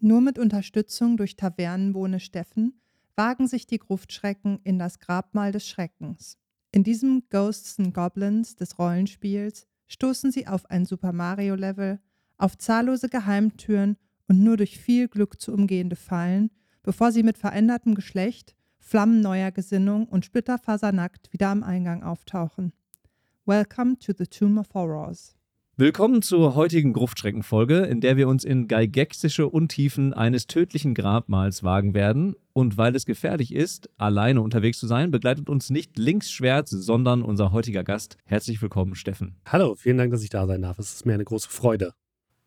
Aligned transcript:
Nur 0.00 0.20
mit 0.20 0.38
Unterstützung 0.38 1.16
durch 1.16 1.36
Tavernenbohne 1.36 2.20
Steffen 2.20 2.80
wagen 3.16 3.48
sich 3.48 3.66
die 3.66 3.78
Gruftschrecken 3.78 4.60
in 4.62 4.78
das 4.78 5.00
Grabmal 5.00 5.50
des 5.50 5.66
Schreckens. 5.66 6.38
In 6.70 6.84
diesem 6.84 7.24
Ghosts 7.30 7.80
and 7.80 7.92
Goblins 7.92 8.54
des 8.54 8.78
Rollenspiels 8.78 9.66
stoßen 9.88 10.30
sie 10.30 10.46
auf 10.46 10.70
ein 10.70 10.84
Super 10.84 11.12
Mario-Level, 11.12 11.98
auf 12.36 12.56
zahllose 12.56 13.08
Geheimtüren 13.08 13.96
und 14.28 14.44
nur 14.44 14.56
durch 14.56 14.78
viel 14.78 15.08
Glück 15.08 15.40
zu 15.40 15.52
umgehende 15.52 15.96
Fallen, 15.96 16.50
bevor 16.84 17.10
sie 17.10 17.24
mit 17.24 17.36
verändertem 17.36 17.96
Geschlecht, 17.96 18.54
flammenneuer 18.78 19.50
Gesinnung 19.50 20.06
und 20.06 20.24
splitterfasernackt 20.24 21.32
wieder 21.32 21.48
am 21.48 21.64
Eingang 21.64 22.04
auftauchen. 22.04 22.72
Welcome 23.46 23.98
to 23.98 24.12
the 24.16 24.26
Tomb 24.26 24.58
of 24.58 24.72
Horrors. 24.74 25.37
Willkommen 25.80 26.22
zur 26.22 26.56
heutigen 26.56 26.92
Gruftschreckenfolge, 26.92 27.82
in 27.82 28.00
der 28.00 28.16
wir 28.16 28.26
uns 28.26 28.42
in 28.42 28.66
geigexische 28.66 29.48
Untiefen 29.48 30.12
eines 30.12 30.48
tödlichen 30.48 30.92
Grabmals 30.92 31.62
wagen 31.62 31.94
werden. 31.94 32.34
Und 32.52 32.76
weil 32.76 32.96
es 32.96 33.06
gefährlich 33.06 33.54
ist, 33.54 33.88
alleine 33.96 34.42
unterwegs 34.42 34.80
zu 34.80 34.88
sein, 34.88 35.12
begleitet 35.12 35.48
uns 35.48 35.70
nicht 35.70 35.96
Linksschwert, 35.96 36.68
sondern 36.68 37.22
unser 37.22 37.52
heutiger 37.52 37.84
Gast. 37.84 38.16
Herzlich 38.24 38.60
willkommen, 38.60 38.96
Steffen. 38.96 39.36
Hallo, 39.46 39.76
vielen 39.76 39.98
Dank, 39.98 40.10
dass 40.10 40.24
ich 40.24 40.30
da 40.30 40.48
sein 40.48 40.62
darf. 40.62 40.80
Es 40.80 40.94
ist 40.94 41.06
mir 41.06 41.14
eine 41.14 41.24
große 41.24 41.48
Freude. 41.48 41.94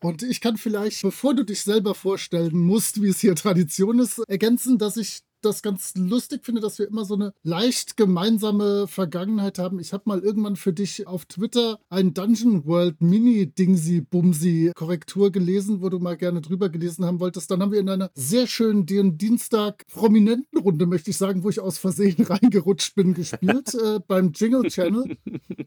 Und 0.02 0.24
ich 0.24 0.42
kann 0.42 0.58
vielleicht, 0.58 1.02
bevor 1.02 1.34
du 1.34 1.46
dich 1.46 1.62
selber 1.62 1.96
vorstellen 1.96 2.60
musst, 2.60 3.02
wie 3.02 3.08
es 3.08 3.22
hier 3.22 3.36
Tradition 3.36 4.00
ist, 4.00 4.20
ergänzen, 4.28 4.78
dass 4.78 4.98
ich 4.98 5.22
das 5.42 5.62
ganz 5.62 5.94
lustig 5.96 6.46
finde, 6.46 6.62
dass 6.62 6.80
wir 6.80 6.88
immer 6.88 7.06
so 7.06 7.16
eine 7.16 7.34
leicht 7.44 7.98
gemeinsame 7.98 8.88
Vergangenheit 8.88 9.60
haben. 9.60 9.80
Ich 9.80 9.94
habe 9.94 10.04
mal 10.06 10.20
irgendwann 10.20 10.56
für 10.56 10.74
dich 10.74 11.08
auf 11.08 11.26
Twitter 11.26 11.80
ein 11.90 12.14
Dungeon 12.14 12.66
World 12.66 13.02
Mini 13.02 13.48
Dingsy 13.48 14.02
Bumsy 14.02 14.72
Korrektur 14.76 15.32
gelesen, 15.32 15.82
wo 15.82 15.90
du 15.90 16.00
mal 16.00 16.18
gerne 16.18 16.42
drüber 16.42 16.70
gelesen 16.70 17.06
haben 17.06 17.20
wolltest. 17.20 17.52
Dann 17.52 17.62
haben 17.62 17.72
wir 17.72 17.80
in 17.80 17.90
einer 17.90 18.12
sehr 18.14 18.48
schönen 18.48 18.86
Dienstag 18.86 19.86
prominenten 19.88 20.60
Runde, 20.60 20.86
möchte 20.86 21.12
ich 21.12 21.18
sagen, 21.18 21.44
wo 21.44 21.50
ich 21.50 21.60
aus 21.60 21.78
Versehen 21.78 22.24
reingerutscht 22.26 22.96
bin, 22.96 23.14
gespielt 23.14 23.74
äh, 23.76 24.00
beim 24.08 24.32
Jingle 24.34 24.70
Channel. 24.70 25.18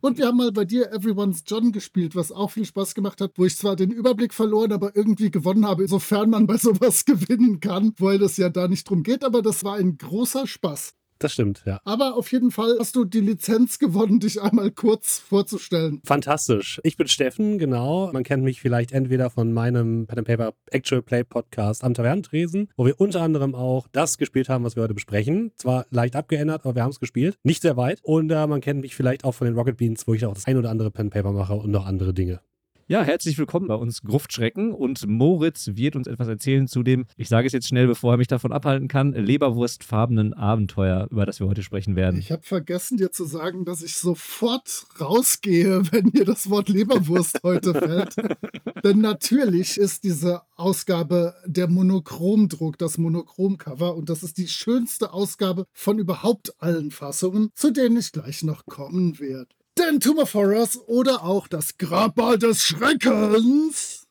Und 0.00 0.19
wir 0.19 0.27
haben 0.27 0.36
mal 0.36 0.53
bei 0.53 0.64
dir 0.64 0.92
Everyone's 0.92 1.44
John 1.47 1.72
gespielt, 1.72 2.14
was 2.14 2.33
auch 2.33 2.50
viel 2.50 2.64
Spaß 2.64 2.94
gemacht 2.94 3.20
hat, 3.20 3.33
wo 3.36 3.44
ich 3.44 3.56
zwar 3.56 3.77
den 3.77 3.91
Überblick 3.91 4.34
verloren, 4.34 4.72
aber 4.72 4.94
irgendwie 4.97 5.31
gewonnen 5.31 5.66
habe, 5.66 5.88
sofern 5.88 6.31
man 6.31 6.47
bei 6.47 6.56
sowas 6.56 7.05
gewinnen 7.06 7.61
kann, 7.61 7.92
weil 7.98 8.22
es 8.22 8.36
ja 8.36 8.48
da 8.48 8.69
nicht 8.69 8.88
drum 8.88 9.03
geht. 9.03 9.25
Aber 9.25 9.42
das 9.42 9.63
war 9.64 9.76
ein 9.76 9.96
großer 9.96 10.46
Spaß. 10.46 10.94
Das 11.18 11.32
stimmt, 11.32 11.62
ja. 11.64 11.80
Aber 11.84 12.16
auf 12.16 12.32
jeden 12.32 12.50
Fall 12.50 12.76
hast 12.78 12.96
du 12.96 13.04
die 13.04 13.20
Lizenz 13.20 13.78
gewonnen, 13.78 14.20
dich 14.20 14.42
einmal 14.42 14.70
kurz 14.70 15.18
vorzustellen. 15.18 16.02
Fantastisch. 16.04 16.80
Ich 16.82 16.96
bin 16.96 17.08
Steffen, 17.08 17.58
genau. 17.58 18.10
Man 18.12 18.24
kennt 18.24 18.42
mich 18.42 18.60
vielleicht 18.60 18.92
entweder 18.92 19.30
von 19.30 19.52
meinem 19.52 20.06
Pen 20.06 20.18
and 20.18 20.26
Paper 20.26 20.52
Actual 20.70 21.02
Play 21.02 21.24
Podcast 21.24 21.84
am 21.84 21.94
Tavernentresen, 21.94 22.68
wo 22.76 22.84
wir 22.84 23.00
unter 23.00 23.22
anderem 23.22 23.54
auch 23.54 23.86
das 23.92 24.18
gespielt 24.18 24.48
haben, 24.48 24.64
was 24.64 24.76
wir 24.76 24.82
heute 24.82 24.94
besprechen. 24.94 25.52
Zwar 25.56 25.86
leicht 25.90 26.16
abgeändert, 26.16 26.64
aber 26.64 26.74
wir 26.74 26.82
haben 26.82 26.90
es 26.90 27.00
gespielt. 27.00 27.38
Nicht 27.42 27.62
sehr 27.62 27.76
weit. 27.76 28.00
Und 28.02 28.30
äh, 28.30 28.46
man 28.46 28.60
kennt 28.60 28.80
mich 28.80 28.94
vielleicht 28.94 29.24
auch 29.24 29.32
von 29.32 29.46
den 29.46 29.56
Rocket 29.56 29.76
Beans, 29.76 30.06
wo 30.06 30.14
ich 30.14 30.26
auch 30.26 30.34
das 30.34 30.47
ein 30.47 30.56
oder 30.56 30.70
andere 30.70 30.91
Pen 30.91 31.06
and 31.06 31.14
Paper 31.14 31.32
mache 31.32 31.54
und 31.54 31.70
noch 31.70 31.86
andere 31.86 32.12
Dinge. 32.12 32.41
Ja, 32.87 33.03
herzlich 33.03 33.39
willkommen 33.39 33.67
bei 33.67 33.77
uns 33.77 34.03
Gruftschrecken 34.03 34.75
und 34.75 35.09
Moritz 35.09 35.71
wird 35.72 35.97
uns 35.97 36.06
etwas 36.06 36.28
erzählen 36.28 36.69
zu 36.69 36.83
dem, 36.83 37.06
ich 37.17 37.31
sage 37.31 37.47
es 37.47 37.55
jetzt 37.55 37.67
schnell, 37.67 37.87
bevor 37.87 38.12
er 38.12 38.17
mich 38.19 38.27
davon 38.27 38.53
abhalten 38.53 38.89
kann, 38.89 39.12
leberwurstfarbenen 39.12 40.34
Abenteuer, 40.34 41.09
über 41.11 41.25
das 41.25 41.41
wir 41.41 41.47
heute 41.47 41.62
sprechen 41.62 41.97
werden. 41.97 42.21
Ich 42.21 42.31
habe 42.31 42.43
vergessen 42.43 42.99
dir 42.99 43.11
zu 43.11 43.25
sagen, 43.25 43.65
dass 43.65 43.81
ich 43.81 43.97
sofort 43.97 44.84
rausgehe, 45.00 45.81
wenn 45.93 46.11
mir 46.12 46.27
das 46.27 46.50
Wort 46.50 46.69
Leberwurst 46.69 47.41
heute 47.43 47.72
fällt. 47.72 48.17
Denn 48.84 48.99
natürlich 48.99 49.78
ist 49.78 50.05
diese 50.05 50.43
Ausgabe 50.55 51.37
der 51.47 51.69
Monochromdruck, 51.69 52.77
das 52.77 52.99
Monochromcover 52.99 53.97
und 53.97 54.11
das 54.11 54.22
ist 54.22 54.37
die 54.37 54.49
schönste 54.49 55.15
Ausgabe 55.15 55.65
von 55.72 55.99
überhaupt 55.99 56.55
allen 56.59 56.91
Fassungen, 56.91 57.49
zu 57.55 57.71
denen 57.71 57.97
ich 57.97 58.12
gleich 58.12 58.43
noch 58.43 58.66
kommen 58.66 59.19
werde. 59.19 59.49
Denn 59.76 59.98
Tomb 59.98 60.20
of 60.20 60.34
Horrors 60.34 60.78
oder 60.86 61.24
auch 61.24 61.48
das 61.48 61.78
Grabmal 61.78 62.38
des 62.38 62.62
Schreckens 62.64 64.03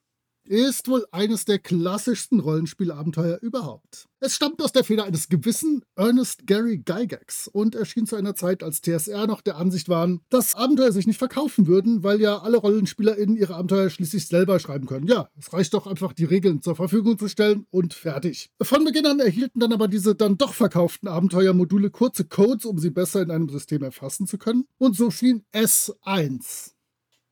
ist 0.46 0.88
wohl 0.88 1.06
eines 1.12 1.46
der 1.46 1.60
klassischsten 1.60 2.40
Rollenspielabenteuer 2.40 3.40
überhaupt. 3.42 4.08
Es 4.20 4.36
stammt 4.36 4.62
aus 4.62 4.72
der 4.72 4.84
Feder 4.84 5.04
eines 5.06 5.28
gewissen 5.28 5.84
Ernest 5.96 6.48
Gary 6.48 6.78
Gygax 6.78 7.48
und 7.48 7.76
erschien 7.76 8.06
zu 8.06 8.16
einer 8.16 8.36
Zeit, 8.36 8.64
als 8.64 8.82
TSR 8.82 9.28
noch 9.28 9.42
der 9.42 9.58
Ansicht 9.58 9.90
waren, 9.90 10.22
dass 10.30 10.56
Abenteuer 10.56 10.92
sich 10.92 11.08
nicht 11.08 11.18
verkaufen 11.18 11.68
würden, 11.68 12.04
weil 12.04 12.22
ja 12.22 12.40
alle 12.40 12.58
RollenspielerInnen 12.58 13.36
ihre 13.36 13.56
Abenteuer 13.56 13.90
schließlich 13.90 14.28
selber 14.28 14.60
schreiben 14.60 14.86
können. 14.86 15.08
Ja, 15.08 15.30
es 15.38 15.52
reicht 15.52 15.74
doch 15.74 15.88
einfach, 15.88 16.14
die 16.14 16.26
Regeln 16.26 16.62
zur 16.62 16.76
Verfügung 16.76 17.18
zu 17.18 17.28
stellen 17.28 17.66
und 17.70 17.94
fertig. 17.94 18.50
Von 18.62 18.86
Beginn 18.86 19.06
an 19.06 19.20
erhielten 19.20 19.60
dann 19.60 19.74
aber 19.74 19.88
diese 19.88 20.16
dann 20.16 20.38
doch 20.38 20.54
verkauften 20.54 21.08
Abenteuermodule 21.10 21.90
kurze 21.90 22.26
Codes, 22.26 22.66
um 22.66 22.80
sie 22.80 22.92
besser 22.92 23.22
in 23.22 23.32
einem 23.32 23.50
System 23.50 23.84
erfassen 23.84 24.28
zu 24.28 24.38
können. 24.38 24.66
Und 24.78 24.96
so 24.96 25.12
schien 25.12 25.44
S1 25.54 26.72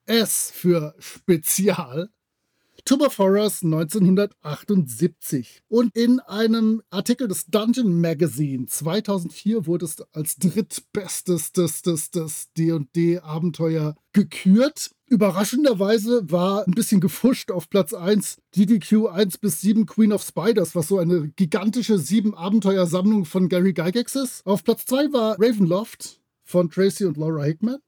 S 0.06 0.52
für 0.54 0.94
Spezial 1.00 2.10
Of 2.90 3.18
Horrors 3.18 3.64
1978. 3.64 5.62
Und 5.68 5.96
in 5.96 6.20
einem 6.22 6.82
Artikel 6.90 7.28
des 7.28 7.46
Dungeon 7.48 8.00
Magazine 8.02 8.66
2004 8.66 9.66
wurde 9.66 9.86
es 9.86 10.02
als 10.14 10.36
drittbestes 10.38 11.52
D&D-Abenteuer 12.58 13.96
gekürt. 14.14 14.92
Überraschenderweise 15.08 16.30
war 16.32 16.68
ein 16.68 16.74
bisschen 16.74 17.02
gefuscht 17.02 17.52
auf 17.52 17.70
Platz 17.70 17.94
1 17.94 18.38
DDQ 18.56 19.08
1 19.08 19.38
bis 19.38 19.62
7 19.62 19.86
Queen 19.86 20.14
of 20.14 20.24
Spiders, 20.24 20.76
was 20.76 20.88
so 20.88 20.98
eine 21.00 21.30
gigantische 21.36 21.98
sieben 21.98 22.34
Abenteuersammlung 22.34 23.26
von 23.26 23.50
Gary 23.50 23.74
Gygax 23.74 24.16
ist. 24.16 24.46
Auf 24.46 24.64
Platz 24.64 24.86
2 24.86 25.14
war 25.14 25.36
Ravenloft 25.40 26.22
von 26.44 26.70
Tracy 26.70 27.06
und 27.06 27.18
Laura 27.18 27.44
Hickman. 27.44 27.80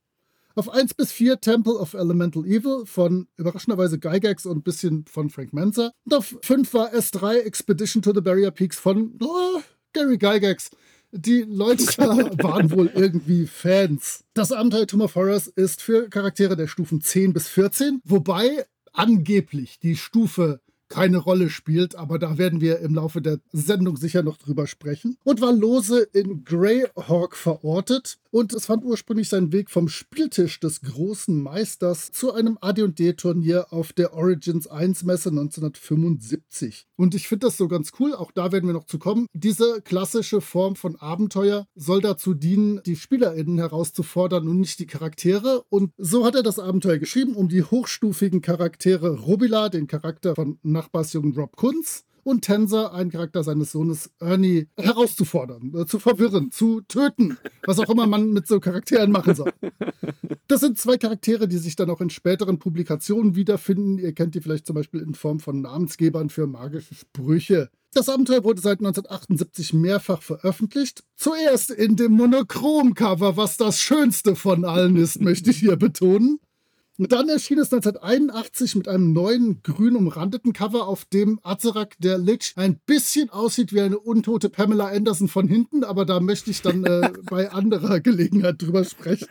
Auf 0.55 0.69
1 0.69 0.93
bis 0.93 1.11
4 1.11 1.41
Temple 1.41 1.73
of 1.73 1.95
Elemental 1.95 2.45
Evil 2.45 2.85
von 2.85 3.27
überraschenderweise 3.37 3.97
Gygax 3.97 4.45
und 4.45 4.57
ein 4.57 4.61
bisschen 4.61 5.05
von 5.05 5.31
Frank 5.31 5.51
Manzer. 5.51 5.93
Und 6.05 6.13
auf 6.13 6.37
5 6.43 6.71
war 6.75 6.93
S3 6.93 7.39
Expedition 7.39 8.03
to 8.03 8.13
the 8.13 8.21
Barrier 8.21 8.51
Peaks 8.51 8.77
von 8.77 9.17
oh, 9.19 9.61
Gary 9.93 10.19
Gygax. 10.19 10.69
Die 11.11 11.41
Leute 11.41 11.83
waren 12.43 12.69
wohl 12.69 12.91
irgendwie 12.93 13.47
Fans. 13.47 14.23
Das 14.35 14.51
Abenteuer 14.51 14.85
Tomb 14.85 15.01
of 15.03 15.15
Horrors 15.15 15.47
ist 15.47 15.81
für 15.81 16.07
Charaktere 16.09 16.55
der 16.55 16.67
Stufen 16.67 17.01
10 17.01 17.33
bis 17.33 17.47
14, 17.47 18.01
wobei 18.03 18.65
angeblich 18.91 19.79
die 19.79 19.95
Stufe 19.95 20.61
keine 20.87 21.17
Rolle 21.17 21.49
spielt, 21.49 21.95
aber 21.95 22.19
da 22.19 22.37
werden 22.37 22.61
wir 22.61 22.77
im 22.79 22.93
Laufe 22.93 23.23
der 23.23 23.39
Sendung 23.51 23.97
sicher 23.97 24.21
noch 24.21 24.37
drüber 24.37 24.67
sprechen. 24.67 25.17
Und 25.23 25.41
war 25.41 25.51
lose 25.51 26.03
in 26.13 26.43
Greyhawk 26.43 27.35
verortet 27.35 28.19
und 28.33 28.51
es 28.51 28.65
fand 28.65 28.83
ursprünglich 28.83 29.29
seinen 29.29 29.53
Weg 29.53 29.69
vom 29.69 29.87
Spieltisch 29.87 30.59
des 30.59 30.81
großen 30.81 31.39
Meisters 31.39 32.11
zu 32.11 32.33
einem 32.33 32.57
AD&D-Turnier 32.59 33.67
auf 33.71 33.93
der 33.93 34.15
Origins 34.15 34.65
1 34.65 35.03
Messe 35.03 35.29
1975. 35.29 36.87
Und 36.95 37.13
ich 37.13 37.27
finde 37.27 37.45
das 37.45 37.57
so 37.57 37.67
ganz 37.67 37.91
cool, 37.99 38.15
auch 38.15 38.31
da 38.31 38.51
werden 38.51 38.65
wir 38.65 38.73
noch 38.73 38.87
zu 38.87 38.97
kommen. 38.97 39.27
Diese 39.33 39.83
klassische 39.83 40.41
Form 40.41 40.75
von 40.75 40.95
Abenteuer 40.95 41.67
soll 41.75 42.01
dazu 42.01 42.33
dienen, 42.33 42.81
die 42.87 42.95
SpielerInnen 42.95 43.59
herauszufordern 43.59 44.47
und 44.47 44.61
nicht 44.61 44.79
die 44.79 44.87
Charaktere. 44.87 45.63
Und 45.69 45.91
so 45.99 46.25
hat 46.25 46.33
er 46.33 46.41
das 46.41 46.57
Abenteuer 46.57 46.97
geschrieben, 46.97 47.35
um 47.35 47.49
die 47.49 47.61
hochstufigen 47.61 48.41
Charaktere 48.41 49.19
Robila, 49.19 49.69
den 49.69 49.85
Charakter 49.85 50.33
von 50.33 50.57
Nachbarsjungen 50.63 51.35
Rob 51.35 51.55
Kunz, 51.55 52.03
und 52.23 52.41
Tensor, 52.41 52.93
einen 52.93 53.11
Charakter 53.11 53.43
seines 53.43 53.71
Sohnes 53.71 54.11
Ernie, 54.19 54.67
herauszufordern, 54.77 55.73
äh, 55.75 55.85
zu 55.85 55.99
verwirren, 55.99 56.51
zu 56.51 56.81
töten, 56.81 57.37
was 57.65 57.79
auch 57.79 57.89
immer 57.89 58.07
man 58.07 58.31
mit 58.31 58.47
so 58.47 58.59
Charakteren 58.59 59.11
machen 59.11 59.35
soll. 59.35 59.51
Das 60.47 60.61
sind 60.61 60.77
zwei 60.77 60.97
Charaktere, 60.97 61.47
die 61.47 61.57
sich 61.57 61.75
dann 61.75 61.89
auch 61.89 62.01
in 62.01 62.09
späteren 62.09 62.59
Publikationen 62.59 63.35
wiederfinden. 63.35 63.97
Ihr 63.97 64.13
kennt 64.13 64.35
die 64.35 64.41
vielleicht 64.41 64.67
zum 64.67 64.75
Beispiel 64.75 65.01
in 65.01 65.15
Form 65.15 65.39
von 65.39 65.61
Namensgebern 65.61 66.29
für 66.29 66.47
magische 66.47 66.95
Sprüche. 66.95 67.69
Das 67.93 68.09
Abenteuer 68.09 68.43
wurde 68.43 68.59
seit 68.59 68.79
1978 68.79 69.73
mehrfach 69.73 70.21
veröffentlicht. 70.21 71.03
Zuerst 71.15 71.69
in 71.69 71.95
dem 71.95 72.13
Monochrom-Cover, 72.13 73.37
was 73.37 73.57
das 73.57 73.79
schönste 73.79 74.35
von 74.35 74.65
allen 74.65 74.95
ist, 74.95 75.21
möchte 75.21 75.51
ich 75.51 75.57
hier 75.57 75.75
betonen. 75.75 76.39
Dann 77.09 77.29
erschien 77.29 77.59
es 77.59 77.73
1981 77.73 78.75
mit 78.75 78.87
einem 78.87 79.13
neuen 79.13 79.61
grün 79.63 79.95
umrandeten 79.95 80.53
Cover, 80.53 80.87
auf 80.87 81.05
dem 81.05 81.39
Azerak 81.43 81.95
der 81.99 82.17
Lich 82.17 82.53
ein 82.55 82.79
bisschen 82.85 83.29
aussieht 83.29 83.73
wie 83.73 83.81
eine 83.81 83.99
untote 83.99 84.49
Pamela 84.49 84.87
Anderson 84.87 85.27
von 85.27 85.47
hinten, 85.47 85.83
aber 85.83 86.05
da 86.05 86.19
möchte 86.19 86.51
ich 86.51 86.61
dann 86.61 86.83
äh, 86.83 87.11
bei 87.29 87.51
anderer 87.51 87.99
Gelegenheit 87.99 88.61
drüber 88.61 88.83
sprechen. 88.83 89.27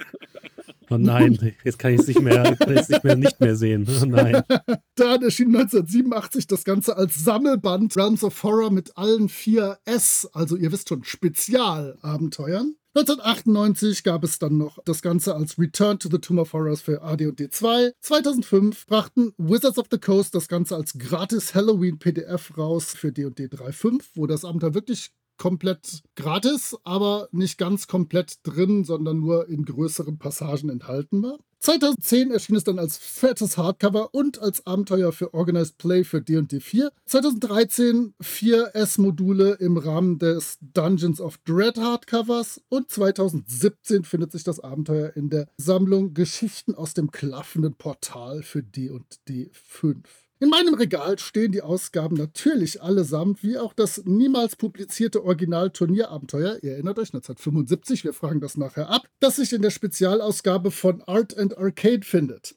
Oh 0.90 0.98
nein, 0.98 1.54
jetzt 1.64 1.78
kann 1.78 1.94
ich 1.94 2.00
es 2.00 2.06
nicht 2.06 2.20
mehr, 2.20 2.50
nicht 2.50 3.04
mehr, 3.04 3.16
nicht 3.16 3.40
mehr 3.40 3.56
sehen. 3.56 3.88
Oh 3.88 4.04
nein. 4.04 4.42
Dann 4.94 5.22
erschien 5.22 5.46
1987 5.46 6.46
das 6.46 6.64
Ganze 6.64 6.98
als 6.98 7.24
Sammelband 7.24 7.96
Realms 7.96 8.22
of 8.22 8.42
Horror 8.42 8.70
mit 8.70 8.94
allen 8.98 9.30
vier 9.30 9.78
S, 9.86 10.28
also 10.34 10.54
ihr 10.54 10.70
wisst 10.70 10.90
schon, 10.90 11.02
Spezialabenteuern. 11.02 12.74
1998 12.94 14.04
gab 14.04 14.22
es 14.22 14.38
dann 14.38 14.58
noch 14.58 14.78
das 14.84 15.00
Ganze 15.00 15.34
als 15.34 15.58
Return 15.58 15.98
to 15.98 16.10
the 16.10 16.18
Tomb 16.18 16.38
of 16.38 16.52
Horrors 16.52 16.82
für 16.82 17.00
AD&D 17.00 17.48
2. 17.48 17.92
2005 18.00 18.86
brachten 18.86 19.32
Wizards 19.38 19.78
of 19.78 19.86
the 19.90 19.98
Coast 19.98 20.34
das 20.34 20.46
Ganze 20.46 20.76
als 20.76 20.98
gratis 20.98 21.54
Halloween 21.54 21.98
PDF 21.98 22.52
raus 22.58 22.92
für 22.94 23.10
D&D 23.10 23.46
3.5, 23.46 24.02
wo 24.14 24.26
das 24.26 24.44
Abenteuer 24.44 24.74
wirklich 24.74 25.10
komplett 25.38 26.02
gratis, 26.16 26.76
aber 26.84 27.28
nicht 27.32 27.56
ganz 27.56 27.86
komplett 27.86 28.36
drin, 28.42 28.84
sondern 28.84 29.20
nur 29.20 29.48
in 29.48 29.64
größeren 29.64 30.18
Passagen 30.18 30.68
enthalten 30.68 31.22
war. 31.22 31.38
2010 31.62 32.32
erschien 32.32 32.56
es 32.56 32.64
dann 32.64 32.80
als 32.80 32.98
fettes 32.98 33.56
Hardcover 33.56 34.12
und 34.12 34.40
als 34.40 34.66
Abenteuer 34.66 35.12
für 35.12 35.32
Organized 35.32 35.78
Play 35.78 36.02
für 36.02 36.20
D&D 36.20 36.58
4. 36.58 36.90
2013 37.06 38.14
vier 38.20 38.72
S-Module 38.74 39.52
im 39.60 39.76
Rahmen 39.76 40.18
des 40.18 40.58
Dungeons 40.60 41.20
of 41.20 41.38
Dread 41.44 41.78
Hardcovers 41.78 42.60
und 42.68 42.90
2017 42.90 44.02
findet 44.02 44.32
sich 44.32 44.42
das 44.42 44.58
Abenteuer 44.58 45.12
in 45.14 45.30
der 45.30 45.46
Sammlung 45.56 46.14
Geschichten 46.14 46.74
aus 46.74 46.94
dem 46.94 47.12
klaffenden 47.12 47.74
Portal 47.74 48.42
für 48.42 48.64
D&D 48.64 49.50
5. 49.52 50.21
In 50.42 50.48
meinem 50.48 50.74
Regal 50.74 51.20
stehen 51.20 51.52
die 51.52 51.62
Ausgaben 51.62 52.16
natürlich 52.16 52.82
allesamt, 52.82 53.44
wie 53.44 53.58
auch 53.58 53.72
das 53.72 54.02
niemals 54.06 54.56
publizierte 54.56 55.22
Original-Turnierabenteuer, 55.22 56.58
ihr 56.62 56.72
erinnert 56.72 56.98
euch, 56.98 57.14
1975, 57.14 58.02
wir 58.02 58.12
fragen 58.12 58.40
das 58.40 58.56
nachher 58.56 58.90
ab, 58.90 59.06
das 59.20 59.36
sich 59.36 59.52
in 59.52 59.62
der 59.62 59.70
Spezialausgabe 59.70 60.72
von 60.72 61.00
Art 61.02 61.38
and 61.38 61.56
Arcade 61.56 62.04
findet. 62.04 62.56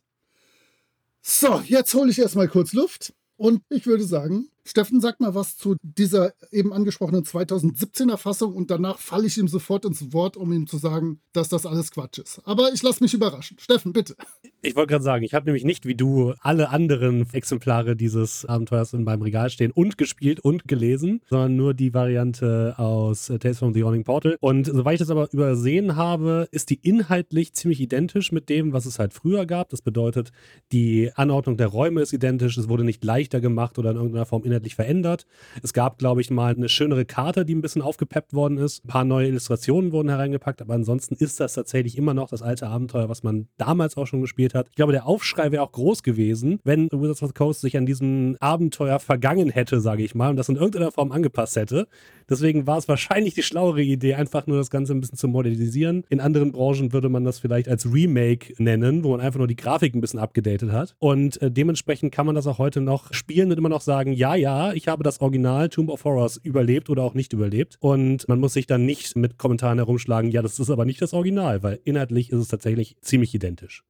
So, 1.21 1.61
jetzt 1.67 1.93
hole 1.93 2.09
ich 2.09 2.17
erstmal 2.17 2.47
kurz 2.47 2.73
Luft 2.73 3.13
und 3.37 3.61
ich 3.69 3.85
würde 3.85 4.03
sagen, 4.03 4.49
Steffen, 4.67 4.99
sag 4.99 5.19
mal 5.19 5.35
was 5.35 5.57
zu 5.57 5.75
dieser 5.83 6.33
eben 6.51 6.73
angesprochenen 6.73 7.23
2017er 7.23 8.17
Fassung 8.17 8.53
und 8.53 8.71
danach 8.71 8.97
falle 8.97 9.27
ich 9.27 9.37
ihm 9.37 9.47
sofort 9.47 9.85
ins 9.85 10.11
Wort, 10.11 10.37
um 10.37 10.51
ihm 10.51 10.65
zu 10.65 10.77
sagen, 10.77 11.21
dass 11.33 11.49
das 11.49 11.67
alles 11.67 11.91
Quatsch 11.91 12.17
ist. 12.17 12.41
Aber 12.45 12.73
ich 12.73 12.81
lasse 12.81 13.03
mich 13.03 13.13
überraschen. 13.13 13.57
Steffen, 13.59 13.93
bitte. 13.93 14.15
Ich 14.63 14.75
wollte 14.75 14.93
gerade 14.93 15.03
sagen, 15.03 15.23
ich 15.23 15.35
habe 15.35 15.45
nämlich 15.45 15.63
nicht 15.63 15.85
wie 15.85 15.93
du 15.93 16.33
alle 16.39 16.69
anderen 16.69 17.31
Exemplare 17.31 17.95
dieses 17.95 18.45
Abenteuers 18.45 18.93
in 18.93 19.03
meinem 19.03 19.21
Regal 19.21 19.51
stehen 19.51 19.71
und 19.71 19.99
gespielt 19.99 20.39
und 20.39 20.67
gelesen, 20.67 21.21
sondern 21.29 21.55
nur 21.55 21.75
die 21.75 21.93
Variante 21.93 22.73
aus 22.77 23.31
Tales 23.39 23.59
from 23.59 23.75
the 23.75 23.81
Yawning 23.81 24.03
Portal. 24.03 24.37
Und 24.39 24.65
soweit 24.65 24.95
ich 24.95 24.99
das 24.99 25.11
aber 25.11 25.31
übersehen 25.31 25.95
habe, 25.95 26.47
ist 26.49 26.71
die 26.71 26.79
inhaltlich 26.81 27.53
ziemlich 27.53 27.79
identisch 27.79 28.31
mit 28.31 28.49
dem, 28.49 28.73
was 28.73 28.87
es 28.87 28.97
halt 28.97 29.13
früher 29.13 29.45
gab. 29.45 29.69
Das 29.69 29.83
bedeutet, 29.83 30.31
die 30.71 31.11
Anordnung 31.13 31.57
der 31.57 31.67
Räume 31.67 32.01
ist 32.01 32.13
identisch, 32.13 32.57
es 32.57 32.67
wurde 32.67 32.83
nicht 32.83 33.03
leichter 33.03 33.41
gemacht 33.41 33.77
oder 33.77 33.91
in 33.91 33.97
irgendeiner 33.97 34.25
Form 34.25 34.43
inhaltlich 34.55 34.75
verändert. 34.75 35.25
Es 35.63 35.73
gab, 35.73 35.97
glaube 35.97 36.21
ich, 36.21 36.31
mal 36.31 36.55
eine 36.55 36.69
schönere 36.69 37.05
Karte, 37.05 37.45
die 37.45 37.53
ein 37.55 37.61
bisschen 37.61 37.81
aufgepeppt 37.81 38.33
worden 38.33 38.57
ist. 38.57 38.85
Ein 38.85 38.87
paar 38.87 39.03
neue 39.03 39.27
Illustrationen 39.27 39.91
wurden 39.91 40.09
hereingepackt, 40.09 40.61
aber 40.61 40.73
ansonsten 40.73 41.15
ist 41.15 41.39
das 41.39 41.53
tatsächlich 41.53 41.97
immer 41.97 42.13
noch 42.13 42.29
das 42.29 42.41
alte 42.41 42.67
Abenteuer, 42.67 43.09
was 43.09 43.23
man 43.23 43.47
damals 43.57 43.97
auch 43.97 44.07
schon 44.07 44.21
gespielt 44.21 44.53
hat. 44.53 44.67
Ich 44.69 44.75
glaube, 44.75 44.93
der 44.93 45.05
Aufschrei 45.05 45.51
wäre 45.51 45.63
auch 45.63 45.71
groß 45.71 46.03
gewesen, 46.03 46.59
wenn 46.63 46.89
Wizards 46.91 47.23
of 47.23 47.29
the 47.29 47.33
Coast 47.33 47.61
sich 47.61 47.77
an 47.77 47.85
diesem 47.85 48.37
Abenteuer 48.39 48.99
vergangen 48.99 49.49
hätte, 49.49 49.79
sage 49.81 50.03
ich 50.03 50.15
mal, 50.15 50.29
und 50.29 50.37
das 50.37 50.49
in 50.49 50.55
irgendeiner 50.55 50.91
Form 50.91 51.11
angepasst 51.11 51.55
hätte. 51.55 51.87
Deswegen 52.29 52.65
war 52.65 52.77
es 52.77 52.87
wahrscheinlich 52.87 53.35
die 53.35 53.43
schlauere 53.43 53.81
Idee, 53.81 54.15
einfach 54.15 54.47
nur 54.47 54.57
das 54.57 54.69
Ganze 54.69 54.93
ein 54.93 55.01
bisschen 55.01 55.17
zu 55.17 55.27
modernisieren. 55.27 56.03
In 56.09 56.19
anderen 56.19 56.51
Branchen 56.51 56.91
würde 56.93 57.09
man 57.09 57.23
das 57.23 57.39
vielleicht 57.39 57.67
als 57.69 57.91
Remake 57.91 58.53
nennen, 58.57 59.03
wo 59.03 59.11
man 59.11 59.21
einfach 59.21 59.37
nur 59.37 59.47
die 59.47 59.55
Grafik 59.55 59.93
ein 59.93 60.01
bisschen 60.01 60.19
abgedatet 60.19 60.71
hat. 60.71 60.95
Und 60.99 61.41
äh, 61.41 61.51
dementsprechend 61.51 62.11
kann 62.11 62.25
man 62.25 62.35
das 62.35 62.47
auch 62.47 62.57
heute 62.57 62.81
noch 62.81 63.13
spielen 63.13 63.51
und 63.51 63.57
immer 63.57 63.69
noch 63.69 63.81
sagen, 63.81 64.13
ja, 64.13 64.35
ja, 64.45 64.73
ich 64.73 64.87
habe 64.87 65.01
das 65.01 65.21
Original 65.21 65.69
Tomb 65.69 65.89
of 65.89 66.03
Horrors 66.03 66.37
überlebt 66.37 66.91
oder 66.91 67.01
auch 67.01 67.15
nicht 67.15 67.33
überlebt. 67.33 67.77
Und 67.79 68.27
man 68.27 68.39
muss 68.39 68.53
sich 68.53 68.67
dann 68.67 68.85
nicht 68.85 69.15
mit 69.15 69.39
Kommentaren 69.39 69.79
herumschlagen, 69.79 70.29
ja, 70.29 70.43
das 70.43 70.59
ist 70.59 70.69
aber 70.69 70.85
nicht 70.85 71.01
das 71.01 71.13
Original, 71.13 71.63
weil 71.63 71.79
inhaltlich 71.83 72.29
ist 72.29 72.41
es 72.41 72.47
tatsächlich 72.49 72.95
ziemlich 73.01 73.33
identisch. 73.33 73.83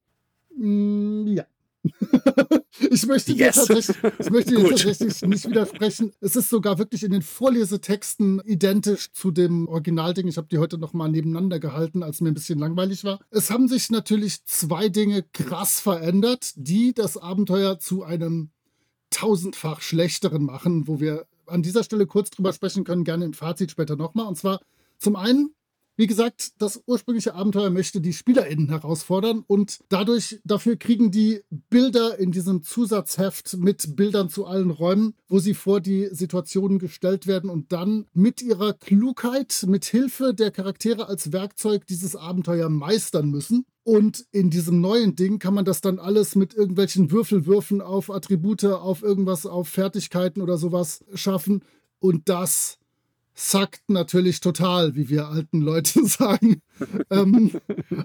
Mm, 0.57 1.27
ja. 1.27 1.43
ich 2.89 3.05
möchte 3.05 3.33
dir 3.33 3.47
Yes. 3.47 3.65
tatsächlich, 3.65 3.97
ich 4.17 4.29
möchte 4.29 4.55
dir 4.55 4.69
tatsächlich 4.69 5.21
nicht 5.23 5.49
widersprechen. 5.49 6.13
Es 6.21 6.37
ist 6.37 6.49
sogar 6.49 6.77
wirklich 6.77 7.03
in 7.03 7.11
den 7.11 7.21
Vorlesetexten 7.21 8.41
identisch 8.45 9.11
zu 9.11 9.31
dem 9.31 9.67
Originalding. 9.67 10.25
Ich 10.29 10.37
habe 10.37 10.47
die 10.49 10.57
heute 10.57 10.77
noch 10.77 10.93
mal 10.93 11.09
nebeneinander 11.09 11.59
gehalten, 11.59 12.01
als 12.01 12.21
mir 12.21 12.29
ein 12.29 12.33
bisschen 12.33 12.59
langweilig 12.59 13.03
war. 13.03 13.19
Es 13.29 13.51
haben 13.51 13.67
sich 13.67 13.89
natürlich 13.89 14.45
zwei 14.45 14.87
Dinge 14.87 15.25
krass 15.33 15.81
verändert, 15.81 16.53
die 16.55 16.93
das 16.93 17.17
Abenteuer 17.17 17.77
zu 17.77 18.03
einem 18.03 18.51
tausendfach 19.15 19.81
schlechteren 19.81 20.43
machen, 20.43 20.87
wo 20.87 20.99
wir 20.99 21.25
an 21.45 21.63
dieser 21.63 21.83
Stelle 21.83 22.05
kurz 22.05 22.31
drüber 22.31 22.51
sprechen 22.51 22.83
können, 22.83 23.05
gerne 23.05 23.23
im 23.23 23.33
Fazit 23.33 23.71
später 23.71 23.95
nochmal. 23.95 24.27
Und 24.27 24.35
zwar 24.35 24.59
zum 24.97 25.15
einen 25.15 25.54
wie 25.97 26.07
gesagt, 26.07 26.61
das 26.61 26.83
ursprüngliche 26.85 27.35
Abenteuer 27.35 27.69
möchte 27.69 28.01
die 28.01 28.13
SpielerInnen 28.13 28.69
herausfordern 28.69 29.43
und 29.47 29.79
dadurch, 29.89 30.39
dafür 30.43 30.75
kriegen 30.75 31.11
die 31.11 31.41
Bilder 31.69 32.19
in 32.19 32.31
diesem 32.31 32.63
Zusatzheft 32.63 33.57
mit 33.57 33.95
Bildern 33.95 34.29
zu 34.29 34.45
allen 34.45 34.71
Räumen, 34.71 35.13
wo 35.27 35.39
sie 35.39 35.53
vor 35.53 35.79
die 35.79 36.09
Situationen 36.11 36.79
gestellt 36.79 37.27
werden 37.27 37.49
und 37.49 37.71
dann 37.71 38.05
mit 38.13 38.41
ihrer 38.41 38.73
Klugheit, 38.73 39.65
mit 39.67 39.85
Hilfe 39.85 40.33
der 40.33 40.51
Charaktere 40.51 41.07
als 41.07 41.31
Werkzeug 41.31 41.87
dieses 41.87 42.15
Abenteuer 42.15 42.69
meistern 42.69 43.29
müssen. 43.29 43.65
Und 43.83 44.25
in 44.31 44.49
diesem 44.49 44.81
neuen 44.81 45.15
Ding 45.15 45.37
kann 45.37 45.53
man 45.53 45.63
das 45.63 45.79
dann 45.79 45.99
alles 45.99 46.35
mit 46.35 46.55
irgendwelchen 46.55 47.11
Würfelwürfen 47.11 47.81
auf 47.81 48.09
Attribute, 48.09 48.65
auf 48.65 49.03
irgendwas, 49.03 49.45
auf 49.45 49.69
Fertigkeiten 49.69 50.41
oder 50.41 50.57
sowas 50.57 51.05
schaffen. 51.13 51.63
Und 51.99 52.27
das 52.27 52.79
sackt 53.35 53.89
natürlich 53.89 54.39
total, 54.39 54.95
wie 54.95 55.09
wir 55.09 55.27
alten 55.27 55.61
Leute 55.61 56.05
sagen. 56.05 56.61
ähm, 57.11 57.51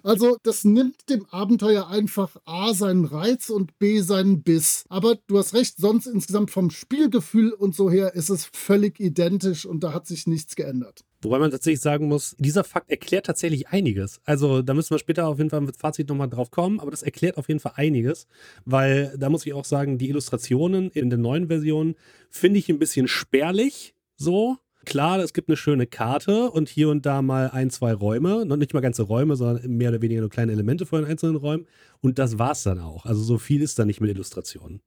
also 0.02 0.36
das 0.42 0.64
nimmt 0.64 1.08
dem 1.08 1.24
Abenteuer 1.30 1.88
einfach 1.88 2.36
A 2.44 2.74
seinen 2.74 3.04
Reiz 3.04 3.48
und 3.48 3.78
B 3.78 4.00
seinen 4.00 4.42
Biss. 4.42 4.84
Aber 4.88 5.16
du 5.28 5.38
hast 5.38 5.54
recht, 5.54 5.76
sonst 5.78 6.06
insgesamt 6.06 6.50
vom 6.50 6.70
Spielgefühl 6.70 7.52
und 7.52 7.74
so 7.74 7.90
her 7.90 8.14
ist 8.14 8.28
es 8.28 8.44
völlig 8.44 9.00
identisch 9.00 9.64
und 9.64 9.84
da 9.84 9.94
hat 9.94 10.06
sich 10.06 10.26
nichts 10.26 10.56
geändert. 10.56 11.04
Wobei 11.22 11.38
man 11.38 11.50
tatsächlich 11.50 11.80
sagen 11.80 12.08
muss, 12.08 12.34
dieser 12.38 12.64
Fakt 12.64 12.90
erklärt 12.90 13.26
tatsächlich 13.26 13.68
einiges. 13.68 14.20
Also 14.24 14.62
da 14.62 14.72
müssen 14.72 14.90
wir 14.90 14.98
später 14.98 15.28
auf 15.28 15.38
jeden 15.38 15.50
Fall 15.50 15.60
mit 15.60 15.76
Fazit 15.76 16.08
nochmal 16.08 16.30
drauf 16.30 16.50
kommen, 16.50 16.80
aber 16.80 16.90
das 16.90 17.02
erklärt 17.02 17.36
auf 17.36 17.48
jeden 17.48 17.60
Fall 17.60 17.72
einiges, 17.76 18.26
weil 18.64 19.14
da 19.18 19.28
muss 19.28 19.44
ich 19.44 19.52
auch 19.52 19.66
sagen, 19.66 19.98
die 19.98 20.08
Illustrationen 20.08 20.90
in 20.90 21.10
der 21.10 21.18
neuen 21.18 21.48
Version 21.48 21.94
finde 22.30 22.58
ich 22.58 22.70
ein 22.70 22.78
bisschen 22.78 23.06
spärlich 23.06 23.94
so. 24.16 24.56
Klar, 24.86 25.18
es 25.18 25.32
gibt 25.32 25.48
eine 25.48 25.56
schöne 25.56 25.86
Karte 25.86 26.50
und 26.50 26.68
hier 26.68 26.88
und 26.88 27.04
da 27.04 27.22
mal 27.22 27.50
ein, 27.50 27.70
zwei 27.70 27.92
Räume. 27.92 28.46
Nicht 28.56 28.74
mal 28.74 28.80
ganze 28.80 29.02
Räume, 29.02 29.36
sondern 29.36 29.70
mehr 29.76 29.90
oder 29.90 30.02
weniger 30.02 30.20
nur 30.20 30.30
kleine 30.30 30.52
Elemente 30.52 30.86
von 30.86 31.02
den 31.02 31.10
einzelnen 31.10 31.36
Räumen. 31.36 31.66
Und 32.00 32.18
das 32.18 32.38
war's 32.38 32.62
dann 32.62 32.78
auch. 32.78 33.04
Also 33.04 33.22
so 33.22 33.38
viel 33.38 33.62
ist 33.62 33.78
da 33.78 33.84
nicht 33.84 34.00
mit 34.00 34.10
Illustrationen. 34.10 34.80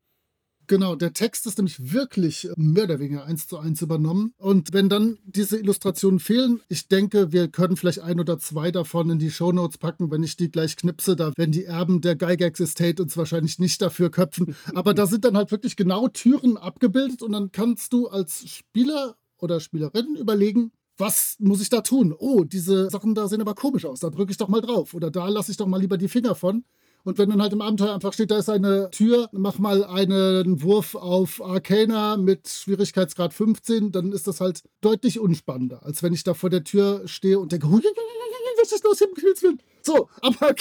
Genau, 0.67 0.95
der 0.95 1.11
Text 1.11 1.45
ist 1.45 1.57
nämlich 1.57 1.91
wirklich 1.91 2.47
mehr 2.55 2.85
oder 2.85 2.99
weniger 2.99 3.25
eins 3.25 3.47
zu 3.47 3.57
eins 3.57 3.81
übernommen. 3.81 4.33
Und 4.37 4.71
wenn 4.71 4.87
dann 4.87 5.17
diese 5.25 5.57
Illustrationen 5.57 6.19
fehlen, 6.19 6.61
ich 6.69 6.87
denke, 6.87 7.33
wir 7.33 7.49
können 7.49 7.75
vielleicht 7.75 7.99
ein 7.99 8.19
oder 8.19 8.39
zwei 8.39 8.71
davon 8.71 9.09
in 9.09 9.19
die 9.19 9.29
Shownotes 9.29 9.77
packen, 9.77 10.09
wenn 10.09 10.23
ich 10.23 10.37
die 10.37 10.49
gleich 10.49 10.77
knipse. 10.77 11.17
Da 11.17 11.33
werden 11.35 11.51
die 11.51 11.65
Erben 11.65 11.99
der 11.99 12.15
Gygax 12.15 12.61
Estate 12.61 13.03
uns 13.03 13.17
wahrscheinlich 13.17 13.59
nicht 13.59 13.81
dafür 13.81 14.09
köpfen. 14.09 14.55
Aber 14.73 14.93
da 14.93 15.05
sind 15.05 15.25
dann 15.25 15.35
halt 15.35 15.51
wirklich 15.51 15.75
genau 15.75 16.07
Türen 16.07 16.55
abgebildet 16.55 17.21
und 17.23 17.33
dann 17.33 17.51
kannst 17.51 17.91
du 17.91 18.07
als 18.07 18.47
Spieler 18.49 19.17
oder 19.43 19.59
Spielerin 19.59 20.15
überlegen, 20.15 20.71
was 20.97 21.35
muss 21.39 21.61
ich 21.61 21.69
da 21.69 21.81
tun? 21.81 22.15
Oh, 22.17 22.43
diese 22.43 22.89
Sachen 22.89 23.15
da 23.15 23.27
sehen 23.27 23.41
aber 23.41 23.55
komisch 23.55 23.85
aus. 23.85 23.99
Da 23.99 24.09
drücke 24.09 24.31
ich 24.31 24.37
doch 24.37 24.47
mal 24.47 24.61
drauf. 24.61 24.93
Oder 24.93 25.11
da 25.11 25.27
lasse 25.27 25.51
ich 25.51 25.57
doch 25.57 25.67
mal 25.67 25.81
lieber 25.81 25.97
die 25.97 26.07
Finger 26.07 26.35
von. 26.35 26.63
Und 27.03 27.17
wenn 27.17 27.29
dann 27.29 27.41
halt 27.41 27.51
im 27.51 27.61
Abenteuer 27.61 27.93
einfach 27.93 28.13
steht, 28.13 28.31
da 28.31 28.37
ist 28.37 28.49
eine 28.49 28.89
Tür, 28.91 29.27
mach 29.33 29.59
mal 29.59 29.83
einen 29.83 30.61
Wurf 30.61 30.95
auf 30.95 31.43
Arcana 31.43 32.15
mit 32.15 32.47
Schwierigkeitsgrad 32.47 33.33
15, 33.33 33.91
dann 33.91 34.13
ist 34.13 34.27
das 34.27 34.39
halt 34.39 34.63
deutlich 34.79 35.19
unspannender, 35.19 35.83
als 35.83 36.01
wenn 36.01 36.13
ich 36.13 36.23
da 36.23 36.33
vor 36.33 36.49
der 36.49 36.63
Tür 36.63 37.01
stehe 37.05 37.39
und 37.39 37.51
denke, 37.51 37.67
richtig 38.63 38.83
los, 38.83 38.99
Himmels 38.99 39.43
Willen. 39.43 39.59
So, 39.85 40.07
aber 40.21 40.55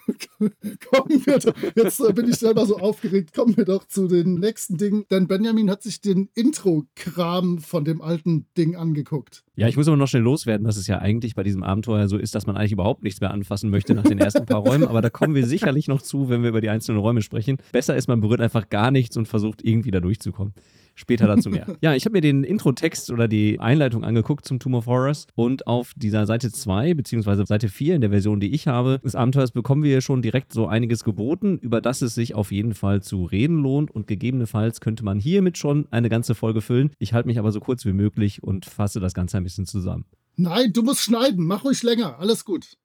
kommen 0.90 1.26
wir 1.26 1.38
doch, 1.38 1.54
jetzt 1.76 2.00
äh, 2.00 2.12
bin 2.12 2.28
ich 2.28 2.36
selber 2.36 2.66
so 2.66 2.76
aufgeregt, 2.76 3.32
kommen 3.32 3.56
wir 3.56 3.64
doch 3.64 3.86
zu 3.86 4.08
den 4.08 4.34
nächsten 4.34 4.76
Dingen. 4.76 5.04
Denn 5.12 5.28
Benjamin 5.28 5.70
hat 5.70 5.84
sich 5.84 6.00
den 6.00 6.28
Intro-Kram 6.34 7.58
von 7.58 7.84
dem 7.84 8.02
alten 8.02 8.46
Ding 8.58 8.74
angeguckt. 8.74 9.44
Ja, 9.54 9.68
ich 9.68 9.76
muss 9.76 9.86
aber 9.86 9.96
noch 9.96 10.08
schnell 10.08 10.22
loswerden, 10.22 10.66
dass 10.66 10.76
es 10.76 10.88
ja 10.88 10.98
eigentlich 10.98 11.36
bei 11.36 11.44
diesem 11.44 11.62
Abenteuer 11.62 12.08
so 12.08 12.18
ist, 12.18 12.34
dass 12.34 12.46
man 12.46 12.56
eigentlich 12.56 12.72
überhaupt 12.72 13.04
nichts 13.04 13.20
mehr 13.20 13.30
anfassen 13.30 13.70
möchte 13.70 13.94
nach 13.94 14.02
den 14.02 14.18
ersten 14.18 14.44
paar 14.44 14.58
Räumen. 14.58 14.88
Aber 14.88 15.00
da 15.00 15.10
kommen 15.10 15.36
wir 15.36 15.46
sicherlich 15.46 15.86
noch 15.86 16.02
zu, 16.02 16.28
wenn 16.28 16.42
wir 16.42 16.48
über 16.48 16.60
die 16.60 16.70
einzelnen 16.70 16.98
Räume 16.98 17.22
sprechen. 17.22 17.58
Besser 17.70 17.94
ist, 17.94 18.08
man 18.08 18.20
berührt 18.20 18.40
einfach 18.40 18.68
gar 18.68 18.90
nichts 18.90 19.16
und 19.16 19.28
versucht 19.28 19.62
irgendwie 19.64 19.92
da 19.92 20.00
durchzukommen. 20.00 20.52
Später 20.94 21.26
dazu 21.26 21.50
mehr. 21.50 21.66
ja, 21.80 21.94
ich 21.94 22.04
habe 22.04 22.12
mir 22.12 22.20
den 22.20 22.44
Intro-Text 22.44 23.10
oder 23.10 23.26
die 23.26 23.58
Einleitung 23.58 24.04
angeguckt 24.04 24.44
zum 24.44 24.60
Tomb 24.60 24.76
of 24.76 24.86
Horrors 24.86 25.26
und 25.34 25.66
auf 25.66 25.92
dieser 25.96 26.26
Seite 26.26 26.52
2 26.52 26.94
beziehungsweise 26.94 27.44
Seite 27.46 27.68
4 27.68 27.96
in 27.96 28.00
der 28.00 28.10
Version, 28.10 28.40
die 28.40 28.54
ich 28.54 28.68
habe, 28.68 29.00
des 29.04 29.14
Abenteuers 29.14 29.50
bekommen 29.50 29.82
wir 29.82 30.00
schon 30.00 30.22
direkt 30.22 30.52
so 30.52 30.66
einiges 30.66 31.02
geboten, 31.02 31.58
über 31.58 31.80
das 31.80 32.02
es 32.02 32.14
sich 32.14 32.34
auf 32.34 32.52
jeden 32.52 32.74
Fall 32.74 33.02
zu 33.02 33.24
reden 33.24 33.58
lohnt 33.62 33.90
und 33.90 34.06
gegebenenfalls 34.06 34.80
könnte 34.80 35.04
man 35.04 35.18
hiermit 35.18 35.58
schon 35.58 35.88
eine 35.90 36.08
ganze 36.08 36.34
Folge 36.34 36.60
füllen. 36.60 36.90
Ich 36.98 37.12
halte 37.12 37.26
mich 37.26 37.38
aber 37.38 37.50
so 37.50 37.60
kurz 37.60 37.84
wie 37.84 37.92
möglich 37.92 38.42
und 38.42 38.64
fasse 38.64 39.00
das 39.00 39.14
Ganze 39.14 39.36
ein 39.36 39.44
bisschen 39.44 39.66
zusammen. 39.66 40.04
Nein, 40.36 40.72
du 40.72 40.82
musst 40.82 41.02
schneiden. 41.02 41.46
Mach 41.46 41.64
ruhig 41.64 41.82
länger. 41.82 42.18
Alles 42.18 42.44
gut. 42.44 42.76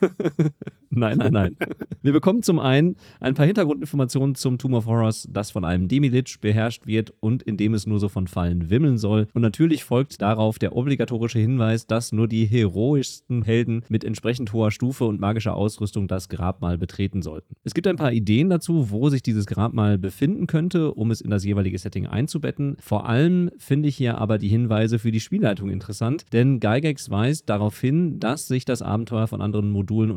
nein, 0.90 1.18
nein, 1.18 1.32
nein. 1.32 1.56
Wir 2.02 2.12
bekommen 2.12 2.42
zum 2.42 2.58
einen 2.58 2.96
ein 3.20 3.34
paar 3.34 3.46
Hintergrundinformationen 3.46 4.34
zum 4.34 4.58
Tomb 4.58 4.74
of 4.74 4.86
Horrors, 4.86 5.28
das 5.30 5.50
von 5.50 5.64
einem 5.64 5.88
Demilich 5.88 6.40
beherrscht 6.40 6.86
wird 6.86 7.12
und 7.20 7.42
in 7.42 7.56
dem 7.56 7.74
es 7.74 7.86
nur 7.86 7.98
so 7.98 8.08
von 8.08 8.26
Fallen 8.26 8.70
wimmeln 8.70 8.98
soll. 8.98 9.28
Und 9.34 9.42
natürlich 9.42 9.84
folgt 9.84 10.22
darauf 10.22 10.58
der 10.58 10.74
obligatorische 10.76 11.38
Hinweis, 11.38 11.86
dass 11.86 12.12
nur 12.12 12.28
die 12.28 12.46
heroischsten 12.46 13.42
Helden 13.42 13.82
mit 13.88 14.04
entsprechend 14.04 14.52
hoher 14.52 14.70
Stufe 14.70 15.04
und 15.04 15.20
magischer 15.20 15.54
Ausrüstung 15.54 16.08
das 16.08 16.28
Grabmal 16.28 16.78
betreten 16.78 17.22
sollten. 17.22 17.54
Es 17.64 17.74
gibt 17.74 17.86
ein 17.86 17.96
paar 17.96 18.12
Ideen 18.12 18.48
dazu, 18.48 18.90
wo 18.90 19.08
sich 19.08 19.22
dieses 19.22 19.46
Grabmal 19.46 19.98
befinden 19.98 20.46
könnte, 20.46 20.94
um 20.94 21.10
es 21.10 21.20
in 21.20 21.30
das 21.30 21.44
jeweilige 21.44 21.78
Setting 21.78 22.06
einzubetten. 22.06 22.76
Vor 22.80 23.08
allem 23.08 23.50
finde 23.58 23.88
ich 23.88 23.96
hier 23.96 24.18
aber 24.18 24.38
die 24.38 24.48
Hinweise 24.48 24.98
für 24.98 25.10
die 25.10 25.20
Spielleitung 25.20 25.70
interessant, 25.70 26.24
denn 26.32 26.60
Gygax 26.60 27.10
weist 27.10 27.48
darauf 27.48 27.80
hin, 27.80 28.20
dass 28.20 28.46
sich 28.46 28.64
das 28.64 28.82
Abenteuer 28.82 29.26
von 29.26 29.40
anderen 29.40 29.70
Modulen 29.70 29.88
Modulen 29.88 30.10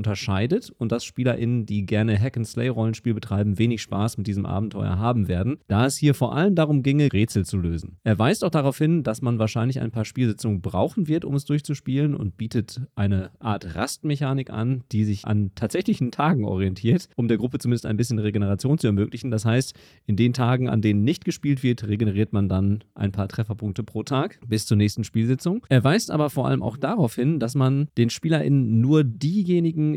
unterscheidet 0.61 0.79
und 0.79 0.91
dass 0.91 1.05
SpielerInnen, 1.05 1.65
die 1.65 1.85
gerne 1.85 2.19
Hack-and-Slay-Rollenspiel 2.19 3.13
betreiben, 3.13 3.57
wenig 3.57 3.81
Spaß 3.81 4.17
mit 4.17 4.27
diesem 4.27 4.45
Abenteuer 4.45 4.97
haben 4.97 5.27
werden, 5.27 5.57
da 5.67 5.85
es 5.85 5.97
hier 5.97 6.13
vor 6.13 6.35
allem 6.35 6.55
darum 6.55 6.83
ginge, 6.83 7.11
Rätsel 7.11 7.45
zu 7.45 7.57
lösen. 7.57 7.97
Er 8.03 8.19
weist 8.19 8.43
auch 8.43 8.49
darauf 8.49 8.77
hin, 8.77 9.03
dass 9.03 9.21
man 9.21 9.39
wahrscheinlich 9.39 9.81
ein 9.81 9.91
paar 9.91 10.05
Spielsitzungen 10.05 10.61
brauchen 10.61 11.07
wird, 11.07 11.25
um 11.25 11.35
es 11.35 11.45
durchzuspielen 11.45 12.15
und 12.15 12.37
bietet 12.37 12.81
eine 12.95 13.31
Art 13.39 13.75
Rastmechanik 13.75 14.49
an, 14.49 14.83
die 14.91 15.05
sich 15.05 15.25
an 15.25 15.51
tatsächlichen 15.55 16.11
Tagen 16.11 16.45
orientiert, 16.45 17.07
um 17.15 17.27
der 17.27 17.37
Gruppe 17.37 17.59
zumindest 17.59 17.85
ein 17.85 17.97
bisschen 17.97 18.19
Regeneration 18.19 18.77
zu 18.77 18.87
ermöglichen. 18.87 19.31
Das 19.31 19.45
heißt, 19.45 19.75
in 20.05 20.15
den 20.15 20.33
Tagen, 20.33 20.69
an 20.69 20.81
denen 20.81 21.03
nicht 21.03 21.25
gespielt 21.25 21.63
wird, 21.63 21.87
regeneriert 21.87 22.33
man 22.33 22.49
dann 22.49 22.83
ein 22.95 23.11
paar 23.11 23.27
Trefferpunkte 23.27 23.83
pro 23.83 24.03
Tag 24.03 24.39
bis 24.47 24.65
zur 24.65 24.77
nächsten 24.77 25.03
Spielsitzung. 25.03 25.65
Er 25.69 25.83
weist 25.83 26.11
aber 26.11 26.29
vor 26.29 26.47
allem 26.47 26.63
auch 26.63 26.77
darauf 26.77 27.15
hin, 27.15 27.39
dass 27.39 27.55
man 27.55 27.87
den 27.97 28.09
SpielerInnen 28.09 28.81
nur 28.81 29.03
diejenigen 29.03 29.71
diejenigen 29.71 29.95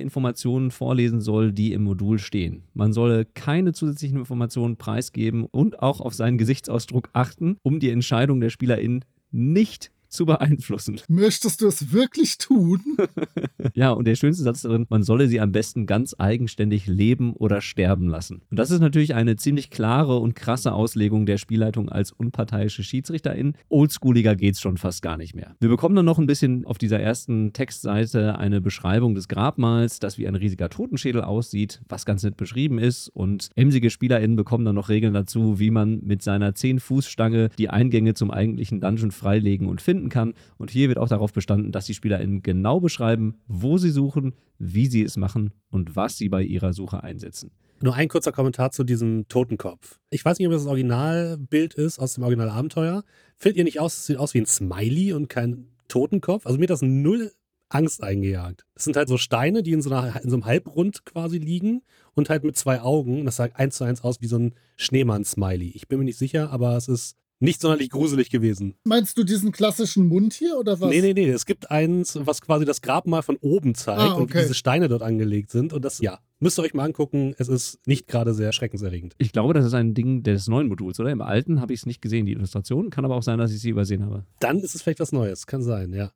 Informationen 0.55 0.71
vorlesen 0.71 1.21
soll, 1.21 1.53
die 1.53 1.73
im 1.73 1.83
Modul 1.83 2.19
stehen. 2.19 2.63
Man 2.75 2.93
solle 2.93 3.25
keine 3.25 3.73
zusätzlichen 3.73 4.19
Informationen 4.19 4.77
preisgeben 4.77 5.47
und 5.47 5.81
auch 5.81 6.01
auf 6.01 6.15
seinen 6.15 6.39
Gesichtsausdruck 6.39 7.11
achten, 7.13 7.57
um 7.63 7.81
die 7.81 7.91
Entscheidung 7.91 8.41
der 8.41 8.51
SpielerInnen 8.51 9.05
nicht 9.33 9.91
zu 10.15 10.27
beeinflussen. 10.27 11.01
Möchtest 11.09 11.61
du 11.61 11.67
es 11.67 11.93
wirklich 11.93 12.39
tun? 12.39 12.81
ja, 13.75 13.91
und 13.91 14.07
der 14.07 14.15
schönste 14.15 14.43
Satz 14.45 14.63
darin, 14.63 14.87
man 14.89 15.03
solle 15.03 15.29
sie 15.29 15.41
am 15.41 15.53
besten 15.53 15.87
ganz 15.87 16.15
eigenständig 16.19 16.87
leben 16.87 17.35
oder 17.35 17.61
sterben 17.61 18.09
lassen. 18.09 18.43
Und 18.51 18.59
das 18.59 18.71
ist 18.71 18.81
natürlich 18.81 19.15
eine 19.15 19.37
ziemlich 19.37 19.71
klare 19.71 20.19
und 20.19 20.35
krasse 20.35 20.73
Auslegung 20.73 21.27
der 21.27 21.39
Spielleitung 21.39 21.89
als 21.89 22.13
unparteiische 22.13 22.83
Schiedsrichterin. 22.83 23.55
Oldschooliger 23.69 24.37
geht's 24.37 24.61
schon 24.61 24.77
fast 24.77 25.03
gar 25.03 25.17
nicht 25.17 25.35
mehr. 25.35 25.57
Wir 25.61 25.69
bekommen 25.69 25.97
dann 25.97 26.05
noch 26.05 26.19
ein 26.19 26.27
bisschen 26.27 26.65
auf 26.67 26.79
dieser 26.79 27.01
ersten 27.01 27.53
Textseite 27.53 28.39
eine 28.39 28.61
Beschreibung 28.61 29.15
des 29.15 29.29
Grabmals, 29.29 29.99
das 29.99 30.19
wie 30.19 30.29
ein 30.29 30.35
riesiger 30.35 30.69
Totenschädel 30.69 31.23
aussieht, 31.23 31.83
was 31.89 32.07
ganz 32.07 32.23
nett 32.23 32.37
beschrieben 32.37 32.79
ist. 32.79 33.09
Und 33.09 33.51
emsige 33.57 33.91
SpielerInnen 33.91 34.37
bekommen 34.37 34.65
dann 34.65 34.75
noch 34.75 34.89
Regeln 34.89 35.15
dazu, 35.15 35.59
wie 35.59 35.71
man 35.71 36.01
mit 36.03 36.23
seiner 36.23 36.53
10-Fuß-Stange 36.53 37.51
die 37.59 37.71
Eingänge 37.71 38.15
zum 38.15 38.31
eigentlichen 38.31 38.81
Dungeon 38.81 39.11
freilegen 39.11 39.69
und 39.69 39.83
finden 39.83 40.04
finden 40.05 40.11
kann. 40.11 40.35
Und 40.59 40.71
hier 40.71 40.89
wird 40.89 40.99
auch 40.99 41.09
darauf 41.09 41.33
bestanden, 41.33 41.73
dass 41.73 41.87
die 41.87 41.95
SpielerInnen 41.95 42.43
genau 42.43 42.81
beschreiben, 42.81 43.39
wo 43.47 43.79
sie 43.79 43.91
suchen, 43.91 44.35
wie 44.59 44.87
sie 44.87 45.03
es 45.03 45.17
machen 45.17 45.53
und 45.71 45.97
was 45.97 46.19
sie 46.19 46.29
bei 46.29 46.43
ihrer 46.43 46.73
Suche 46.73 47.03
einsetzen. 47.03 47.51
Nur 47.81 47.95
ein 47.95 48.09
kurzer 48.09 48.33
Kommentar 48.33 48.71
zu 48.71 48.85
diesem 48.85 49.27
Totenkopf. 49.29 49.99
Ich 50.11 50.25
weiß 50.25 50.39
nicht, 50.39 50.47
ob 50.47 50.53
das 50.53 50.63
das 50.63 50.71
Originalbild 50.71 51.75
ist 51.75 51.99
aus 51.99 52.15
dem 52.15 52.23
Originalabenteuer. 52.23 53.03
Findet 53.37 53.59
ihr 53.59 53.65
nicht 53.65 53.81
aus, 53.81 53.97
es 53.97 54.07
sieht 54.07 54.17
aus 54.17 54.33
wie 54.33 54.41
ein 54.41 54.47
Smiley 54.47 55.13
und 55.13 55.29
kein 55.29 55.67
Totenkopf? 55.89 56.47
Also 56.47 56.59
mir 56.59 56.65
hat 56.65 56.71
das 56.71 56.83
null 56.83 57.33
Angst 57.69 58.03
eingejagt. 58.03 58.65
Das 58.75 58.85
sind 58.85 58.97
halt 58.97 59.09
so 59.09 59.19
Steine, 59.19 59.63
die 59.63 59.73
in 59.73 59.83
so, 59.83 59.91
einer, 59.91 60.23
in 60.23 60.31
so 60.31 60.37
einem 60.37 60.45
Halbrund 60.45 61.05
quasi 61.05 61.39
liegen 61.39 61.83
und 62.15 62.31
halt 62.31 62.45
mit 62.45 62.57
zwei 62.57 62.81
Augen. 62.81 63.25
Das 63.25 63.37
sah 63.37 63.49
eins 63.55 63.77
zu 63.77 63.85
eins 63.85 64.03
aus 64.03 64.21
wie 64.21 64.29
so 64.29 64.39
ein 64.39 64.55
Schneemann-Smiley. 64.77 65.73
Ich 65.75 65.89
bin 65.89 65.99
mir 65.99 66.05
nicht 66.05 66.19
sicher, 66.19 66.51
aber 66.53 66.77
es 66.77 66.89
ist 66.89 67.17
nicht 67.45 67.61
sonderlich 67.61 67.91
gruselig 67.91 68.31
gewesen. 68.31 68.75
Meinst 68.85 69.17
du 69.19 69.25
diesen 69.25 69.53
klassischen 69.53 70.09
Mund 70.09 70.33
hier 70.33 70.57
oder 70.59 70.81
was? 70.81 70.91
Nee, 70.91 71.01
nee, 71.01 71.13
nee. 71.13 71.29
Es 71.29 71.47
gibt 71.47 71.71
eins, 71.71 72.19
was 72.21 72.41
quasi 72.41 72.65
das 72.65 72.81
Grabmal 72.83 73.23
von 73.23 73.37
oben 73.37 73.75
zeigt 73.75 74.01
ah, 74.01 74.13
okay. 74.15 74.21
und 74.21 74.35
diese 74.35 74.55
Steine 74.55 74.89
dort 74.89 75.03
angelegt 75.03 75.51
sind. 75.51 75.73
Und 75.73 75.85
das, 75.85 76.01
ja, 76.01 76.19
müsst 76.41 76.59
ihr 76.59 76.63
euch 76.63 76.75
mal 76.75 76.85
angucken. 76.85 77.35
Es 77.39 77.49
ist 77.49 77.87
nicht 77.87 78.09
gerade 78.09 78.35
sehr 78.35 78.53
schreckenserregend. 78.53 79.15
Ich 79.19 79.33
glaube, 79.33 79.55
das 79.55 79.67
ist 79.67 79.75
ein 79.75 79.95
Ding 79.95 80.23
des 80.23 80.49
neuen 80.49 80.69
Moduls, 80.69 80.99
oder? 80.99 81.11
Im 81.11 81.21
alten 81.21 81.61
habe 81.61 81.73
ich 81.73 81.81
es 81.81 81.87
nicht 81.87 82.01
gesehen, 82.03 82.27
die 82.27 82.33
Illustration. 82.33 82.91
Kann 82.91 83.05
aber 83.05 83.17
auch 83.17 83.23
sein, 83.23 83.39
dass 83.39 83.53
ich 83.53 83.61
sie 83.61 83.71
übersehen 83.71 84.05
habe. 84.05 84.25
Dann 84.41 84.59
ist 84.59 84.75
es 84.75 84.83
vielleicht 84.83 85.01
was 85.01 85.13
Neues. 85.13 85.47
Kann 85.47 85.63
sein, 85.63 85.93
ja. 85.93 86.11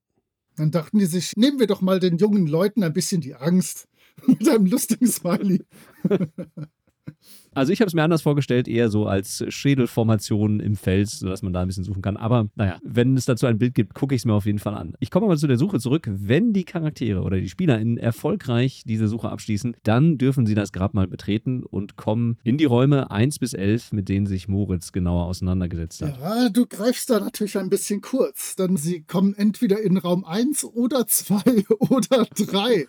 Dann 0.57 0.71
dachten 0.71 0.99
die 0.99 1.07
sich, 1.07 1.37
nehmen 1.37 1.61
wir 1.61 1.69
doch 1.69 1.81
mal 1.81 2.01
den 2.01 2.17
jungen 2.17 2.47
Leuten 2.47 2.83
ein 2.83 2.93
bisschen 2.93 3.21
die 3.21 3.35
Angst 3.35 3.87
mit 4.27 4.49
einem 4.49 4.67
lustigen 4.67 5.07
Smiley. 5.07 5.65
Also 7.59 7.73
ich 7.73 7.81
habe 7.81 7.89
es 7.89 7.95
mir 7.95 8.05
anders 8.05 8.23
vorgestellt, 8.23 8.69
eher 8.69 8.89
so 8.89 9.07
als 9.07 9.45
Schädelformation 9.49 10.61
im 10.61 10.77
Fels, 10.77 11.19
sodass 11.19 11.43
man 11.43 11.53
da 11.53 11.61
ein 11.61 11.67
bisschen 11.67 11.83
suchen 11.83 12.03
kann. 12.03 12.17
Aber 12.17 12.49
naja, 12.55 12.79
wenn 12.85 13.17
es 13.17 13.25
dazu 13.25 13.47
ein 13.47 13.59
Bild 13.59 13.75
gibt, 13.75 13.95
gucke 13.95 14.15
ich 14.15 14.21
es 14.21 14.25
mir 14.25 14.35
auf 14.35 14.47
jeden 14.47 14.61
Fall 14.61 14.75
an. 14.75 14.95
Ich 15.01 15.11
komme 15.11 15.27
aber 15.27 15.37
zu 15.37 15.49
der 15.49 15.59
Suche 15.59 15.81
zurück. 15.81 16.09
Wenn 16.09 16.53
die 16.53 16.65
Charaktere 16.65 17.23
oder 17.23 17.41
die 17.41 17.49
SpielerInnen 17.49 17.99
erfolgreich 17.99 18.85
diese 18.87 19.09
Suche 19.09 19.31
abschließen, 19.31 19.77
dann 19.83 20.19
dürfen 20.19 20.47
sie 20.47 20.55
das 20.55 20.71
Grabmal 20.71 21.09
betreten 21.09 21.65
und 21.65 21.97
kommen 21.97 22.39
in 22.45 22.59
die 22.59 22.65
Räume 22.65 23.11
1 23.11 23.41
bis 23.41 23.55
11, 23.55 23.93
mit 23.93 24.09
denen 24.09 24.27
sich 24.27 24.47
Moritz 24.47 24.93
genauer 24.93 25.27
auseinandergesetzt 25.27 26.03
hat. 26.03 26.21
Ja, 26.21 26.49
du 26.51 26.65
greifst 26.65 27.11
da 27.11 27.19
natürlich 27.19 27.59
ein 27.59 27.71
bisschen 27.71 28.03
kurz, 28.03 28.55
denn 28.55 28.77
sie 28.77 29.03
kommen 29.03 29.35
entweder 29.35 29.81
in 29.81 29.97
Raum 29.97 30.25
1 30.25 30.65
oder 30.65 31.09
2 31.09 31.65
oder 31.81 32.25
3. 32.37 32.87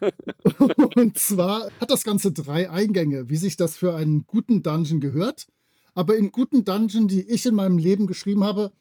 und 0.96 1.18
zwar 1.18 1.72
hat 1.82 1.90
das 1.90 2.04
Ganze 2.04 2.32
drei 2.32 2.70
Eingänge, 2.70 3.32
wie 3.32 3.38
sich 3.38 3.58
das 3.58 3.76
für 3.76 3.96
einen 3.96 4.26
guten 4.28 4.59
Dungeon 4.64 5.00
gehört. 5.00 5.48
Aber 5.94 6.16
in 6.16 6.32
guten 6.32 6.64
Dungeon, 6.66 7.08
die 7.08 7.22
ich 7.22 7.46
in 7.46 7.56
meinem 7.56 7.78
Leben 7.78 8.08
geschrieben 8.08 8.44
habe, 8.44 8.72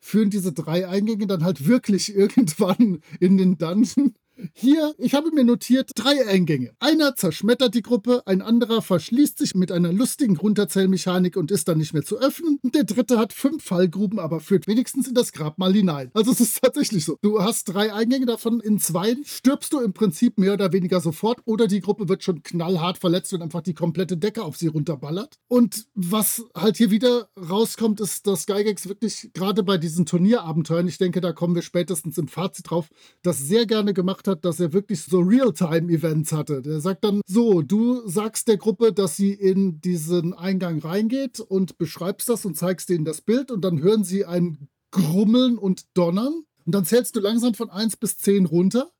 führen 0.00 0.30
diese 0.30 0.52
drei 0.52 0.88
Eingänge 0.88 1.26
dann 1.26 1.44
halt 1.44 1.66
wirklich 1.66 2.14
irgendwann 2.14 3.02
in 3.20 3.36
den 3.38 3.58
Dungeon. 3.58 4.14
Hier, 4.54 4.94
ich 4.98 5.14
habe 5.14 5.30
mir 5.30 5.44
notiert, 5.44 5.90
drei 5.94 6.26
Eingänge. 6.26 6.72
Einer 6.80 7.14
zerschmettert 7.14 7.74
die 7.74 7.82
Gruppe, 7.82 8.22
ein 8.26 8.42
anderer 8.42 8.82
verschließt 8.82 9.38
sich 9.38 9.54
mit 9.54 9.70
einer 9.70 9.92
lustigen 9.92 10.36
Runterzählmechanik 10.36 11.36
und 11.36 11.50
ist 11.50 11.68
dann 11.68 11.78
nicht 11.78 11.92
mehr 11.92 12.04
zu 12.04 12.18
öffnen. 12.18 12.58
Und 12.62 12.74
der 12.74 12.84
dritte 12.84 13.18
hat 13.18 13.32
fünf 13.32 13.62
Fallgruben, 13.62 14.18
aber 14.18 14.40
führt 14.40 14.66
wenigstens 14.66 15.08
in 15.08 15.14
das 15.14 15.32
Grabmal 15.32 15.72
hinein. 15.72 16.10
Also 16.14 16.32
es 16.32 16.40
ist 16.40 16.60
tatsächlich 16.62 17.04
so. 17.04 17.16
Du 17.22 17.42
hast 17.42 17.64
drei 17.64 17.92
Eingänge, 17.92 18.26
davon 18.26 18.60
in 18.60 18.78
zwei 18.78 19.16
stirbst 19.24 19.72
du 19.72 19.80
im 19.80 19.92
Prinzip 19.92 20.38
mehr 20.38 20.54
oder 20.54 20.72
weniger 20.72 21.00
sofort 21.00 21.40
oder 21.44 21.66
die 21.66 21.80
Gruppe 21.80 22.08
wird 22.08 22.22
schon 22.22 22.42
knallhart 22.42 22.98
verletzt 22.98 23.32
und 23.32 23.42
einfach 23.42 23.62
die 23.62 23.74
komplette 23.74 24.16
Decke 24.16 24.42
auf 24.42 24.56
sie 24.56 24.68
runterballert. 24.68 25.38
Und 25.48 25.86
was 25.94 26.44
halt 26.56 26.76
hier 26.76 26.90
wieder 26.90 27.28
rauskommt, 27.38 28.00
ist, 28.00 28.26
dass 28.26 28.46
Gygax 28.46 28.88
wirklich 28.88 29.30
gerade 29.34 29.62
bei 29.62 29.78
diesen 29.78 30.06
Turnierabenteuern, 30.06 30.88
ich 30.88 30.98
denke, 30.98 31.20
da 31.20 31.32
kommen 31.32 31.54
wir 31.54 31.62
spätestens 31.62 32.18
im 32.18 32.28
Fazit 32.28 32.70
drauf, 32.70 32.88
das 33.22 33.38
sehr 33.38 33.66
gerne 33.66 33.94
gemacht 33.94 34.21
hat, 34.26 34.36
hat, 34.36 34.44
dass 34.44 34.60
er 34.60 34.72
wirklich 34.72 35.02
so 35.02 35.20
Realtime-Events 35.20 36.32
hatte. 36.32 36.62
Der 36.62 36.80
sagt 36.80 37.04
dann 37.04 37.20
so, 37.26 37.62
du 37.62 38.06
sagst 38.08 38.48
der 38.48 38.56
Gruppe, 38.56 38.92
dass 38.92 39.16
sie 39.16 39.32
in 39.32 39.80
diesen 39.80 40.34
Eingang 40.34 40.80
reingeht 40.80 41.40
und 41.40 41.78
beschreibst 41.78 42.28
das 42.28 42.44
und 42.44 42.56
zeigst 42.56 42.88
denen 42.88 43.04
das 43.04 43.20
Bild 43.20 43.50
und 43.50 43.64
dann 43.64 43.82
hören 43.82 44.04
sie 44.04 44.24
ein 44.24 44.68
Grummeln 44.90 45.58
und 45.58 45.84
Donnern 45.94 46.44
und 46.64 46.74
dann 46.74 46.84
zählst 46.84 47.16
du 47.16 47.20
langsam 47.20 47.54
von 47.54 47.70
1 47.70 47.96
bis 47.96 48.18
10 48.18 48.46
runter 48.46 48.90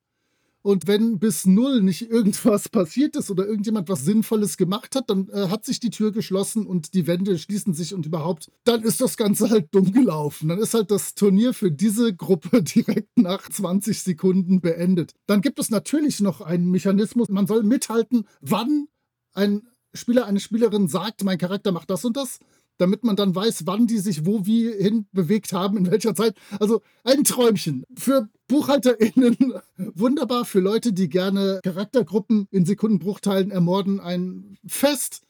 Und 0.63 0.87
wenn 0.87 1.19
bis 1.19 1.45
null 1.45 1.83
nicht 1.83 2.09
irgendwas 2.09 2.69
passiert 2.69 3.17
ist 3.17 3.31
oder 3.31 3.47
irgendjemand 3.47 3.89
was 3.89 4.05
Sinnvolles 4.05 4.57
gemacht 4.57 4.95
hat, 4.95 5.11
dann 5.11 5.29
äh, 5.29 5.49
hat 5.49 5.65
sich 5.65 5.81
die 5.81 5.91
Tür 5.91 6.13
geschlossen 6.13 6.67
und 6.67 6.95
die 6.95 7.07
Wände 7.07 7.39
schließen 7.39 7.75
sich 7.75 7.95
und 7.95 8.07
überhaupt, 8.07 8.51
dann 8.65 8.83
ist 8.83 9.01
das 9.01 9.17
Ganze 9.17 9.51
halt 9.51 9.75
dumm 9.75 9.93
gelaufen. 9.93 10.49
Dann 10.49 10.59
ist 10.59 10.75
halt 10.75 10.91
das 10.91 11.15
Turnier 11.15 11.53
für 11.53 11.73
diese 11.73 12.15
Gruppe 12.15 12.63
direkt 12.63 13.19
nach 13.19 13.49
20 13.49 14.03
Sekunden 14.03 14.61
beendet. 14.61 15.13
Dann 15.27 15.41
gibt 15.41 15.59
es 15.59 15.71
natürlich 15.71 16.21
noch 16.21 16.41
einen 16.41 16.71
Mechanismus. 16.71 17.29
Man 17.29 17.47
soll 17.47 17.65
mithalten, 17.65 18.27
wann 18.41 18.87
ein 19.35 19.63
Spieler, 19.95 20.27
eine 20.27 20.41
Spielerin 20.41 20.89
sagt, 20.89 21.25
mein 21.25 21.39
Charakter 21.39 21.73
macht 21.73 21.91
das 21.91 22.05
und 22.05 22.17
das 22.17 22.39
damit 22.83 23.05
man 23.05 23.15
dann 23.15 23.35
weiß, 23.35 23.65
wann 23.67 23.87
die 23.87 23.99
sich 23.99 24.27
wo 24.27 24.45
wie 24.45 24.71
hin 24.71 25.07
bewegt 25.13 25.53
haben, 25.53 25.77
in 25.77 25.91
welcher 25.91 26.17
Zeit. 26.17 26.35
Also 26.59 26.83
ein 27.05 27.23
Träumchen. 27.23 27.85
Für 27.97 28.29
BuchhalterInnen 28.49 29.37
wunderbar, 29.95 30.45
für 30.45 30.59
Leute, 30.59 30.93
die 30.93 31.09
gerne 31.09 31.61
Charaktergruppen 31.63 32.49
in 32.51 32.67
Sekundenbruchteilen 32.67 33.53
ermorden, 33.53 34.01
ein 34.01 34.59
Fest, 34.67 35.23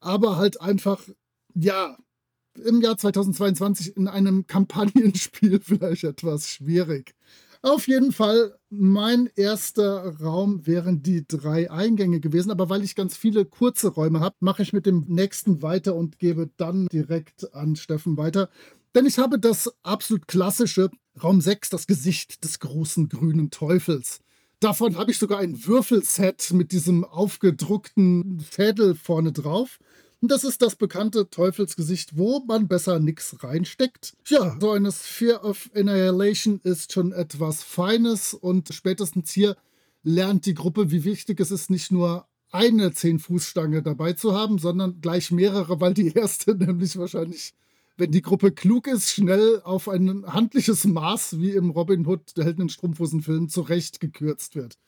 aber 0.00 0.36
halt 0.36 0.60
einfach, 0.60 1.00
ja, 1.54 1.96
im 2.64 2.80
Jahr 2.80 2.98
2022 2.98 3.96
in 3.96 4.08
einem 4.08 4.48
Kampagnenspiel 4.48 5.60
vielleicht 5.62 6.02
etwas 6.02 6.48
schwierig. 6.48 7.14
Auf 7.62 7.88
jeden 7.88 8.12
Fall, 8.12 8.56
mein 8.70 9.28
erster 9.34 10.16
Raum 10.20 10.66
wären 10.66 11.02
die 11.02 11.26
drei 11.26 11.70
Eingänge 11.70 12.20
gewesen. 12.20 12.50
Aber 12.52 12.68
weil 12.70 12.84
ich 12.84 12.94
ganz 12.94 13.16
viele 13.16 13.44
kurze 13.44 13.88
Räume 13.88 14.20
habe, 14.20 14.36
mache 14.40 14.62
ich 14.62 14.72
mit 14.72 14.86
dem 14.86 15.04
nächsten 15.08 15.60
weiter 15.60 15.96
und 15.96 16.18
gebe 16.18 16.50
dann 16.56 16.86
direkt 16.86 17.52
an 17.54 17.74
Steffen 17.74 18.16
weiter. 18.16 18.48
Denn 18.94 19.06
ich 19.06 19.18
habe 19.18 19.40
das 19.40 19.72
absolut 19.82 20.28
klassische 20.28 20.90
Raum 21.22 21.40
6, 21.40 21.70
das 21.70 21.86
Gesicht 21.86 22.44
des 22.44 22.60
großen 22.60 23.08
grünen 23.08 23.50
Teufels. 23.50 24.20
Davon 24.60 24.96
habe 24.96 25.10
ich 25.10 25.18
sogar 25.18 25.38
ein 25.38 25.66
Würfelset 25.66 26.52
mit 26.52 26.72
diesem 26.72 27.04
aufgedruckten 27.04 28.40
Fädel 28.40 28.94
vorne 28.94 29.32
drauf. 29.32 29.78
Und 30.20 30.32
das 30.32 30.42
ist 30.42 30.62
das 30.62 30.74
bekannte 30.74 31.30
Teufelsgesicht, 31.30 32.16
wo 32.16 32.40
man 32.40 32.66
besser 32.66 32.98
nichts 32.98 33.36
reinsteckt. 33.42 34.14
Ja, 34.26 34.56
so 34.60 34.72
eine 34.72 34.90
Sphere 34.90 35.42
of 35.42 35.70
Annihilation 35.74 36.60
ist 36.64 36.92
schon 36.92 37.12
etwas 37.12 37.62
Feines 37.62 38.34
und 38.34 38.74
spätestens 38.74 39.30
hier 39.30 39.56
lernt 40.02 40.46
die 40.46 40.54
Gruppe, 40.54 40.90
wie 40.90 41.04
wichtig 41.04 41.38
es 41.38 41.52
ist, 41.52 41.70
nicht 41.70 41.92
nur 41.92 42.26
eine 42.50 42.88
10-Fuß-Stange 42.88 43.82
dabei 43.82 44.14
zu 44.14 44.34
haben, 44.34 44.58
sondern 44.58 45.00
gleich 45.00 45.30
mehrere, 45.30 45.80
weil 45.80 45.94
die 45.94 46.12
erste 46.12 46.54
nämlich 46.56 46.96
wahrscheinlich, 46.96 47.54
wenn 47.96 48.10
die 48.10 48.22
Gruppe 48.22 48.50
klug 48.50 48.86
ist, 48.88 49.10
schnell 49.10 49.60
auf 49.62 49.88
ein 49.88 50.26
handliches 50.26 50.84
Maß, 50.84 51.38
wie 51.38 51.50
im 51.50 51.70
Robin 51.70 52.06
Hood, 52.06 52.36
der 52.36 52.44
Helden 52.44 52.62
in 52.62 52.68
Strumpfhosen-Film, 52.68 53.48
zurechtgekürzt 53.48 54.56
wird. 54.56 54.78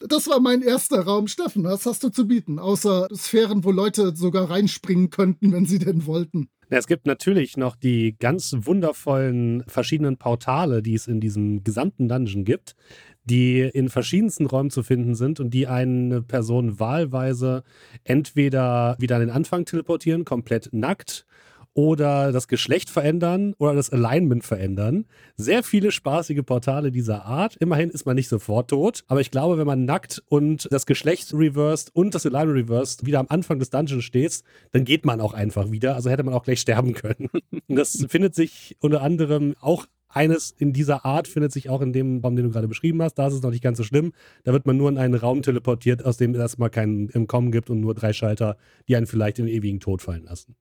Das 0.00 0.28
war 0.28 0.40
mein 0.40 0.62
erster 0.62 1.00
Raum. 1.00 1.28
Steffen, 1.28 1.64
was 1.64 1.84
hast 1.84 2.02
du 2.02 2.08
zu 2.08 2.26
bieten? 2.26 2.58
Außer 2.58 3.08
Sphären, 3.14 3.64
wo 3.64 3.70
Leute 3.70 4.16
sogar 4.16 4.50
reinspringen 4.50 5.10
könnten, 5.10 5.52
wenn 5.52 5.66
sie 5.66 5.78
denn 5.78 6.06
wollten. 6.06 6.48
Es 6.70 6.86
gibt 6.86 7.06
natürlich 7.06 7.56
noch 7.56 7.74
die 7.74 8.16
ganz 8.16 8.54
wundervollen 8.60 9.64
verschiedenen 9.66 10.18
Portale, 10.18 10.82
die 10.82 10.94
es 10.94 11.08
in 11.08 11.20
diesem 11.20 11.64
gesamten 11.64 12.08
Dungeon 12.08 12.44
gibt, 12.44 12.76
die 13.24 13.60
in 13.60 13.88
verschiedensten 13.88 14.46
Räumen 14.46 14.70
zu 14.70 14.84
finden 14.84 15.16
sind 15.16 15.40
und 15.40 15.50
die 15.52 15.66
eine 15.66 16.22
Person 16.22 16.78
wahlweise 16.78 17.64
entweder 18.04 18.96
wieder 19.00 19.16
an 19.16 19.22
den 19.22 19.30
Anfang 19.30 19.64
teleportieren, 19.64 20.24
komplett 20.24 20.70
nackt, 20.72 21.26
oder 21.74 22.32
das 22.32 22.48
Geschlecht 22.48 22.90
verändern 22.90 23.54
oder 23.58 23.74
das 23.74 23.90
Alignment 23.90 24.44
verändern. 24.44 25.06
Sehr 25.36 25.62
viele 25.62 25.92
spaßige 25.92 26.42
Portale 26.44 26.90
dieser 26.90 27.24
Art. 27.24 27.56
Immerhin 27.56 27.90
ist 27.90 28.06
man 28.06 28.16
nicht 28.16 28.28
sofort 28.28 28.70
tot, 28.70 29.04
aber 29.06 29.20
ich 29.20 29.30
glaube, 29.30 29.58
wenn 29.58 29.66
man 29.66 29.84
nackt 29.84 30.22
und 30.28 30.68
das 30.70 30.86
Geschlecht 30.86 31.32
reversed 31.32 31.94
und 31.94 32.14
das 32.14 32.26
Alignment 32.26 32.68
reversed 32.68 33.06
wieder 33.06 33.20
am 33.20 33.26
Anfang 33.28 33.58
des 33.58 33.70
Dungeons 33.70 34.04
steht, 34.04 34.42
dann 34.72 34.84
geht 34.84 35.04
man 35.04 35.20
auch 35.20 35.32
einfach 35.34 35.70
wieder. 35.70 35.94
Also 35.94 36.10
hätte 36.10 36.22
man 36.22 36.34
auch 36.34 36.44
gleich 36.44 36.60
sterben 36.60 36.94
können. 36.94 37.28
das 37.68 38.06
findet 38.08 38.34
sich 38.34 38.76
unter 38.80 39.02
anderem 39.02 39.54
auch 39.60 39.86
eines 40.12 40.50
in 40.50 40.72
dieser 40.72 41.04
Art 41.04 41.28
findet 41.28 41.52
sich 41.52 41.70
auch 41.70 41.80
in 41.80 41.92
dem 41.92 42.18
Raum, 42.18 42.36
den 42.36 42.46
du 42.46 42.50
gerade 42.50 42.68
beschrieben 42.68 43.00
hast. 43.02 43.14
Da 43.14 43.28
ist 43.28 43.34
es 43.34 43.42
noch 43.42 43.50
nicht 43.50 43.62
ganz 43.62 43.78
so 43.78 43.84
schlimm. 43.84 44.12
Da 44.44 44.52
wird 44.52 44.66
man 44.66 44.76
nur 44.76 44.88
in 44.88 44.98
einen 44.98 45.14
Raum 45.14 45.42
teleportiert, 45.42 46.04
aus 46.04 46.16
dem 46.16 46.34
es 46.34 46.40
erstmal 46.40 46.70
keinen 46.70 47.10
Entkommen 47.10 47.52
gibt 47.52 47.70
und 47.70 47.80
nur 47.80 47.94
drei 47.94 48.12
Schalter, 48.12 48.56
die 48.88 48.96
einen 48.96 49.06
vielleicht 49.06 49.38
in 49.38 49.46
den 49.46 49.54
ewigen 49.54 49.80
Tod 49.80 50.02
fallen 50.02 50.24
lassen. 50.24 50.56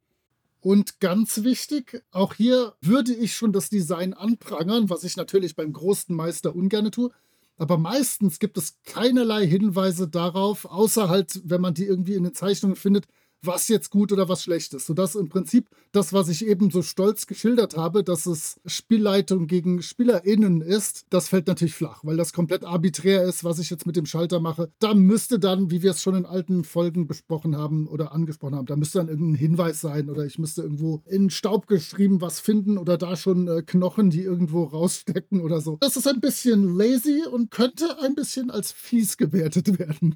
Und 0.62 1.00
ganz 1.00 1.44
wichtig, 1.44 2.04
auch 2.12 2.34
hier 2.34 2.76
würde 2.82 3.14
ich 3.14 3.36
schon 3.36 3.54
das 3.54 3.70
Design 3.70 4.14
anprangern, 4.14 4.90
was 4.90 5.04
ich 5.04 5.16
natürlich 5.16 5.56
beim 5.56 5.72
großen 5.72 6.14
Meister 6.14 6.56
ungern 6.56 6.92
tue. 6.92 7.12
Aber 7.56 7.78
meistens 7.78 8.40
gibt 8.40 8.58
es 8.58 8.78
keinerlei 8.84 9.46
Hinweise 9.46 10.08
darauf, 10.08 10.66
außer 10.66 11.10
halt, 11.10 11.42
wenn 11.44 11.62
man 11.62 11.74
die 11.74 11.86
irgendwie 11.86 12.16
in 12.16 12.24
den 12.24 12.34
Zeichnungen 12.34 12.76
findet, 12.76 13.06
was 13.42 13.68
jetzt 13.68 13.90
gut 13.90 14.12
oder 14.12 14.30
was 14.30 14.44
schlecht 14.44 14.74
ist. 14.74 14.86
Sodass 14.86 15.16
im 15.16 15.30
Prinzip 15.30 15.70
das, 15.92 16.14
was 16.14 16.30
ich 16.30 16.46
eben 16.46 16.70
so 16.70 16.82
stolz 16.82 17.28
geschildert 17.28 17.78
habe, 17.78 18.04
dass 18.04 18.26
es 18.26 18.60
Spielleitung 18.66 19.48
gegen 19.48 19.82
SpielerInnen 19.82 20.62
ist, 20.62 21.06
das 21.10 21.30
fällt 21.30 21.48
natürlich 21.48 21.74
flach, 21.74 22.04
weil 22.04 22.18
das 22.18 22.34
komplett 22.34 22.64
arbiträr 22.64 23.24
ist, 23.24 23.44
was 23.44 23.60
ich 23.60 23.70
jetzt 23.70 23.86
mit 23.86 23.96
dem 23.96 24.06
Schalter 24.06 24.40
mache. 24.40 24.72
Da 24.80 24.94
müsste 24.94 25.40
dann, 25.40 25.72
wie 25.72 25.82
wir 25.82 25.92
es 25.92 26.02
schon 26.02 26.16
in 26.16 26.26
alten 26.26 26.64
Folgen 26.64 27.08
besprochen 27.08 27.58
haben 27.58 27.88
oder 27.88 28.12
angesprochen 28.12 28.56
haben, 28.56 28.66
da 28.66 28.76
müsste 28.76 29.00
dann 29.00 29.10
irgendein 29.10 29.36
Hinweis 29.36 29.82
sein 29.82 30.10
oder 30.10 30.26
ich 30.26 30.38
müsste 30.38 30.62
irgendwo 30.62 31.02
in 31.06 31.30
Staub 31.30 31.68
geschrieben 31.68 32.22
was 32.22 32.40
finden 32.40 32.78
oder 32.78 32.98
da 32.98 33.16
schon 33.16 33.48
äh, 33.48 33.62
Knochen, 33.62 34.10
die 34.10 34.22
irgendwo 34.22 34.64
rausstecken 34.64 35.42
oder 35.42 35.62
so. 35.62 35.78
Das 35.80 35.96
ist 35.96 36.08
ein 36.08 36.20
bisschen 36.20 36.76
lazy 36.78 37.24
und 37.32 37.52
könnte 37.52 38.00
ein 38.02 38.16
bisschen 38.16 38.52
als 38.52 38.72
fies 38.72 39.18
gewertet 39.18 39.80
werden. 39.80 40.16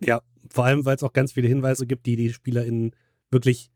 Ja, 0.00 0.20
vor 0.50 0.64
allem, 0.64 0.84
weil 0.84 0.96
es 0.96 1.02
auch 1.02 1.12
ganz 1.12 1.32
viele 1.32 1.48
Hinweise 1.48 1.86
gibt, 1.86 2.06
die 2.06 2.16
die 2.16 2.32
SpielerInnen 2.32 2.92
wirklich 3.30 3.70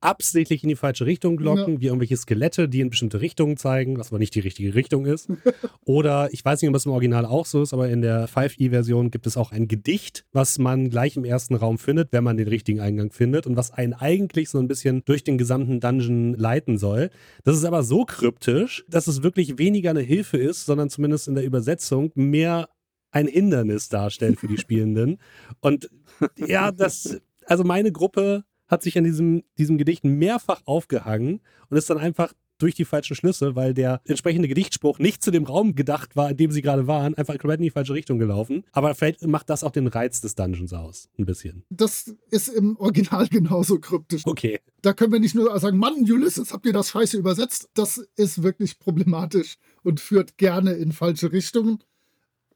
absichtlich 0.00 0.62
in 0.62 0.68
die 0.68 0.76
falsche 0.76 1.06
Richtung 1.06 1.38
locken, 1.38 1.74
ja. 1.74 1.80
wie 1.80 1.86
irgendwelche 1.86 2.16
Skelette, 2.16 2.68
die 2.68 2.80
in 2.80 2.90
bestimmte 2.90 3.20
Richtungen 3.20 3.56
zeigen, 3.56 3.98
was 3.98 4.08
aber 4.08 4.18
nicht 4.18 4.34
die 4.34 4.40
richtige 4.40 4.74
Richtung 4.74 5.06
ist. 5.06 5.28
Oder 5.84 6.28
ich 6.32 6.44
weiß 6.44 6.60
nicht, 6.60 6.68
ob 6.68 6.76
es 6.76 6.86
im 6.86 6.92
Original 6.92 7.24
auch 7.24 7.46
so 7.46 7.62
ist, 7.62 7.72
aber 7.72 7.88
in 7.88 8.02
der 8.02 8.28
5e-Version 8.28 9.10
gibt 9.10 9.26
es 9.26 9.36
auch 9.36 9.52
ein 9.52 9.68
Gedicht, 9.68 10.24
was 10.32 10.58
man 10.58 10.90
gleich 10.90 11.16
im 11.16 11.24
ersten 11.24 11.54
Raum 11.54 11.78
findet, 11.78 12.12
wenn 12.12 12.24
man 12.24 12.36
den 12.36 12.48
richtigen 12.48 12.80
Eingang 12.80 13.10
findet 13.10 13.46
und 13.46 13.56
was 13.56 13.72
einen 13.72 13.94
eigentlich 13.94 14.50
so 14.50 14.58
ein 14.58 14.68
bisschen 14.68 15.02
durch 15.04 15.24
den 15.24 15.38
gesamten 15.38 15.80
Dungeon 15.80 16.34
leiten 16.34 16.78
soll. 16.78 17.10
Das 17.44 17.56
ist 17.56 17.64
aber 17.64 17.82
so 17.82 18.04
kryptisch, 18.04 18.84
dass 18.88 19.06
es 19.06 19.22
wirklich 19.22 19.58
weniger 19.58 19.90
eine 19.90 20.00
Hilfe 20.00 20.36
ist, 20.36 20.66
sondern 20.66 20.90
zumindest 20.90 21.26
in 21.26 21.34
der 21.34 21.44
Übersetzung 21.44 22.12
mehr 22.14 22.68
ein 23.12 23.28
Hindernis 23.28 23.88
darstellt 23.88 24.38
für 24.38 24.46
die 24.46 24.58
Spielenden. 24.58 25.18
Und 25.60 25.88
ja, 26.36 26.72
das, 26.72 27.20
also 27.46 27.64
meine 27.64 27.92
Gruppe 27.92 28.44
hat 28.68 28.82
sich 28.82 28.98
an 28.98 29.04
diesem, 29.04 29.44
diesem 29.58 29.78
Gedicht 29.78 30.04
mehrfach 30.04 30.62
aufgehangen 30.64 31.40
und 31.70 31.76
ist 31.76 31.88
dann 31.90 31.98
einfach 31.98 32.32
durch 32.58 32.74
die 32.74 32.84
falschen 32.84 33.14
Schlüsse, 33.14 33.54
weil 33.54 33.74
der 33.74 34.00
entsprechende 34.04 34.48
Gedichtspruch 34.48 34.98
nicht 34.98 35.22
zu 35.22 35.30
dem 35.30 35.44
Raum 35.44 35.74
gedacht 35.74 36.16
war, 36.16 36.30
in 36.30 36.36
dem 36.36 36.50
sie 36.50 36.62
gerade 36.62 36.86
waren, 36.86 37.14
einfach 37.14 37.36
komplett 37.38 37.60
in 37.60 37.64
die 37.64 37.70
falsche 37.70 37.94
Richtung 37.94 38.18
gelaufen. 38.18 38.64
Aber 38.72 38.94
vielleicht 38.94 39.26
macht 39.26 39.50
das 39.50 39.62
auch 39.62 39.70
den 39.70 39.86
Reiz 39.86 40.20
des 40.20 40.34
Dungeons 40.34 40.72
aus, 40.72 41.08
ein 41.18 41.26
bisschen. 41.26 41.64
Das 41.70 42.14
ist 42.30 42.48
im 42.48 42.76
Original 42.78 43.28
genauso 43.30 43.78
kryptisch. 43.78 44.22
Okay. 44.24 44.60
Da 44.82 44.92
können 44.92 45.12
wir 45.12 45.20
nicht 45.20 45.34
nur 45.34 45.58
sagen, 45.58 45.78
Mann, 45.78 45.94
Ulysses, 46.10 46.52
habt 46.52 46.66
ihr 46.66 46.72
das 46.72 46.90
scheiße 46.90 47.16
übersetzt? 47.16 47.68
Das 47.74 47.98
ist 48.16 48.42
wirklich 48.42 48.78
problematisch 48.78 49.56
und 49.82 50.00
führt 50.00 50.38
gerne 50.38 50.72
in 50.72 50.92
falsche 50.92 51.32
Richtungen. 51.32 51.82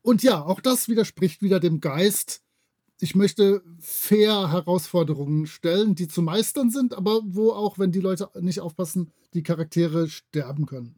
Und 0.02 0.22
ja, 0.22 0.42
auch 0.42 0.60
das 0.60 0.88
widerspricht 0.88 1.42
wieder 1.42 1.60
dem 1.60 1.80
Geist. 1.80 2.42
Ich 3.02 3.14
möchte 3.14 3.62
fair 3.78 4.52
Herausforderungen 4.52 5.46
stellen, 5.46 5.94
die 5.94 6.06
zu 6.06 6.20
meistern 6.20 6.70
sind, 6.70 6.94
aber 6.94 7.22
wo 7.24 7.52
auch, 7.52 7.78
wenn 7.78 7.92
die 7.92 8.00
Leute 8.00 8.28
nicht 8.40 8.60
aufpassen, 8.60 9.10
die 9.32 9.42
Charaktere 9.42 10.08
sterben 10.08 10.66
können. 10.66 10.96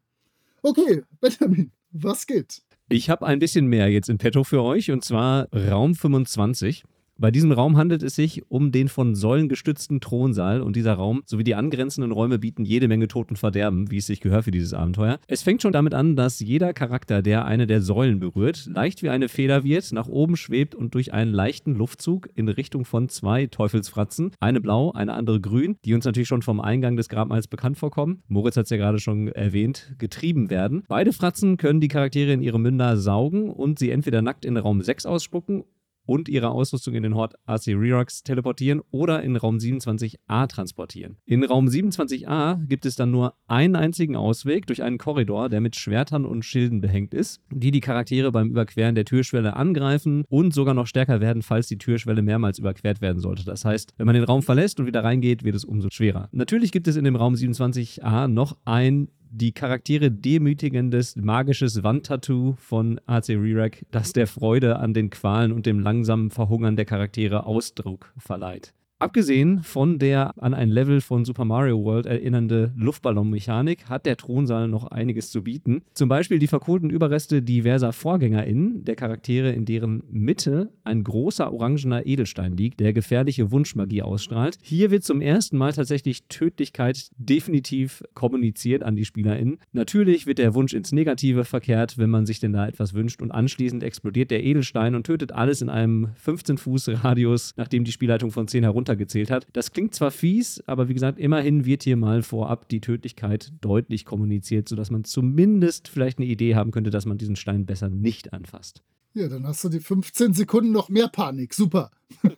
Okay, 0.62 1.02
Benjamin, 1.20 1.70
was 1.92 2.26
geht? 2.26 2.62
Ich 2.88 3.08
habe 3.08 3.24
ein 3.26 3.38
bisschen 3.38 3.66
mehr 3.66 3.88
jetzt 3.88 4.08
in 4.08 4.18
petto 4.18 4.42
für 4.42 4.62
euch 4.62 4.90
und 4.90 5.04
zwar 5.04 5.48
Raum 5.52 5.94
25. 5.94 6.82
Bei 7.22 7.30
diesem 7.30 7.52
Raum 7.52 7.76
handelt 7.76 8.02
es 8.02 8.16
sich 8.16 8.42
um 8.50 8.72
den 8.72 8.88
von 8.88 9.14
Säulen 9.14 9.48
gestützten 9.48 10.00
Thronsaal 10.00 10.60
und 10.60 10.74
dieser 10.74 10.94
Raum 10.94 11.22
sowie 11.24 11.44
die 11.44 11.54
angrenzenden 11.54 12.10
Räume 12.10 12.40
bieten 12.40 12.64
jede 12.64 12.88
Menge 12.88 13.06
Tod 13.06 13.30
und 13.30 13.36
Verderben, 13.36 13.92
wie 13.92 13.98
es 13.98 14.06
sich 14.06 14.20
gehört 14.20 14.42
für 14.42 14.50
dieses 14.50 14.74
Abenteuer. 14.74 15.20
Es 15.28 15.44
fängt 15.44 15.62
schon 15.62 15.70
damit 15.70 15.94
an, 15.94 16.16
dass 16.16 16.40
jeder 16.40 16.72
Charakter, 16.72 17.22
der 17.22 17.44
eine 17.44 17.68
der 17.68 17.80
Säulen 17.80 18.18
berührt, 18.18 18.68
leicht 18.74 19.04
wie 19.04 19.08
eine 19.08 19.28
Feder 19.28 19.62
wird, 19.62 19.92
nach 19.92 20.08
oben 20.08 20.34
schwebt 20.34 20.74
und 20.74 20.96
durch 20.96 21.14
einen 21.14 21.32
leichten 21.32 21.76
Luftzug 21.76 22.28
in 22.34 22.48
Richtung 22.48 22.84
von 22.84 23.08
zwei 23.08 23.46
Teufelsfratzen, 23.46 24.32
eine 24.40 24.60
blau, 24.60 24.90
eine 24.90 25.12
andere 25.12 25.40
grün, 25.40 25.76
die 25.84 25.94
uns 25.94 26.04
natürlich 26.04 26.26
schon 26.26 26.42
vom 26.42 26.60
Eingang 26.60 26.96
des 26.96 27.08
Grabmals 27.08 27.46
bekannt 27.46 27.78
vorkommen. 27.78 28.24
Moritz 28.26 28.56
hat 28.56 28.64
es 28.64 28.70
ja 28.70 28.78
gerade 28.78 28.98
schon 28.98 29.28
erwähnt, 29.28 29.94
getrieben 29.98 30.50
werden. 30.50 30.82
Beide 30.88 31.12
Fratzen 31.12 31.56
können 31.56 31.80
die 31.80 31.86
Charaktere 31.86 32.32
in 32.32 32.42
ihre 32.42 32.58
Münder 32.58 32.96
saugen 32.96 33.48
und 33.48 33.78
sie 33.78 33.90
entweder 33.90 34.22
nackt 34.22 34.44
in 34.44 34.56
Raum 34.56 34.82
6 34.82 35.06
ausspucken 35.06 35.62
und 36.06 36.28
ihre 36.28 36.50
Ausrüstung 36.50 36.94
in 36.94 37.02
den 37.02 37.14
Hort 37.14 37.34
AC 37.46 37.68
Rerox 37.68 38.22
teleportieren 38.22 38.80
oder 38.90 39.22
in 39.22 39.36
Raum 39.36 39.56
27a 39.56 40.46
transportieren. 40.48 41.16
In 41.24 41.44
Raum 41.44 41.66
27a 41.66 42.64
gibt 42.66 42.86
es 42.86 42.96
dann 42.96 43.10
nur 43.10 43.34
einen 43.46 43.76
einzigen 43.76 44.16
Ausweg 44.16 44.66
durch 44.66 44.82
einen 44.82 44.98
Korridor, 44.98 45.48
der 45.48 45.60
mit 45.60 45.76
Schwertern 45.76 46.24
und 46.24 46.44
Schilden 46.44 46.80
behängt 46.80 47.14
ist, 47.14 47.40
die 47.50 47.70
die 47.70 47.80
Charaktere 47.80 48.32
beim 48.32 48.50
Überqueren 48.50 48.94
der 48.94 49.04
Türschwelle 49.04 49.56
angreifen 49.56 50.24
und 50.28 50.54
sogar 50.54 50.74
noch 50.74 50.86
stärker 50.86 51.20
werden, 51.20 51.42
falls 51.42 51.68
die 51.68 51.78
Türschwelle 51.78 52.22
mehrmals 52.22 52.58
überquert 52.58 53.00
werden 53.00 53.20
sollte. 53.20 53.44
Das 53.44 53.64
heißt, 53.64 53.94
wenn 53.96 54.06
man 54.06 54.14
den 54.14 54.24
Raum 54.24 54.42
verlässt 54.42 54.80
und 54.80 54.86
wieder 54.86 55.04
reingeht, 55.04 55.44
wird 55.44 55.54
es 55.54 55.64
umso 55.64 55.88
schwerer. 55.90 56.28
Natürlich 56.32 56.72
gibt 56.72 56.88
es 56.88 56.96
in 56.96 57.04
dem 57.04 57.16
Raum 57.16 57.34
27a 57.34 58.28
noch 58.28 58.56
ein 58.64 59.08
die 59.32 59.52
Charaktere 59.52 60.10
demütigendes 60.10 61.16
magisches 61.16 61.82
Wandtattoo 61.82 62.54
von 62.58 63.00
AC 63.06 63.30
Rerack, 63.30 63.86
das 63.90 64.12
der 64.12 64.26
Freude 64.26 64.76
an 64.76 64.92
den 64.92 65.08
Qualen 65.08 65.52
und 65.52 65.64
dem 65.64 65.80
langsamen 65.80 66.30
Verhungern 66.30 66.76
der 66.76 66.84
Charaktere 66.84 67.46
Ausdruck 67.46 68.12
verleiht. 68.18 68.74
Abgesehen 69.02 69.64
von 69.64 69.98
der 69.98 70.32
an 70.40 70.54
ein 70.54 70.68
Level 70.68 71.00
von 71.00 71.24
Super 71.24 71.44
Mario 71.44 71.82
World 71.82 72.06
erinnernde 72.06 72.72
Luftballonmechanik 72.76 73.86
hat 73.86 74.06
der 74.06 74.16
Thronsaal 74.16 74.68
noch 74.68 74.86
einiges 74.92 75.32
zu 75.32 75.42
bieten. 75.42 75.82
Zum 75.92 76.08
Beispiel 76.08 76.38
die 76.38 76.46
verkohlten 76.46 76.88
Überreste 76.88 77.42
diverser 77.42 77.92
VorgängerInnen 77.92 78.84
der 78.84 78.94
Charaktere, 78.94 79.50
in 79.50 79.64
deren 79.64 80.04
Mitte 80.08 80.70
ein 80.84 81.02
großer 81.02 81.52
orangener 81.52 82.06
Edelstein 82.06 82.56
liegt, 82.56 82.78
der 82.78 82.92
gefährliche 82.92 83.50
Wunschmagie 83.50 84.02
ausstrahlt. 84.02 84.56
Hier 84.62 84.92
wird 84.92 85.02
zum 85.02 85.20
ersten 85.20 85.58
Mal 85.58 85.72
tatsächlich 85.72 86.28
Tödlichkeit 86.28 87.10
definitiv 87.16 88.04
kommuniziert 88.14 88.84
an 88.84 88.94
die 88.94 89.04
SpielerInnen. 89.04 89.58
Natürlich 89.72 90.28
wird 90.28 90.38
der 90.38 90.54
Wunsch 90.54 90.74
ins 90.74 90.92
Negative 90.92 91.42
verkehrt, 91.42 91.98
wenn 91.98 92.10
man 92.10 92.24
sich 92.24 92.38
denn 92.38 92.52
da 92.52 92.68
etwas 92.68 92.94
wünscht 92.94 93.20
und 93.20 93.32
anschließend 93.32 93.82
explodiert 93.82 94.30
der 94.30 94.44
Edelstein 94.44 94.94
und 94.94 95.08
tötet 95.08 95.32
alles 95.32 95.60
in 95.60 95.70
einem 95.70 96.10
15 96.14 96.56
Fuß 96.56 97.02
Radius, 97.02 97.54
nachdem 97.56 97.82
die 97.82 97.90
Spielleitung 97.90 98.30
von 98.30 98.46
10 98.46 98.62
herunter 98.62 98.91
runtergezählt 98.92 99.30
hat. 99.30 99.46
Das 99.52 99.72
klingt 99.72 99.94
zwar 99.94 100.10
fies, 100.10 100.62
aber 100.66 100.88
wie 100.88 100.94
gesagt, 100.94 101.18
immerhin 101.18 101.64
wird 101.64 101.82
hier 101.82 101.96
mal 101.96 102.22
vorab 102.22 102.68
die 102.68 102.80
Tödlichkeit 102.80 103.52
deutlich 103.60 104.04
kommuniziert, 104.04 104.68
sodass 104.68 104.90
man 104.90 105.04
zumindest 105.04 105.88
vielleicht 105.88 106.18
eine 106.18 106.26
Idee 106.26 106.54
haben 106.54 106.70
könnte, 106.70 106.90
dass 106.90 107.06
man 107.06 107.18
diesen 107.18 107.36
Stein 107.36 107.66
besser 107.66 107.88
nicht 107.88 108.32
anfasst. 108.32 108.82
Ja, 109.14 109.28
dann 109.28 109.46
hast 109.46 109.62
du 109.64 109.68
die 109.68 109.80
15 109.80 110.32
Sekunden 110.34 110.72
noch 110.72 110.88
mehr 110.88 111.08
Panik. 111.08 111.52
Super. 111.54 111.90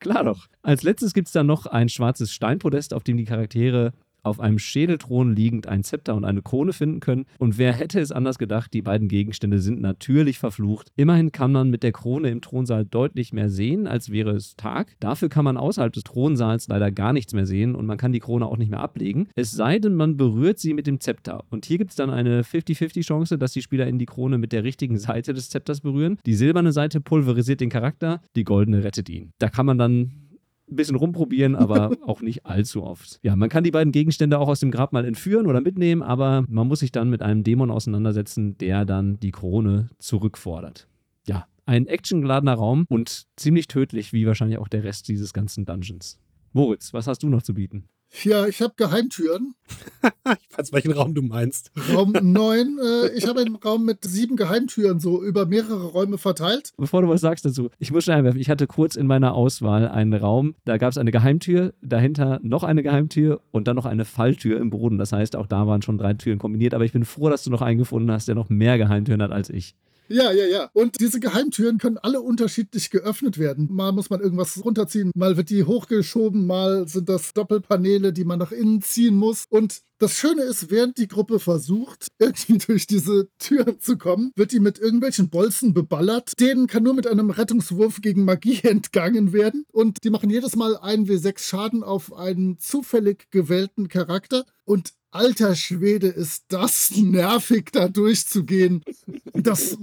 Klar 0.00 0.24
doch. 0.24 0.46
Als 0.62 0.82
letztes 0.82 1.12
gibt 1.12 1.26
es 1.26 1.32
dann 1.32 1.46
noch 1.46 1.66
ein 1.66 1.88
schwarzes 1.88 2.32
Steinpodest, 2.32 2.94
auf 2.94 3.02
dem 3.02 3.16
die 3.16 3.24
Charaktere 3.24 3.92
auf 4.22 4.40
einem 4.40 4.58
Schädelthron 4.58 5.34
liegend 5.34 5.66
ein 5.66 5.84
Zepter 5.84 6.14
und 6.14 6.24
eine 6.24 6.42
Krone 6.42 6.72
finden 6.72 7.00
können. 7.00 7.26
Und 7.38 7.58
wer 7.58 7.72
hätte 7.72 8.00
es 8.00 8.12
anders 8.12 8.38
gedacht, 8.38 8.72
die 8.74 8.82
beiden 8.82 9.08
Gegenstände 9.08 9.58
sind 9.58 9.80
natürlich 9.80 10.38
verflucht. 10.38 10.92
Immerhin 10.96 11.32
kann 11.32 11.52
man 11.52 11.70
mit 11.70 11.82
der 11.82 11.92
Krone 11.92 12.30
im 12.30 12.40
Thronsaal 12.40 12.84
deutlich 12.84 13.32
mehr 13.32 13.48
sehen, 13.48 13.86
als 13.86 14.10
wäre 14.10 14.30
es 14.30 14.56
Tag. 14.56 14.96
Dafür 15.00 15.28
kann 15.28 15.44
man 15.44 15.56
außerhalb 15.56 15.92
des 15.92 16.04
Thronsaals 16.04 16.68
leider 16.68 16.90
gar 16.90 17.12
nichts 17.12 17.32
mehr 17.32 17.46
sehen 17.46 17.74
und 17.74 17.86
man 17.86 17.98
kann 17.98 18.12
die 18.12 18.20
Krone 18.20 18.46
auch 18.46 18.56
nicht 18.56 18.70
mehr 18.70 18.80
ablegen. 18.80 19.28
Es 19.34 19.52
sei 19.52 19.78
denn, 19.78 19.94
man 19.94 20.16
berührt 20.16 20.58
sie 20.58 20.74
mit 20.74 20.86
dem 20.86 21.00
Zepter. 21.00 21.44
Und 21.50 21.66
hier 21.66 21.78
gibt 21.78 21.90
es 21.90 21.96
dann 21.96 22.10
eine 22.10 22.42
50-50 22.42 23.02
Chance, 23.02 23.38
dass 23.38 23.52
die 23.52 23.62
Spieler 23.62 23.86
in 23.86 23.98
die 23.98 24.06
Krone 24.06 24.38
mit 24.38 24.52
der 24.52 24.64
richtigen 24.64 24.98
Seite 24.98 25.34
des 25.34 25.50
Zepters 25.50 25.80
berühren. 25.80 26.18
Die 26.26 26.34
silberne 26.34 26.72
Seite 26.72 27.00
pulverisiert 27.00 27.60
den 27.60 27.70
Charakter, 27.70 28.20
die 28.36 28.44
goldene 28.44 28.84
rettet 28.84 29.08
ihn. 29.08 29.32
Da 29.38 29.48
kann 29.48 29.66
man 29.66 29.78
dann 29.78 30.27
ein 30.70 30.76
bisschen 30.76 30.96
rumprobieren, 30.96 31.54
aber 31.54 31.90
auch 32.06 32.20
nicht 32.20 32.46
allzu 32.46 32.82
oft. 32.82 33.20
Ja, 33.22 33.36
man 33.36 33.48
kann 33.48 33.64
die 33.64 33.70
beiden 33.70 33.92
Gegenstände 33.92 34.38
auch 34.38 34.48
aus 34.48 34.60
dem 34.60 34.70
Grab 34.70 34.92
mal 34.92 35.04
entführen 35.04 35.46
oder 35.46 35.60
mitnehmen, 35.60 36.02
aber 36.02 36.44
man 36.48 36.68
muss 36.68 36.80
sich 36.80 36.92
dann 36.92 37.10
mit 37.10 37.22
einem 37.22 37.44
Dämon 37.44 37.70
auseinandersetzen, 37.70 38.56
der 38.58 38.84
dann 38.84 39.18
die 39.20 39.30
Krone 39.30 39.90
zurückfordert. 39.98 40.88
Ja, 41.26 41.46
ein 41.66 41.86
actiongeladener 41.86 42.54
Raum 42.54 42.86
und 42.88 43.26
ziemlich 43.36 43.68
tödlich, 43.68 44.12
wie 44.12 44.26
wahrscheinlich 44.26 44.58
auch 44.58 44.68
der 44.68 44.84
Rest 44.84 45.08
dieses 45.08 45.32
ganzen 45.32 45.64
Dungeons. 45.64 46.18
Moritz, 46.52 46.94
was 46.94 47.06
hast 47.06 47.22
du 47.22 47.28
noch 47.28 47.42
zu 47.42 47.54
bieten? 47.54 47.84
Ja, 48.24 48.46
ich 48.46 48.60
habe 48.62 48.74
Geheimtüren. 48.76 49.54
ich 50.02 50.58
weiß, 50.58 50.72
welchen 50.72 50.92
Raum 50.92 51.14
du 51.14 51.22
meinst. 51.22 51.70
Raum 51.92 52.12
9. 52.20 52.78
Äh, 52.78 53.08
ich 53.16 53.26
habe 53.26 53.40
einen 53.40 53.56
Raum 53.56 53.84
mit 53.84 54.04
sieben 54.04 54.36
Geheimtüren 54.36 54.98
so 54.98 55.22
über 55.22 55.46
mehrere 55.46 55.84
Räume 55.84 56.18
verteilt. 56.18 56.72
Bevor 56.78 57.02
du 57.02 57.08
was 57.08 57.20
sagst 57.20 57.44
dazu, 57.44 57.70
ich 57.78 57.92
muss 57.92 58.04
schon 58.04 58.14
einwerfen, 58.14 58.40
ich 58.40 58.50
hatte 58.50 58.66
kurz 58.66 58.96
in 58.96 59.06
meiner 59.06 59.34
Auswahl 59.34 59.88
einen 59.88 60.14
Raum, 60.14 60.54
da 60.64 60.78
gab 60.78 60.90
es 60.90 60.98
eine 60.98 61.12
Geheimtür, 61.12 61.74
dahinter 61.82 62.40
noch 62.42 62.64
eine 62.64 62.82
Geheimtür 62.82 63.40
und 63.50 63.68
dann 63.68 63.76
noch 63.76 63.86
eine 63.86 64.04
Falltür 64.04 64.58
im 64.58 64.70
Boden. 64.70 64.98
Das 64.98 65.12
heißt, 65.12 65.36
auch 65.36 65.46
da 65.46 65.66
waren 65.66 65.82
schon 65.82 65.98
drei 65.98 66.14
Türen 66.14 66.38
kombiniert, 66.38 66.74
aber 66.74 66.84
ich 66.84 66.92
bin 66.92 67.04
froh, 67.04 67.28
dass 67.28 67.44
du 67.44 67.50
noch 67.50 67.62
einen 67.62 67.78
gefunden 67.78 68.10
hast, 68.10 68.26
der 68.26 68.34
noch 68.34 68.48
mehr 68.48 68.78
Geheimtüren 68.78 69.22
hat 69.22 69.32
als 69.32 69.50
ich. 69.50 69.74
Ja, 70.08 70.32
ja, 70.32 70.46
ja. 70.46 70.70
Und 70.72 71.00
diese 71.00 71.20
Geheimtüren 71.20 71.78
können 71.78 71.98
alle 71.98 72.20
unterschiedlich 72.20 72.90
geöffnet 72.90 73.38
werden. 73.38 73.68
Mal 73.70 73.92
muss 73.92 74.10
man 74.10 74.20
irgendwas 74.20 74.64
runterziehen, 74.64 75.12
mal 75.14 75.36
wird 75.36 75.50
die 75.50 75.64
hochgeschoben, 75.64 76.46
mal 76.46 76.88
sind 76.88 77.08
das 77.08 77.34
Doppelpaneele, 77.34 78.12
die 78.12 78.24
man 78.24 78.38
nach 78.38 78.52
innen 78.52 78.80
ziehen 78.80 79.16
muss. 79.16 79.44
Und 79.50 79.82
das 79.98 80.12
Schöne 80.12 80.42
ist, 80.42 80.70
während 80.70 80.96
die 80.96 81.08
Gruppe 81.08 81.40
versucht, 81.40 82.06
irgendwie 82.18 82.58
durch 82.58 82.86
diese 82.86 83.28
Türen 83.38 83.80
zu 83.80 83.98
kommen, 83.98 84.30
wird 84.36 84.52
die 84.52 84.60
mit 84.60 84.78
irgendwelchen 84.78 85.28
Bolzen 85.28 85.74
beballert. 85.74 86.32
Denen 86.40 86.68
kann 86.68 86.84
nur 86.84 86.94
mit 86.94 87.06
einem 87.06 87.30
Rettungswurf 87.30 88.00
gegen 88.00 88.24
Magie 88.24 88.60
entgangen 88.62 89.32
werden. 89.32 89.64
Und 89.72 90.04
die 90.04 90.10
machen 90.10 90.30
jedes 90.30 90.56
Mal 90.56 90.76
einen 90.76 91.06
W6 91.06 91.40
Schaden 91.40 91.82
auf 91.82 92.14
einen 92.14 92.58
zufällig 92.58 93.30
gewählten 93.30 93.88
Charakter. 93.88 94.44
Und 94.64 94.92
Alter 95.10 95.54
Schwede, 95.54 96.08
ist 96.08 96.44
das 96.48 96.90
nervig, 96.96 97.70
da 97.72 97.88
durchzugehen. 97.88 98.84
Das 99.32 99.78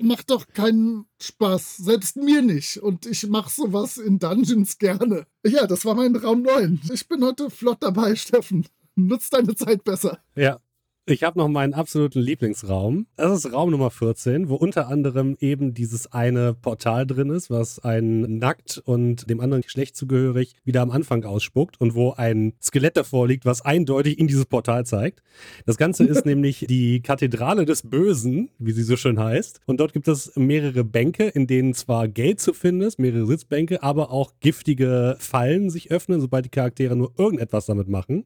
macht 0.00 0.30
doch 0.30 0.46
keinen 0.48 1.06
Spaß. 1.20 1.78
Selbst 1.78 2.16
mir 2.16 2.42
nicht. 2.42 2.78
Und 2.78 3.06
ich 3.06 3.26
mache 3.26 3.50
sowas 3.50 3.98
in 3.98 4.18
Dungeons 4.18 4.78
gerne. 4.78 5.26
Ja, 5.44 5.66
das 5.66 5.84
war 5.84 5.94
mein 5.94 6.14
Raum 6.14 6.42
9. 6.42 6.80
Ich 6.92 7.08
bin 7.08 7.24
heute 7.24 7.50
flott 7.50 7.78
dabei, 7.80 8.14
Steffen. 8.14 8.66
Nutz 8.94 9.30
deine 9.30 9.56
Zeit 9.56 9.82
besser. 9.84 10.18
Ja, 10.36 10.60
ich 11.04 11.24
habe 11.24 11.36
noch 11.36 11.48
meinen 11.48 11.74
absoluten 11.74 12.20
Lieblingsraum. 12.20 13.06
Das 13.16 13.32
ist 13.32 13.52
Raum 13.52 13.72
Nummer 13.72 13.90
14, 13.90 14.48
wo 14.48 14.54
unter 14.54 14.86
anderem 14.86 15.36
eben 15.40 15.74
dieses 15.74 16.12
eine 16.12 16.54
Portal 16.54 17.08
drin 17.08 17.30
ist, 17.30 17.50
was 17.50 17.80
einen 17.80 18.38
nackt 18.38 18.80
und 18.84 19.28
dem 19.28 19.40
anderen 19.40 19.62
Geschlecht 19.62 19.96
zugehörig 19.96 20.54
wieder 20.64 20.80
am 20.80 20.92
Anfang 20.92 21.24
ausspuckt 21.24 21.80
und 21.80 21.96
wo 21.96 22.12
ein 22.12 22.52
Skelett 22.62 22.96
davor 22.96 23.26
liegt, 23.26 23.44
was 23.44 23.62
eindeutig 23.62 24.20
in 24.20 24.28
dieses 24.28 24.46
Portal 24.46 24.86
zeigt. 24.86 25.24
Das 25.66 25.76
Ganze 25.76 26.04
ist 26.04 26.24
nämlich 26.26 26.66
die 26.68 27.00
Kathedrale 27.00 27.64
des 27.64 27.82
Bösen, 27.82 28.50
wie 28.60 28.72
sie 28.72 28.84
so 28.84 28.96
schön 28.96 29.18
heißt. 29.18 29.60
Und 29.66 29.80
dort 29.80 29.94
gibt 29.94 30.06
es 30.06 30.36
mehrere 30.36 30.84
Bänke, 30.84 31.24
in 31.24 31.48
denen 31.48 31.74
zwar 31.74 32.06
Geld 32.06 32.38
zu 32.38 32.52
finden 32.52 32.82
ist, 32.82 33.00
mehrere 33.00 33.26
Sitzbänke, 33.26 33.82
aber 33.82 34.12
auch 34.12 34.34
giftige 34.38 35.16
Fallen 35.18 35.68
sich 35.68 35.90
öffnen, 35.90 36.20
sobald 36.20 36.44
die 36.44 36.50
Charaktere 36.50 36.94
nur 36.94 37.12
irgendetwas 37.18 37.66
damit 37.66 37.88
machen. 37.88 38.24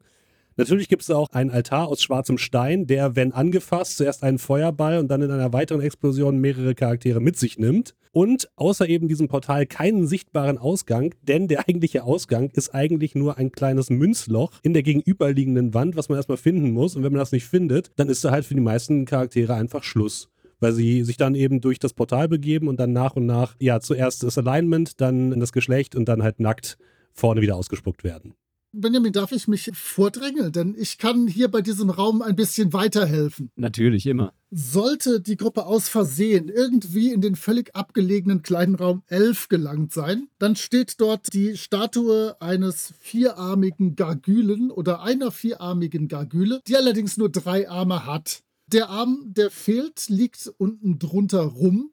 Natürlich 0.58 0.88
gibt 0.88 1.02
es 1.02 1.10
auch 1.10 1.28
einen 1.32 1.50
Altar 1.50 1.88
aus 1.88 2.00
schwarzem 2.00 2.38
Stein, 2.38 2.86
der, 2.86 3.14
wenn 3.14 3.32
angefasst, 3.32 3.98
zuerst 3.98 4.22
einen 4.22 4.38
Feuerball 4.38 4.98
und 4.98 5.08
dann 5.08 5.20
in 5.20 5.30
einer 5.30 5.52
weiteren 5.52 5.82
Explosion 5.82 6.38
mehrere 6.38 6.74
Charaktere 6.74 7.20
mit 7.20 7.36
sich 7.36 7.58
nimmt. 7.58 7.94
Und 8.10 8.48
außer 8.56 8.88
eben 8.88 9.08
diesem 9.08 9.28
Portal 9.28 9.66
keinen 9.66 10.06
sichtbaren 10.06 10.56
Ausgang, 10.56 11.14
denn 11.20 11.48
der 11.48 11.68
eigentliche 11.68 12.04
Ausgang 12.04 12.48
ist 12.54 12.74
eigentlich 12.74 13.14
nur 13.14 13.36
ein 13.36 13.52
kleines 13.52 13.90
Münzloch 13.90 14.52
in 14.62 14.72
der 14.72 14.82
gegenüberliegenden 14.82 15.74
Wand, 15.74 15.94
was 15.94 16.08
man 16.08 16.16
erstmal 16.16 16.38
finden 16.38 16.70
muss. 16.70 16.96
Und 16.96 17.02
wenn 17.02 17.12
man 17.12 17.20
das 17.20 17.32
nicht 17.32 17.44
findet, 17.44 17.90
dann 17.96 18.08
ist 18.08 18.24
da 18.24 18.30
halt 18.30 18.46
für 18.46 18.54
die 18.54 18.60
meisten 18.60 19.04
Charaktere 19.04 19.54
einfach 19.54 19.84
Schluss 19.84 20.30
weil 20.58 20.72
sie 20.72 21.04
sich 21.04 21.18
dann 21.18 21.34
eben 21.34 21.60
durch 21.60 21.78
das 21.78 21.92
Portal 21.92 22.28
begeben 22.28 22.68
und 22.68 22.80
dann 22.80 22.94
nach 22.94 23.14
und 23.14 23.26
nach, 23.26 23.56
ja, 23.60 23.78
zuerst 23.80 24.22
das 24.22 24.38
Alignment, 24.38 25.02
dann 25.02 25.38
das 25.38 25.52
Geschlecht 25.52 25.94
und 25.94 26.08
dann 26.08 26.22
halt 26.22 26.40
nackt 26.40 26.78
vorne 27.12 27.42
wieder 27.42 27.56
ausgespuckt 27.56 28.04
werden. 28.04 28.34
Benjamin, 28.80 29.12
darf 29.12 29.32
ich 29.32 29.48
mich 29.48 29.70
vordrängeln? 29.72 30.52
Denn 30.52 30.74
ich 30.78 30.98
kann 30.98 31.26
hier 31.26 31.48
bei 31.48 31.62
diesem 31.62 31.90
Raum 31.90 32.20
ein 32.20 32.36
bisschen 32.36 32.72
weiterhelfen. 32.72 33.50
Natürlich, 33.56 34.06
immer. 34.06 34.34
Sollte 34.50 35.20
die 35.20 35.36
Gruppe 35.36 35.66
aus 35.66 35.88
Versehen 35.88 36.48
irgendwie 36.48 37.10
in 37.10 37.20
den 37.20 37.36
völlig 37.36 37.74
abgelegenen 37.74 38.42
kleinen 38.42 38.74
Raum 38.74 39.02
11 39.08 39.48
gelangt 39.48 39.92
sein, 39.92 40.28
dann 40.38 40.56
steht 40.56 41.00
dort 41.00 41.32
die 41.32 41.56
Statue 41.56 42.36
eines 42.40 42.94
vierarmigen 43.00 43.96
Gargülen 43.96 44.70
oder 44.70 45.02
einer 45.02 45.30
vierarmigen 45.30 46.08
Gargüle, 46.08 46.60
die 46.66 46.76
allerdings 46.76 47.16
nur 47.16 47.30
drei 47.30 47.68
Arme 47.68 48.06
hat. 48.06 48.42
Der 48.68 48.88
Arm, 48.88 49.22
der 49.26 49.50
fehlt, 49.50 50.08
liegt 50.08 50.52
unten 50.58 50.98
drunter 50.98 51.42
rum 51.42 51.92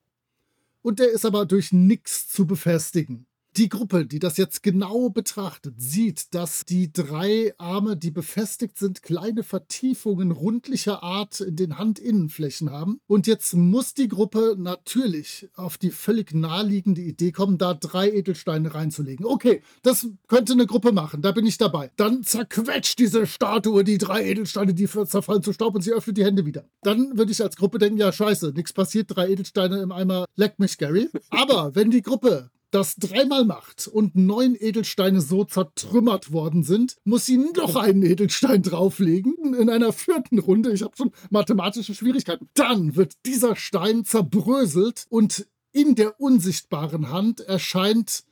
und 0.82 1.00
der 1.00 1.12
ist 1.12 1.26
aber 1.26 1.46
durch 1.46 1.72
nichts 1.72 2.28
zu 2.28 2.46
befestigen. 2.46 3.26
Die 3.56 3.70
Gruppe, 3.70 4.08
die 4.08 4.18
das 4.18 4.38
jetzt 4.38 4.64
genau 4.64 5.10
betrachtet, 5.10 5.76
sieht, 5.78 6.34
dass 6.34 6.66
die 6.66 6.92
drei 6.92 7.54
Arme, 7.60 7.96
die 7.96 8.10
befestigt 8.10 8.80
sind, 8.80 9.04
kleine 9.04 9.44
Vertiefungen 9.44 10.32
rundlicher 10.32 11.04
Art 11.04 11.40
in 11.40 11.56
den 11.56 11.78
Handinnenflächen 11.78 12.72
haben. 12.72 13.00
Und 13.06 13.28
jetzt 13.28 13.54
muss 13.54 13.94
die 13.94 14.08
Gruppe 14.08 14.56
natürlich 14.58 15.50
auf 15.54 15.78
die 15.78 15.92
völlig 15.92 16.34
naheliegende 16.34 17.02
Idee 17.02 17.32
kommen, 17.32 17.60
da 17.60 17.76
drei 17.76 18.12
Edelsteine 18.12 18.74
reinzulegen. 18.74 19.24
Okay, 19.24 19.62
das 19.84 20.08
könnte 20.28 20.54
eine 20.54 20.66
Gruppe 20.66 20.92
machen, 20.92 21.22
da 21.22 21.32
bin 21.32 21.46
ich 21.46 21.60
dabei. 21.60 21.92
Dann 21.96 22.24
zerquetscht 22.24 22.98
diese 22.98 23.28
Statue 23.28 23.84
die 23.84 24.00
drei 24.00 24.26
Edelsteine, 24.26 24.74
die 24.74 24.88
zerfallen 24.88 25.44
zu 25.44 25.54
Staub 25.54 25.76
und 25.76 25.82
sie 25.82 25.94
öffnet 25.94 26.18
die 26.18 26.26
Hände 26.26 26.48
wieder. 26.48 26.66
Dann 26.82 27.20
würde 27.20 27.32
ich 27.32 27.44
als 27.44 27.56
Gruppe 27.56 27.78
denken, 27.78 28.00
ja 28.00 28.12
scheiße, 28.12 28.54
nichts 28.56 28.74
passiert, 28.74 29.16
drei 29.16 29.30
Edelsteine 29.30 29.80
im 29.80 29.92
Eimer, 29.92 30.26
leck 30.36 30.58
mich 30.58 30.80
Gary. 30.80 31.08
Aber 31.30 31.76
wenn 31.76 31.92
die 31.92 32.02
Gruppe 32.02 32.50
das 32.74 32.96
dreimal 32.96 33.46
macht 33.46 33.88
und 33.88 34.16
neun 34.16 34.56
Edelsteine 34.56 35.22
so 35.22 35.44
zertrümmert 35.44 36.32
worden 36.32 36.64
sind, 36.64 36.98
muss 37.04 37.26
sie 37.26 37.38
noch 37.38 37.76
einen 37.76 38.02
Edelstein 38.02 38.64
drauflegen 38.64 39.54
in 39.54 39.70
einer 39.70 39.94
vierten 39.94 40.40
Runde. 40.40 40.74
Ich 40.74 40.82
habe 40.82 40.96
schon 40.98 41.12
mathematische 41.30 41.94
Schwierigkeiten. 41.94 42.50
Dann 42.56 42.96
wird 42.96 43.14
dieser 43.28 43.56
Stein 43.56 44.06
zerbröselt 44.06 45.06
und 45.10 45.48
in 45.72 45.94
der 45.94 46.20
unsichtbaren 46.20 47.12
Hand 47.12 47.42
erscheint 47.42 48.24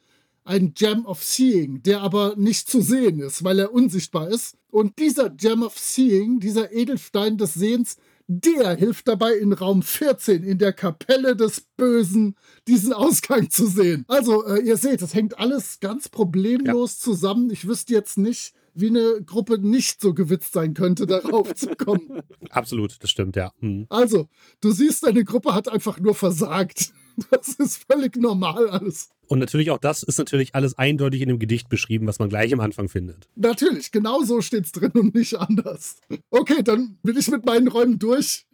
ein 0.44 0.74
Gem 0.74 1.06
of 1.06 1.24
Seeing, 1.24 1.84
der 1.84 2.02
aber 2.02 2.36
nicht 2.36 2.68
zu 2.68 2.82
sehen 2.82 3.20
ist, 3.20 3.44
weil 3.44 3.60
er 3.60 3.72
unsichtbar 3.72 4.28
ist. 4.28 4.58
Und 4.72 4.98
dieser 4.98 5.30
Gem 5.30 5.62
of 5.62 5.78
Seeing, 5.78 6.40
dieser 6.40 6.72
Edelstein 6.72 7.38
des 7.38 7.54
Sehens, 7.54 7.98
der 8.28 8.76
hilft 8.76 9.08
dabei, 9.08 9.34
in 9.34 9.54
Raum 9.54 9.82
14 9.82 10.44
in 10.44 10.58
der 10.58 10.74
Kapelle 10.74 11.36
des 11.36 11.62
Bösen 11.78 12.36
diesen 12.68 12.94
Ausgang 12.94 13.50
zu 13.50 13.68
sehen. 13.68 14.06
Also, 14.08 14.46
äh, 14.46 14.62
ihr 14.62 14.78
seht, 14.78 15.02
es 15.02 15.14
hängt 15.14 15.40
alles 15.40 15.80
ganz 15.80 16.10
problemlos 16.10 16.98
ja. 17.00 17.04
zusammen. 17.04 17.50
Ich 17.50 17.68
wüsste 17.68 17.94
jetzt 17.94 18.18
nicht, 18.18 18.54
wie 18.74 18.88
eine 18.88 19.22
Gruppe 19.26 19.58
nicht 19.58 20.02
so 20.02 20.14
gewitzt 20.14 20.54
sein 20.54 20.74
könnte, 20.74 21.06
darauf 21.06 21.54
zu 21.56 21.76
kommen. 21.76 22.22
Absolut, 22.50 22.98
das 23.02 23.10
stimmt, 23.10 23.36
ja. 23.36 23.52
Hm. 23.60 23.86
Also, 23.90 24.28
du 24.62 24.72
siehst, 24.72 25.04
deine 25.06 25.24
Gruppe 25.24 25.54
hat 25.54 25.68
einfach 25.68 26.00
nur 26.00 26.16
versagt. 26.16 26.94
Das 27.32 27.50
ist 27.50 27.86
völlig 27.90 28.16
normal 28.18 28.70
alles. 28.70 29.10
Und 29.28 29.40
natürlich 29.40 29.72
auch 29.72 29.78
das 29.78 30.04
ist 30.04 30.18
natürlich 30.18 30.56
alles 30.56 30.78
eindeutig 30.78 31.22
in 31.22 31.30
dem 31.30 31.40
Gedicht 31.40 31.70
beschrieben, 31.70 32.08
was 32.08 32.20
man 32.20 32.30
gleich 32.30 32.54
am 32.54 32.60
Anfang 32.60 32.90
findet. 32.90 33.30
Natürlich, 33.36 33.92
genau 33.92 34.24
so 34.24 34.42
steht 34.42 34.66
es 34.66 34.72
drin 34.72 34.92
und 34.92 35.16
nicht 35.16 35.36
anders. 35.40 35.98
Okay, 36.30 36.62
dann 36.64 36.98
bin 37.04 37.18
ich 37.18 37.30
mit 37.30 37.46
meinen 37.46 37.68
Räumen 37.68 37.98
durch. 37.98 38.46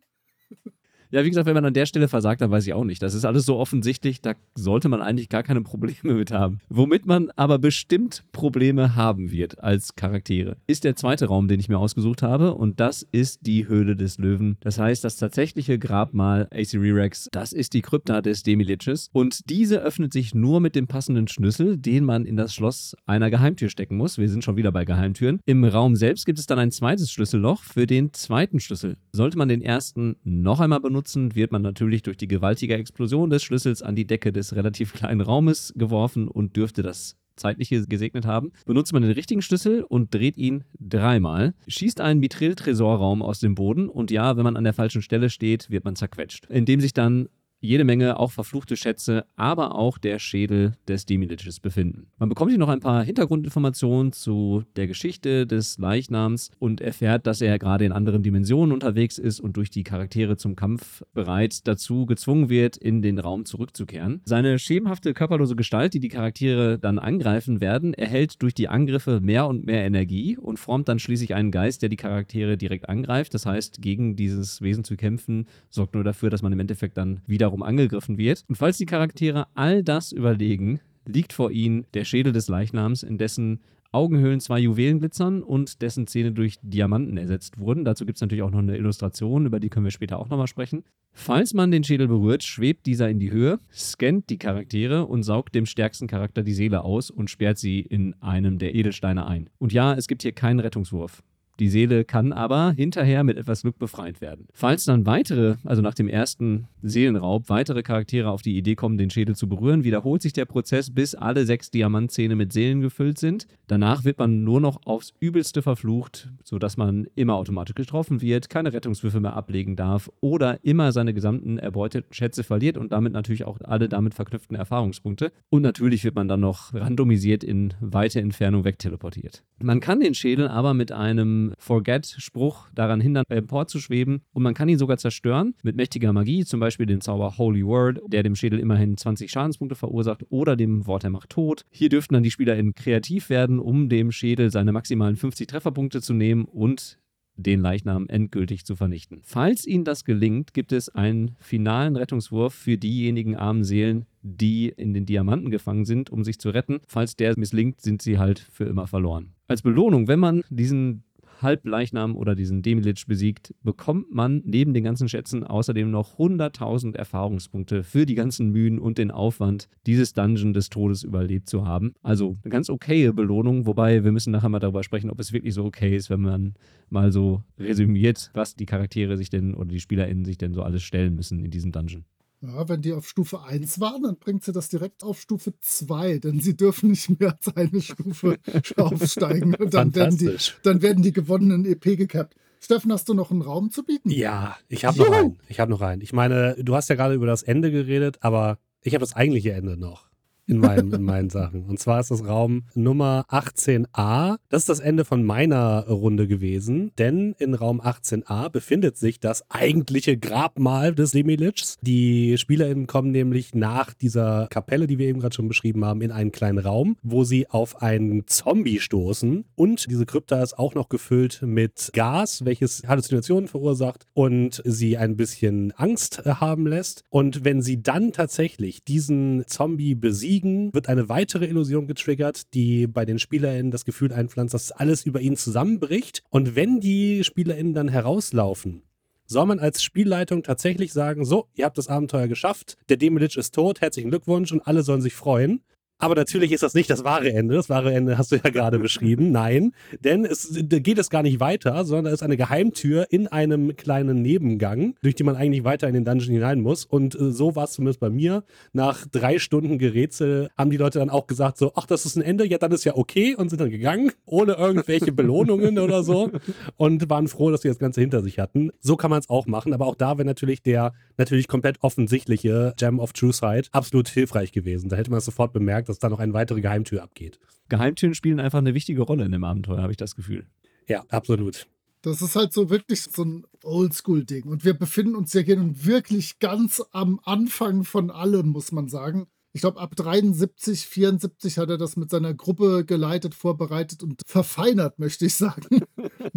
Ja, 1.10 1.24
wie 1.24 1.30
gesagt, 1.30 1.48
wenn 1.48 1.54
man 1.54 1.66
an 1.66 1.74
der 1.74 1.86
Stelle 1.86 2.08
versagt, 2.08 2.42
dann 2.42 2.52
weiß 2.52 2.68
ich 2.68 2.74
auch 2.74 2.84
nicht. 2.84 3.02
Das 3.02 3.14
ist 3.14 3.24
alles 3.24 3.46
so 3.46 3.58
offensichtlich, 3.58 4.22
da 4.22 4.34
sollte 4.56 4.90
man 4.90 5.02
eigentlich 5.02 5.30
gar 5.30 5.44
keine 5.44 5.62
Probleme 5.62 6.14
mit 6.16 6.32
haben. 6.32 6.60
Womit 6.70 7.06
man 7.06 7.32
aber 7.36 7.60
bestimmt 7.60 8.26
Probleme 8.34 8.96
haben 8.96 9.32
wird 9.32 9.64
als 9.64 9.96
Charaktere, 9.96 10.58
ist 10.68 10.84
der 10.84 10.96
zweite 10.96 11.28
Raum, 11.28 11.48
den 11.48 11.60
ich 11.60 11.70
mir 11.70 11.80
ausgesucht 11.80 12.22
habe. 12.22 12.56
Und 12.56 12.80
das 12.82 13.08
ist 13.12 13.46
die 13.46 13.68
Höhle 13.68 13.96
des 13.96 14.18
Löwen. 14.18 14.58
Das 14.60 14.80
heißt, 14.80 15.04
das 15.04 15.16
tatsächliche 15.16 15.80
Grabmal 15.80 16.48
AC 16.52 16.74
Rerex, 16.74 17.30
das 17.32 17.54
ist 17.54 17.74
die 17.74 17.82
Krypta 17.82 18.22
des 18.22 18.44
Demiliches. 18.44 19.10
Und 19.14 19.50
diese 19.50 19.82
öffnet 19.82 20.12
sich 20.12 20.36
nur 20.36 20.60
mit 20.60 20.76
dem 20.76 20.88
passenden 20.88 21.30
Schlüssel, 21.30 21.78
den 21.78 22.04
man 22.04 22.26
in 22.26 22.36
das 22.36 22.54
Schloss 22.54 22.96
einer 23.06 23.30
Geheimtür 23.30 23.70
stecken 23.70 23.96
muss. 23.96 24.18
Wir 24.18 24.30
sind 24.30 24.44
schon 24.44 24.58
wieder 24.58 24.74
bei 24.74 24.84
Geheimtüren. 24.84 25.40
Im 25.46 25.64
Raum 25.64 25.96
selbst 25.96 26.26
gibt 26.26 26.40
es 26.40 26.48
dann 26.48 26.60
ein 26.60 26.72
zweites 26.72 27.12
Schlüsselloch 27.12 27.64
für 27.64 27.88
den 27.88 28.12
zweiten 28.14 28.60
Schlüssel. 28.60 28.98
Sollte 29.14 29.38
man 29.38 29.48
den 29.48 29.62
ersten 29.62 30.18
noch 30.24 30.60
einmal 30.60 30.82
benutzen, 30.82 30.97
benutzen, 30.98 31.36
wird 31.36 31.52
man 31.52 31.62
natürlich 31.62 32.02
durch 32.02 32.18
die 32.18 32.28
gewaltige 32.28 32.74
Explosion 32.74 33.30
des 33.30 33.44
Schlüssels 33.44 33.84
an 33.84 33.96
die 33.96 34.08
Decke 34.08 34.34
des 34.34 34.56
relativ 34.56 34.94
kleinen 34.94 35.22
Raumes 35.22 35.72
geworfen 35.76 36.28
und 36.28 36.56
dürfte 36.56 36.82
das 36.82 37.18
zeitliche 37.36 37.86
gesegnet 37.86 38.26
haben, 38.26 38.52
benutzt 38.66 38.94
man 38.94 39.04
den 39.04 39.12
richtigen 39.12 39.44
Schlüssel 39.44 39.84
und 39.84 40.12
dreht 40.12 40.38
ihn 40.38 40.64
dreimal, 40.80 41.54
schießt 41.68 42.02
einen 42.02 42.20
Mithril-Tresorraum 42.20 43.22
aus 43.22 43.40
dem 43.40 43.54
Boden 43.54 43.90
und 43.90 44.10
ja, 44.10 44.38
wenn 44.38 44.44
man 44.44 44.58
an 44.58 44.64
der 44.64 44.74
falschen 44.74 45.04
Stelle 45.04 45.30
steht, 45.30 45.70
wird 45.70 45.86
man 45.86 45.96
zerquetscht, 45.96 46.48
indem 46.48 46.82
sich 46.82 46.94
dann 46.94 47.30
jede 47.60 47.84
Menge 47.84 48.20
auch 48.20 48.32
verfluchte 48.32 48.78
Schätze, 48.78 49.26
aber 49.36 49.76
auch 49.76 49.98
der 49.98 50.20
Schädel 50.20 50.74
des 50.88 51.06
Demiliches 51.06 51.60
befinden. 51.60 52.08
Man 52.18 52.30
bekommt 52.30 52.52
hier 52.52 52.60
noch 52.60 52.70
ein 52.70 52.80
paar 52.80 53.04
Hintergrundinformationen 53.04 54.12
zu 54.12 54.64
der 54.76 54.88
Geschichte 54.88 55.48
des 55.48 55.78
Leichnams 55.78 56.52
und 56.60 56.82
erfährt, 56.82 57.26
dass 57.26 57.42
er 57.42 57.58
gerade 57.58 57.86
in 57.86 57.92
anderen 57.92 58.24
Dimensionen 58.24 58.74
unterwegs 58.74 59.18
ist 59.18 59.40
und 59.40 59.58
durch 59.58 59.70
die 59.70 59.84
Charaktere 59.84 60.38
zum 60.38 60.56
Kampf 60.56 61.04
bereit 61.14 61.68
dazu 61.68 62.06
gezwungen 62.06 62.50
wird, 62.50 62.78
in 62.78 63.02
den 63.02 63.18
Raum 63.20 63.46
zurückzukehren. 63.46 64.22
Seine 64.26 64.60
schemenhafte 64.60 65.14
körperlose 65.14 65.56
Gestalt, 65.56 65.94
die 65.94 66.00
die 66.00 66.10
Charaktere 66.10 66.78
dann 66.78 67.00
angreifen 67.00 67.60
werden, 67.60 67.94
erhält 67.94 68.42
durch 68.42 68.54
die 68.54 68.68
Angriffe 68.68 69.20
mehr 69.20 69.48
und 69.48 69.66
mehr 69.66 69.84
Energie 69.84 70.38
und 70.38 70.58
formt 70.60 70.88
dann 70.90 71.00
schließlich 71.00 71.34
einen 71.34 71.52
Geist, 71.52 71.82
der 71.82 71.90
die 71.90 71.96
Charaktere 71.96 72.58
direkt 72.58 72.88
angreift. 72.88 73.34
Das 73.34 73.46
heißt, 73.46 73.82
gegen 73.82 74.16
dieses 74.16 74.62
Wesen 74.62 74.84
zu 74.84 74.96
kämpfen, 74.96 75.48
sorgt 75.70 75.96
nur 75.96 76.04
dafür, 76.04 76.30
dass 76.30 76.42
man 76.42 76.54
im 76.54 76.60
Endeffekt 76.60 76.98
dann 76.98 77.22
wieder 77.26 77.47
wiederum 77.48 77.64
angegriffen 77.64 78.18
wird. 78.18 78.44
Und 78.48 78.56
falls 78.56 78.78
die 78.78 78.86
Charaktere 78.86 79.48
all 79.56 79.84
das 79.84 80.12
überlegen, 80.12 80.82
liegt 81.06 81.32
vor 81.32 81.52
ihnen 81.52 81.86
der 81.94 82.04
Schädel 82.04 82.34
des 82.34 82.50
Leichnams, 82.50 83.04
in 83.04 83.18
dessen 83.18 83.62
Augenhöhlen 83.94 84.42
zwei 84.42 84.60
Juwelen 84.60 85.00
glitzern 85.00 85.42
und 85.42 85.82
dessen 85.82 86.08
Zähne 86.08 86.34
durch 86.34 86.58
Diamanten 86.62 87.18
ersetzt 87.18 87.58
wurden. 87.58 87.86
Dazu 87.86 88.06
gibt 88.06 88.18
es 88.18 88.22
natürlich 88.22 88.44
auch 88.44 88.52
noch 88.52 88.60
eine 88.60 88.76
Illustration, 88.76 89.46
über 89.46 89.62
die 89.62 89.70
können 89.70 89.86
wir 89.86 89.92
später 89.92 90.20
auch 90.20 90.28
nochmal 90.28 90.48
sprechen. 90.48 90.84
Falls 91.14 91.54
man 91.54 91.72
den 91.72 91.86
Schädel 91.86 92.10
berührt, 92.10 92.44
schwebt 92.44 92.86
dieser 92.86 93.10
in 93.10 93.20
die 93.20 93.32
Höhe, 93.32 93.60
scannt 93.72 94.30
die 94.30 94.38
Charaktere 94.38 95.06
und 95.06 95.24
saugt 95.24 95.56
dem 95.56 95.66
stärksten 95.66 96.08
Charakter 96.08 96.44
die 96.44 96.54
Seele 96.54 96.84
aus 96.84 97.10
und 97.10 97.30
sperrt 97.30 97.58
sie 97.58 97.80
in 97.80 98.14
einem 98.22 98.60
der 98.60 98.76
Edelsteine 98.76 99.26
ein. 99.26 99.50
Und 99.58 99.72
ja, 99.72 99.94
es 99.94 100.08
gibt 100.08 100.22
hier 100.22 100.34
keinen 100.34 100.60
Rettungswurf. 100.60 101.24
Die 101.60 101.70
Seele 101.70 102.06
kann 102.06 102.34
aber 102.34 102.72
hinterher 102.72 103.24
mit 103.24 103.38
etwas 103.38 103.64
Glück 103.64 103.80
befreit 103.80 104.22
werden. 104.22 104.48
Falls 104.54 104.86
dann 104.86 105.06
weitere, 105.06 105.56
also 105.64 105.82
nach 105.82 105.96
dem 105.96 106.08
ersten 106.08 106.68
Seelenraub, 106.84 107.50
weitere 107.50 107.82
Charaktere 107.82 108.30
auf 108.30 108.44
die 108.44 108.58
Idee 108.58 108.76
kommen, 108.76 108.98
den 108.98 109.10
Schädel 109.10 109.36
zu 109.36 109.50
berühren, 109.50 109.84
wiederholt 109.84 110.22
sich 110.22 110.34
der 110.34 110.46
Prozess, 110.46 110.94
bis 110.94 111.16
alle 111.16 111.46
sechs 111.46 111.72
Diamantzähne 111.72 112.36
mit 112.36 112.54
Seelen 112.54 112.82
gefüllt 112.82 113.18
sind. 113.18 113.48
Danach 113.66 114.06
wird 114.06 114.20
man 114.20 114.44
nur 114.44 114.62
noch 114.62 114.86
aufs 114.86 115.14
Übelste 115.20 115.62
verflucht, 115.62 116.30
sodass 116.44 116.78
man 116.78 117.08
immer 117.16 117.36
automatisch 117.36 117.76
getroffen 117.76 118.22
wird, 118.22 118.50
keine 118.50 118.74
Rettungswürfe 118.74 119.20
mehr 119.20 119.36
ablegen 119.36 119.76
darf 119.76 120.12
oder 120.22 120.64
immer 120.64 120.92
seine 120.92 121.14
gesamten 121.14 121.58
erbeuteten 121.58 122.14
Schätze 122.14 122.44
verliert 122.44 122.78
und 122.78 122.92
damit 122.92 123.14
natürlich 123.14 123.46
auch 123.46 123.60
alle 123.62 123.90
damit 123.90 124.14
verknüpften 124.14 124.56
Erfahrungspunkte. 124.56 125.32
Und 125.50 125.64
natürlich 125.64 126.04
wird 126.04 126.16
man 126.16 126.28
dann 126.28 126.40
noch 126.40 126.74
randomisiert 126.74 127.44
in 127.44 127.74
weite 127.82 128.22
Entfernung 128.22 128.64
wegteleportiert. 128.64 129.44
Man 129.60 129.80
kann 129.80 130.00
den 130.00 130.14
Schädel 130.14 130.48
aber 130.48 130.74
mit 130.74 130.92
einem 130.92 131.47
Forget-Spruch 131.58 132.70
daran 132.74 133.02
hindern, 133.02 133.26
emporzuschweben. 133.30 134.22
Und 134.34 134.44
man 134.44 134.54
kann 134.54 134.70
ihn 134.70 134.78
sogar 134.78 134.98
zerstören 134.98 135.56
mit 135.64 135.76
mächtiger 135.76 136.14
Magie, 136.14 136.46
zum 136.46 136.60
Beispiel 136.60 136.86
dem 136.86 137.02
Zauber 137.02 137.38
Holy 137.38 137.66
Word, 137.66 138.00
der 138.08 138.24
dem 138.24 138.36
Schädel 138.36 138.60
immerhin 138.60 138.98
20 138.98 139.30
Schadenspunkte 139.32 139.76
verursacht, 139.76 140.26
oder 140.30 140.56
dem 140.56 140.88
Wort 140.88 141.04
der 141.04 141.10
Macht 141.10 141.30
Tod. 141.30 141.64
Hier 141.72 141.90
dürften 141.90 142.14
dann 142.14 142.24
die 142.24 142.32
SpielerInnen 142.32 142.74
kreativ 142.74 143.30
werden, 143.30 143.60
um 143.60 143.90
dem 143.90 144.12
Schädel 144.12 144.52
seine 144.52 144.72
maximalen 144.72 145.16
50 145.16 145.48
Trefferpunkte 145.48 146.02
zu 146.02 146.14
nehmen 146.14 146.46
und 146.46 147.00
den 147.38 147.62
Leichnam 147.62 148.08
endgültig 148.10 148.66
zu 148.66 148.76
vernichten. 148.76 149.22
Falls 149.24 149.66
ihnen 149.66 149.86
das 149.86 150.04
gelingt, 150.04 150.54
gibt 150.54 150.72
es 150.72 150.90
einen 150.90 151.36
finalen 151.40 151.96
Rettungswurf 151.96 152.54
für 152.54 152.78
diejenigen 152.78 153.36
armen 153.36 153.64
Seelen, 153.64 154.06
die 154.22 154.70
in 154.70 154.94
den 154.94 155.06
Diamanten 155.06 155.52
gefangen 155.52 155.86
sind, 155.86 156.10
um 156.10 156.24
sich 156.24 156.40
zu 156.40 156.50
retten. 156.50 156.80
Falls 156.88 157.16
der 157.16 157.38
misslingt, 157.38 157.82
sind 157.82 158.02
sie 158.02 158.18
halt 158.18 158.40
für 158.40 158.66
immer 158.66 158.88
verloren. 158.88 159.34
Als 159.48 159.62
Belohnung, 159.62 160.08
wenn 160.08 160.20
man 160.20 160.44
diesen 160.50 161.04
Halbleichnam 161.42 162.16
oder 162.16 162.36
diesen 162.36 162.62
Demilich 162.62 163.06
besiegt, 163.08 163.54
bekommt 163.64 164.14
man 164.14 164.42
neben 164.46 164.74
den 164.74 164.84
ganzen 164.84 165.10
Schätzen 165.10 165.44
außerdem 165.44 165.90
noch 165.90 166.18
100.000 166.18 166.96
Erfahrungspunkte 166.96 167.84
für 167.84 168.06
die 168.06 168.16
ganzen 168.16 168.52
Mühen 168.52 168.80
und 168.80 168.98
den 168.98 169.12
Aufwand, 169.12 169.68
dieses 169.86 170.14
Dungeon 170.14 170.54
des 170.54 170.70
Todes 170.70 171.04
überlebt 171.04 171.50
zu 171.50 171.66
haben. 171.66 171.94
Also 172.02 172.38
eine 172.44 172.52
ganz 172.52 172.70
okaye 172.70 173.14
Belohnung, 173.14 173.66
wobei 173.66 174.04
wir 174.04 174.12
müssen 174.12 174.32
nachher 174.32 174.50
mal 174.50 174.60
darüber 174.60 174.84
sprechen, 174.84 175.10
ob 175.10 175.20
es 175.20 175.34
wirklich 175.34 175.54
so 175.54 175.66
okay 175.66 175.96
ist, 175.96 176.10
wenn 176.10 176.22
man 176.22 176.54
mal 176.90 177.12
so 177.12 177.44
resümiert, 177.60 178.32
was 178.34 178.56
die 178.56 178.66
Charaktere 178.66 179.18
sich 179.18 179.30
denn 179.30 179.54
oder 179.54 179.70
die 179.70 179.80
SpielerInnen 179.80 180.26
sich 180.26 180.38
denn 180.38 180.54
so 180.54 180.64
alles 180.64 180.84
stellen 180.84 181.16
müssen 181.16 181.44
in 181.44 181.52
diesem 181.52 181.72
Dungeon. 181.72 182.06
Ja, 182.42 182.70
wenn 182.70 182.82
die 182.82 182.94
auf 182.94 183.08
Stufe 183.08 183.42
1 183.42 183.80
waren, 183.80 184.04
dann 184.04 184.18
bringt 184.18 184.44
sie 184.44 184.52
das 184.52 184.70
direkt 184.70 185.04
auf 185.04 185.20
Stufe 185.20 185.54
2, 185.60 186.20
denn 186.20 186.40
sie 186.40 186.56
dürfen 186.56 186.92
nicht 186.92 187.20
mehr 187.20 187.36
als 187.36 187.56
eine 187.56 187.82
Stufe 187.82 188.38
aufsteigen. 188.78 189.56
Dann 189.72 189.96
werden, 189.96 190.18
die, 190.18 190.36
dann 190.62 190.82
werden 190.84 191.02
die 191.02 191.14
gewonnenen 191.14 191.66
EP 191.66 191.98
gekappt. 191.98 192.36
Steffen, 192.60 192.92
hast 192.92 193.10
du 193.10 193.14
noch 193.14 193.32
einen 193.32 193.42
Raum 193.42 193.72
zu 193.72 193.84
bieten? 193.84 194.10
Ja, 194.10 194.58
ich 194.68 194.86
habe 194.86 194.98
noch 195.00 195.12
einen. 195.12 195.40
Ich 195.48 195.60
habe 195.60 195.72
noch 195.72 195.82
einen. 195.82 196.02
Ich 196.02 196.14
meine, 196.14 196.56
du 196.60 196.76
hast 196.76 196.90
ja 196.90 196.96
gerade 196.96 197.16
über 197.16 197.26
das 197.26 197.44
Ende 197.44 197.72
geredet, 197.72 198.18
aber 198.22 198.60
ich 198.82 198.94
habe 198.94 199.02
das 199.02 199.16
eigentliche 199.16 199.54
Ende 199.54 199.78
noch. 199.78 200.07
In 200.48 200.60
meinen, 200.60 200.92
in 200.94 201.04
meinen 201.04 201.30
Sachen. 201.30 201.66
Und 201.66 201.80
zwar 201.80 202.00
ist 202.00 202.12
das 202.12 202.26
Raum 202.26 202.64
Nummer 202.74 203.26
18a. 203.30 204.38
Das 204.50 204.64
ist 204.64 204.70
das 204.70 204.80
Ende 204.80 205.06
von 205.06 205.24
meiner 205.24 205.88
Runde 205.88 206.28
gewesen, 206.28 206.92
denn 206.98 207.36
in 207.38 207.54
Raum 207.54 207.82
18a 207.82 208.50
befindet 208.50 208.98
sich 208.98 209.20
das 209.20 209.50
eigentliche 209.50 210.18
Grabmal 210.18 210.96
des 210.96 211.12
Semilichs. 211.12 211.78
Die 211.82 212.38
SpielerInnen 212.38 212.88
kommen 212.88 213.12
nämlich 213.12 213.54
nach 213.54 213.94
dieser 213.94 214.48
Kapelle, 214.50 214.88
die 214.88 214.98
wir 214.98 215.08
eben 215.08 215.20
gerade 215.20 215.36
schon 215.36 215.48
beschrieben 215.48 215.84
haben, 215.84 216.02
in 216.02 216.12
einen 216.12 216.32
kleinen 216.32 216.60
Raum, 216.60 216.98
wo 217.04 217.24
sie 217.24 217.50
auf 217.50 217.82
einen 217.82 218.26
Zombie 218.28 218.80
stoßen. 218.80 219.46
Und 219.56 219.90
diese 219.90 220.06
Krypta 220.06 220.42
ist 220.42 220.58
auch 220.58 220.76
noch 220.76 220.90
gefüllt 220.90 221.42
mit 221.42 221.90
Gas, 221.94 222.46
welches 222.46 222.84
Halluzinationen 222.88 223.48
verursacht 223.48 224.06
und 224.14 224.62
sie 224.64 224.98
ein 224.98 225.18
bisschen 225.18 225.74
Angst 225.74 226.24
haben 226.26 226.68
lässt. 226.68 227.04
Und 227.10 227.44
wenn 227.44 227.62
sie 227.62 227.82
dann 227.82 228.14
tatsächlich 228.14 228.84
diesen 228.84 229.46
Zombie 229.48 229.96
besiegen, 229.96 230.37
wird 230.46 230.90
eine 230.90 231.10
weitere 231.10 231.46
Illusion 231.46 231.88
getriggert, 231.88 232.54
die 232.54 232.88
bei 232.88 233.06
den 233.06 233.20
SpielerInnen 233.20 233.72
das 233.72 233.86
Gefühl 233.86 234.14
einpflanzt, 234.14 234.54
dass 234.54 234.72
alles 234.72 235.06
über 235.06 235.22
ihnen 235.22 235.38
zusammenbricht. 235.38 236.24
Und 236.30 236.56
wenn 236.56 236.80
die 236.80 237.24
SpielerInnen 237.24 237.74
dann 237.74 237.88
herauslaufen, 237.88 238.84
soll 239.26 239.46
man 239.46 239.60
als 239.60 239.84
Spielleitung 239.84 240.44
tatsächlich 240.44 240.94
sagen, 240.94 241.26
so, 241.26 241.48
ihr 241.54 241.66
habt 241.66 241.78
das 241.78 241.90
Abenteuer 241.90 242.28
geschafft, 242.28 242.78
der 242.90 242.98
Demelich 242.98 243.38
ist 243.38 243.54
tot, 243.54 243.82
herzlichen 243.82 244.10
Glückwunsch 244.10 244.52
und 244.52 244.66
alle 244.66 244.84
sollen 244.84 245.02
sich 245.02 245.14
freuen. 245.14 245.62
Aber 246.00 246.14
natürlich 246.16 246.52
ist 246.52 246.62
das 246.62 246.76
nicht 246.76 246.90
das 246.90 247.04
wahre 247.04 247.32
Ende. 247.32 247.56
Das 247.56 247.70
wahre 247.70 247.94
Ende 247.94 248.18
hast 248.18 248.32
du 248.32 248.36
ja 248.36 248.50
gerade 248.50 248.78
beschrieben. 248.78 249.32
Nein, 249.32 249.74
denn 250.04 250.26
es 250.26 250.54
geht 250.54 250.98
es 251.00 251.10
gar 251.10 251.24
nicht 251.24 251.40
weiter, 251.40 251.86
sondern 251.86 252.06
da 252.06 252.12
ist 252.12 252.24
eine 252.24 252.38
Geheimtür 252.38 253.08
in 253.10 253.28
einem 253.28 253.76
kleinen 253.76 254.22
Nebengang, 254.22 254.96
durch 255.02 255.16
die 255.16 255.24
man 255.24 255.36
eigentlich 255.36 255.64
weiter 255.64 255.88
in 255.88 255.96
den 255.96 256.06
Dungeon 256.06 256.34
hinein 256.34 256.62
muss. 256.62 256.86
Und 256.86 257.16
äh, 257.16 257.32
so 257.32 257.56
war 257.56 257.64
es 257.64 257.72
zumindest 257.72 258.00
bei 258.00 258.10
mir. 258.10 258.44
Nach 258.74 259.06
drei 259.12 259.40
Stunden 259.40 259.80
Gerätsel 259.80 260.50
haben 260.56 260.70
die 260.70 260.78
Leute 260.78 261.00
dann 261.00 261.10
auch 261.10 261.26
gesagt 261.26 261.58
so, 261.58 261.72
ach, 261.76 261.88
das 261.88 262.06
ist 262.06 262.16
ein 262.16 262.22
Ende, 262.22 262.46
ja, 262.48 262.60
dann 262.60 262.72
ist 262.72 262.84
ja 262.84 262.96
okay 262.96 263.36
und 263.36 263.50
sind 263.50 263.60
dann 263.60 263.72
gegangen, 263.72 264.12
ohne 264.26 264.54
irgendwelche 264.54 265.12
Belohnungen 265.12 265.80
oder 265.80 266.04
so 266.04 266.30
und 266.78 267.10
waren 267.10 267.28
froh, 267.28 267.50
dass 267.50 267.62
sie 267.62 267.70
das 267.70 267.80
Ganze 267.80 268.02
hinter 268.02 268.22
sich 268.22 268.38
hatten. 268.38 268.70
So 268.82 268.98
kann 268.98 269.10
man 269.10 269.20
es 269.20 269.30
auch 269.30 269.48
machen, 269.48 269.74
aber 269.74 269.88
auch 269.88 269.96
da 269.96 270.18
wäre 270.18 270.28
natürlich 270.28 270.62
der 270.62 270.94
natürlich 271.18 271.48
komplett 271.48 271.78
offensichtliche 271.82 272.74
Gem 272.78 273.00
of 273.00 273.14
True 273.14 273.34
Sight 273.34 273.70
absolut 273.72 274.08
hilfreich 274.08 274.52
gewesen. 274.52 274.90
Da 274.90 274.96
hätte 274.96 275.10
man 275.10 275.18
es 275.18 275.26
sofort 275.26 275.54
bemerkt, 275.54 275.87
dass 275.88 276.00
da 276.00 276.10
noch 276.10 276.20
eine 276.20 276.34
weitere 276.34 276.62
Geheimtür 276.62 277.04
abgeht. 277.04 277.40
Geheimtüren 277.70 278.14
spielen 278.14 278.40
einfach 278.40 278.60
eine 278.60 278.74
wichtige 278.74 279.02
Rolle 279.02 279.26
in 279.26 279.32
dem 279.32 279.44
Abenteuer, 279.44 279.82
habe 279.82 279.92
ich 279.92 279.98
das 279.98 280.16
Gefühl. 280.16 280.46
Ja, 280.88 281.04
absolut. 281.10 281.68
Das 282.02 282.22
ist 282.22 282.36
halt 282.36 282.54
so 282.54 282.70
wirklich 282.70 283.02
so 283.02 283.24
ein 283.24 283.46
Oldschool-Ding. 283.64 284.44
Und 284.44 284.64
wir 284.64 284.74
befinden 284.74 285.16
uns 285.16 285.34
ja 285.34 285.42
hier 285.42 285.58
nun 285.58 285.86
wirklich 285.86 286.40
ganz 286.40 286.82
am 286.92 287.20
Anfang 287.24 287.84
von 287.84 288.12
allem, 288.12 288.50
muss 288.50 288.72
man 288.72 288.88
sagen 288.88 289.28
ich 289.58 289.62
glaube, 289.62 289.80
ab 289.80 289.96
73, 289.96 290.86
74 290.86 291.58
hat 291.58 291.72
er 291.72 291.80
das 291.80 291.98
mit 291.98 292.12
seiner 292.12 292.36
Gruppe 292.36 292.86
geleitet, 292.86 293.34
vorbereitet 293.34 294.04
und 294.04 294.22
verfeinert, 294.24 295.00
möchte 295.00 295.26
ich 295.26 295.34
sagen. 295.34 295.82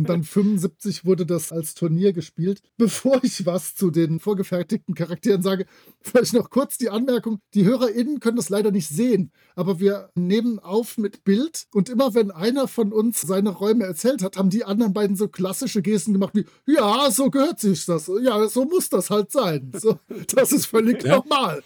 Und 0.01 0.09
dann 0.09 0.25
75 0.25 1.05
wurde 1.05 1.27
das 1.27 1.53
als 1.53 1.75
Turnier 1.75 2.15
gespielt. 2.15 2.63
Bevor 2.79 3.23
ich 3.23 3.45
was 3.45 3.75
zu 3.75 3.91
den 3.91 4.19
vorgefertigten 4.19 4.95
Charakteren 4.95 5.43
sage, 5.43 5.67
vielleicht 6.01 6.33
noch 6.33 6.49
kurz 6.49 6.79
die 6.79 6.89
Anmerkung: 6.89 7.41
Die 7.53 7.67
HörerInnen 7.67 8.19
können 8.19 8.39
das 8.39 8.49
leider 8.49 8.71
nicht 8.71 8.89
sehen, 8.89 9.31
aber 9.55 9.79
wir 9.79 10.09
nehmen 10.15 10.59
auf 10.59 10.97
mit 10.97 11.23
Bild 11.23 11.67
und 11.75 11.91
immer 11.91 12.15
wenn 12.15 12.31
einer 12.31 12.67
von 12.67 12.95
uns 12.95 13.21
seine 13.21 13.51
Räume 13.51 13.85
erzählt 13.85 14.23
hat, 14.23 14.39
haben 14.39 14.49
die 14.49 14.65
anderen 14.65 14.95
beiden 14.95 15.17
so 15.17 15.29
klassische 15.29 15.83
Gesten 15.83 16.15
gemacht 16.15 16.35
wie: 16.35 16.47
Ja, 16.67 17.11
so 17.11 17.29
gehört 17.29 17.61
sich 17.61 17.85
das. 17.85 18.11
Ja, 18.23 18.49
so 18.49 18.65
muss 18.65 18.89
das 18.89 19.11
halt 19.11 19.31
sein. 19.31 19.71
So, 19.79 19.99
das 20.35 20.53
ist 20.53 20.65
völlig 20.65 21.05
ja. 21.05 21.17
normal. 21.17 21.63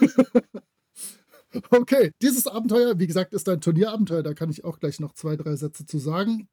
Okay, 1.68 2.12
dieses 2.22 2.46
Abenteuer, 2.46 2.98
wie 2.98 3.06
gesagt, 3.06 3.34
ist 3.34 3.46
ein 3.46 3.60
Turnierabenteuer. 3.60 4.22
Da 4.22 4.32
kann 4.32 4.48
ich 4.48 4.64
auch 4.64 4.80
gleich 4.80 5.00
noch 5.00 5.12
zwei, 5.12 5.36
drei 5.36 5.54
Sätze 5.54 5.84
zu 5.84 5.98
sagen. 5.98 6.48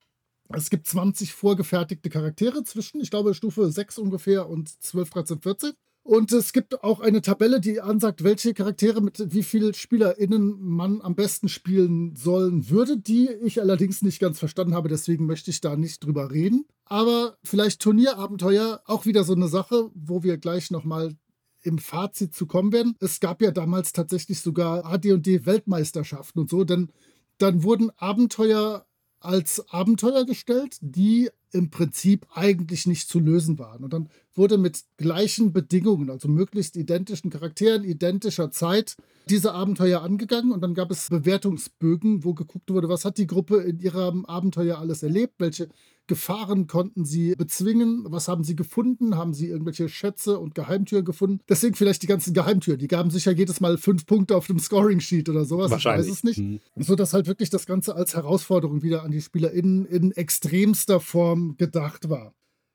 Es 0.52 0.70
gibt 0.70 0.88
20 0.88 1.34
vorgefertigte 1.34 2.10
Charaktere 2.10 2.64
zwischen, 2.64 3.02
ich 3.02 3.12
glaube, 3.12 3.34
Stufe 3.34 3.72
6 3.72 4.00
ungefähr 4.00 4.50
und 4.50 4.70
12, 4.82 5.10
13, 5.12 5.42
14. 5.42 5.72
Und 6.02 6.32
es 6.32 6.54
gibt 6.54 6.84
auch 6.84 7.02
eine 7.02 7.22
Tabelle, 7.22 7.62
die 7.62 7.82
ansagt, 7.82 8.24
welche 8.24 8.56
Charaktere 8.56 9.00
mit 9.00 9.32
wie 9.32 9.44
vielen 9.44 9.76
SpielerInnen 9.76 10.60
man 10.60 11.02
am 11.02 11.14
besten 11.14 11.50
spielen 11.50 12.16
sollen 12.16 12.68
würde, 12.70 12.98
die 12.98 13.30
ich 13.44 13.62
allerdings 13.62 14.02
nicht 14.02 14.20
ganz 14.20 14.40
verstanden 14.40 14.74
habe, 14.74 14.90
deswegen 14.90 15.28
möchte 15.28 15.52
ich 15.52 15.62
da 15.62 15.76
nicht 15.76 16.04
drüber 16.04 16.32
reden. 16.32 16.66
Aber 16.86 17.38
vielleicht 17.44 17.82
Turnierabenteuer, 17.82 18.82
auch 18.86 19.06
wieder 19.06 19.24
so 19.24 19.34
eine 19.34 19.50
Sache, 19.50 19.92
wo 19.94 20.24
wir 20.24 20.38
gleich 20.38 20.72
nochmal 20.72 21.16
im 21.62 21.78
Fazit 21.78 22.34
zu 22.34 22.48
kommen 22.48 22.72
werden. 22.72 22.96
Es 23.00 23.20
gab 23.20 23.42
ja 23.44 23.52
damals 23.52 23.94
tatsächlich 23.94 24.40
sogar 24.40 24.86
AD&D-Weltmeisterschaften 24.86 26.40
und 26.42 26.50
so, 26.50 26.64
denn 26.64 26.92
dann 27.38 27.64
wurden 27.64 27.92
Abenteuer 27.98 28.86
als 29.19 29.69
Abenteuer 29.69 30.25
gestellt, 30.25 30.77
die 30.82 31.29
im 31.51 31.71
Prinzip 31.71 32.27
eigentlich 32.34 32.86
nicht 32.86 33.10
zu 33.10 33.19
lösen 33.19 33.58
waren. 33.58 33.84
Und 33.84 33.93
dann 33.93 34.10
wurde 34.34 34.58
mit 34.58 34.84
gleichen 34.97 35.51
Bedingungen, 35.51 36.10
also 36.10 36.27
möglichst 36.27 36.75
identischen 36.75 37.29
Charakteren, 37.29 37.84
identischer 37.84 38.51
Zeit, 38.51 38.95
diese 39.29 39.53
Abenteuer 39.53 40.01
angegangen. 40.01 40.51
Und 40.51 40.62
dann 40.62 40.73
gab 40.73 40.91
es 40.91 41.10
Bewertungsbögen, 41.10 42.23
wo 42.23 42.34
geguckt 42.34 42.69
wurde, 42.69 42.89
was 42.89 43.05
hat 43.05 43.17
die 43.17 43.27
Gruppe 43.27 43.58
in 43.58 43.79
ihrem 43.79 44.25
Abenteuer 44.25 44.77
alles 44.77 45.03
erlebt, 45.03 45.36
welche 45.39 45.69
Gefahren 46.10 46.67
konnten 46.67 47.06
sie 47.06 47.36
bezwingen? 47.38 48.06
Was 48.10 48.28
haben 48.28 48.43
sie 48.43 48.56
gefunden? 48.56 49.15
Haben 49.15 49.34
sie 49.34 49.48
irgendwelche 49.48 49.88
Schätze 49.88 50.39
und 50.39 50.56
Geheimtüren 50.56 51.06
gefunden? 51.06 51.39
Deswegen 51.48 51.76
vielleicht 51.76 52.04
die 52.04 52.08
ganzen 52.08 52.34
Geheimtüren. 52.34 52.80
Die 52.80 52.89
gaben 52.89 53.12
sich 53.12 53.26
ja 53.26 53.32
jedes 53.32 53.62
Mal 53.62 53.78
fünf 53.78 54.06
Punkte 54.06 54.36
auf 54.36 54.48
dem 54.48 54.60
Scoring-Sheet 54.60 55.30
oder 55.30 55.45
sowas. 55.45 55.72
Wahrscheinlich. 55.72 56.08
Ich 56.08 56.12
weiß 56.12 56.17
es 56.17 56.24
nicht. 56.26 56.39
Mhm. 56.39 56.60
So 56.76 56.95
dass 56.95 57.13
halt 57.13 57.28
wirklich 57.28 57.50
das 57.50 57.65
Ganze 57.65 57.95
als 57.95 58.15
Herausforderung 58.15 58.82
wieder 58.82 59.04
an 59.04 59.12
die 59.12 59.22
SpielerInnen 59.22 59.86
in 59.86 60.12
extremster 60.12 61.00
Form 61.00 61.56
gedacht 61.58 62.10
war. 62.10 62.34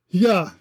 Ja, 0.08 0.54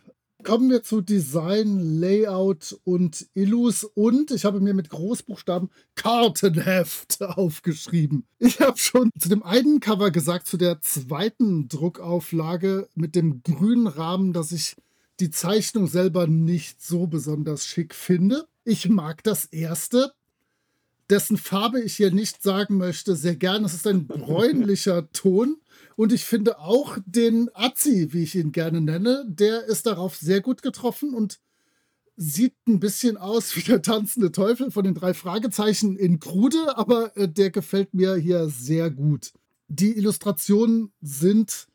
Kommen 0.43 0.69
wir 0.69 0.84
zu 0.84 0.99
Design, 0.99 1.99
Layout 2.01 2.77
und 2.84 3.27
Illus 3.34 3.86
und 3.86 4.29
ich 4.32 4.43
habe 4.43 4.60
mir 4.60 4.73
mit 4.73 4.89
Großbuchstaben 4.89 5.69
Kartenheft 5.95 7.21
aufgeschrieben. 7.21 8.25
Ich 8.39 8.60
habe 8.60 8.77
schon 8.77 9.10
zu 9.17 9.29
dem 9.29 9.43
einen 9.43 9.79
Cover 9.79 10.12
gesagt, 10.12 10.47
zu 10.47 10.58
der 10.58 10.82
zweiten 10.82 11.69
Druckauflage 11.69 12.89
mit 12.93 13.15
dem 13.15 13.41
grünen 13.43 13.88
Rahmen, 13.88 14.34
dass 14.34 14.51
ich 14.51 14.75
die 15.21 15.29
Zeichnung 15.29 15.88
selber 15.88 16.27
nicht 16.27 16.82
so 16.82 17.08
besonders 17.08 17.65
schick 17.65 17.95
finde. 17.95 18.45
Ich 18.65 18.89
mag 18.89 19.23
das 19.23 19.45
erste, 19.45 20.12
dessen 21.13 21.38
Farbe 21.38 21.80
ich 21.80 21.95
hier 21.95 22.10
nicht 22.10 22.41
sagen 22.41 22.78
möchte, 22.78 23.15
sehr 23.15 23.36
gern. 23.36 23.63
Es 23.63 23.76
ist 23.76 23.86
ein 23.86 24.08
bräunlicher 24.08 25.12
Ton. 25.13 25.58
Und 25.95 26.12
ich 26.12 26.26
finde 26.26 26.58
auch 26.58 26.97
den 27.06 27.52
Azi, 27.54 28.12
wie 28.13 28.23
ich 28.23 28.34
ihn 28.34 28.52
gerne 28.52 28.82
nenne, 28.82 29.23
der 29.28 29.65
ist 29.65 29.86
darauf 29.86 30.15
sehr 30.15 30.41
gut 30.41 30.63
getroffen 30.63 31.13
und 31.13 31.39
sieht 32.15 32.56
ein 32.67 32.80
bisschen 32.80 33.17
aus 33.17 33.56
wie 33.56 33.62
der 33.62 33.84
tanzende 33.84 34.32
Teufel 34.32 34.71
von 34.71 34.84
den 34.84 34.95
drei 34.95 35.13
Fragezeichen 35.13 35.97
in 35.97 36.19
Krude, 36.19 36.78
aber 36.80 37.15
äh, 37.15 37.30
der 37.30 37.52
gefällt 37.52 37.93
mir 37.93 38.15
hier 38.15 38.49
sehr 38.49 38.89
gut. 38.89 39.34
Die 39.67 39.95
Illustrationen 39.95 40.93
sind 40.99 41.67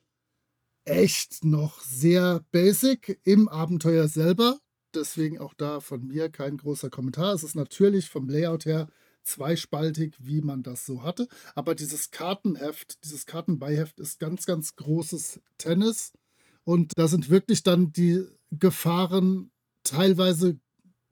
echt 0.85 1.45
noch 1.45 1.81
sehr 1.81 2.45
basic 2.51 3.21
im 3.23 3.49
Abenteuer 3.49 4.09
selber. 4.09 4.59
Deswegen 4.95 5.39
auch 5.39 5.55
da 5.55 5.79
von 5.79 6.09
mir 6.09 6.29
kein 6.29 6.57
großer 6.57 6.91
Kommentar. 6.91 7.35
Es 7.35 7.45
ist 7.45 7.55
natürlich 7.55 8.11
vom 8.11 8.29
Layout 8.29 8.65
her 8.65 8.89
zweispaltig, 9.29 10.15
wie 10.19 10.41
man 10.41 10.63
das 10.63 10.87
so 10.87 11.03
hatte. 11.03 11.29
Aber 11.55 11.75
dieses 11.75 12.11
Kartenheft, 12.11 13.05
dieses 13.05 13.27
Kartenbeiheft 13.27 14.01
ist 14.01 14.19
ganz, 14.19 14.47
ganz 14.47 14.77
großes 14.77 15.41
Tennis. 15.59 16.13
Und 16.65 16.93
da 16.97 17.09
sind 17.09 17.31
wirklich 17.31 17.63
dann 17.63 17.93
die 17.93 18.25
Gefahren 18.51 19.51
teilweise 19.85 20.59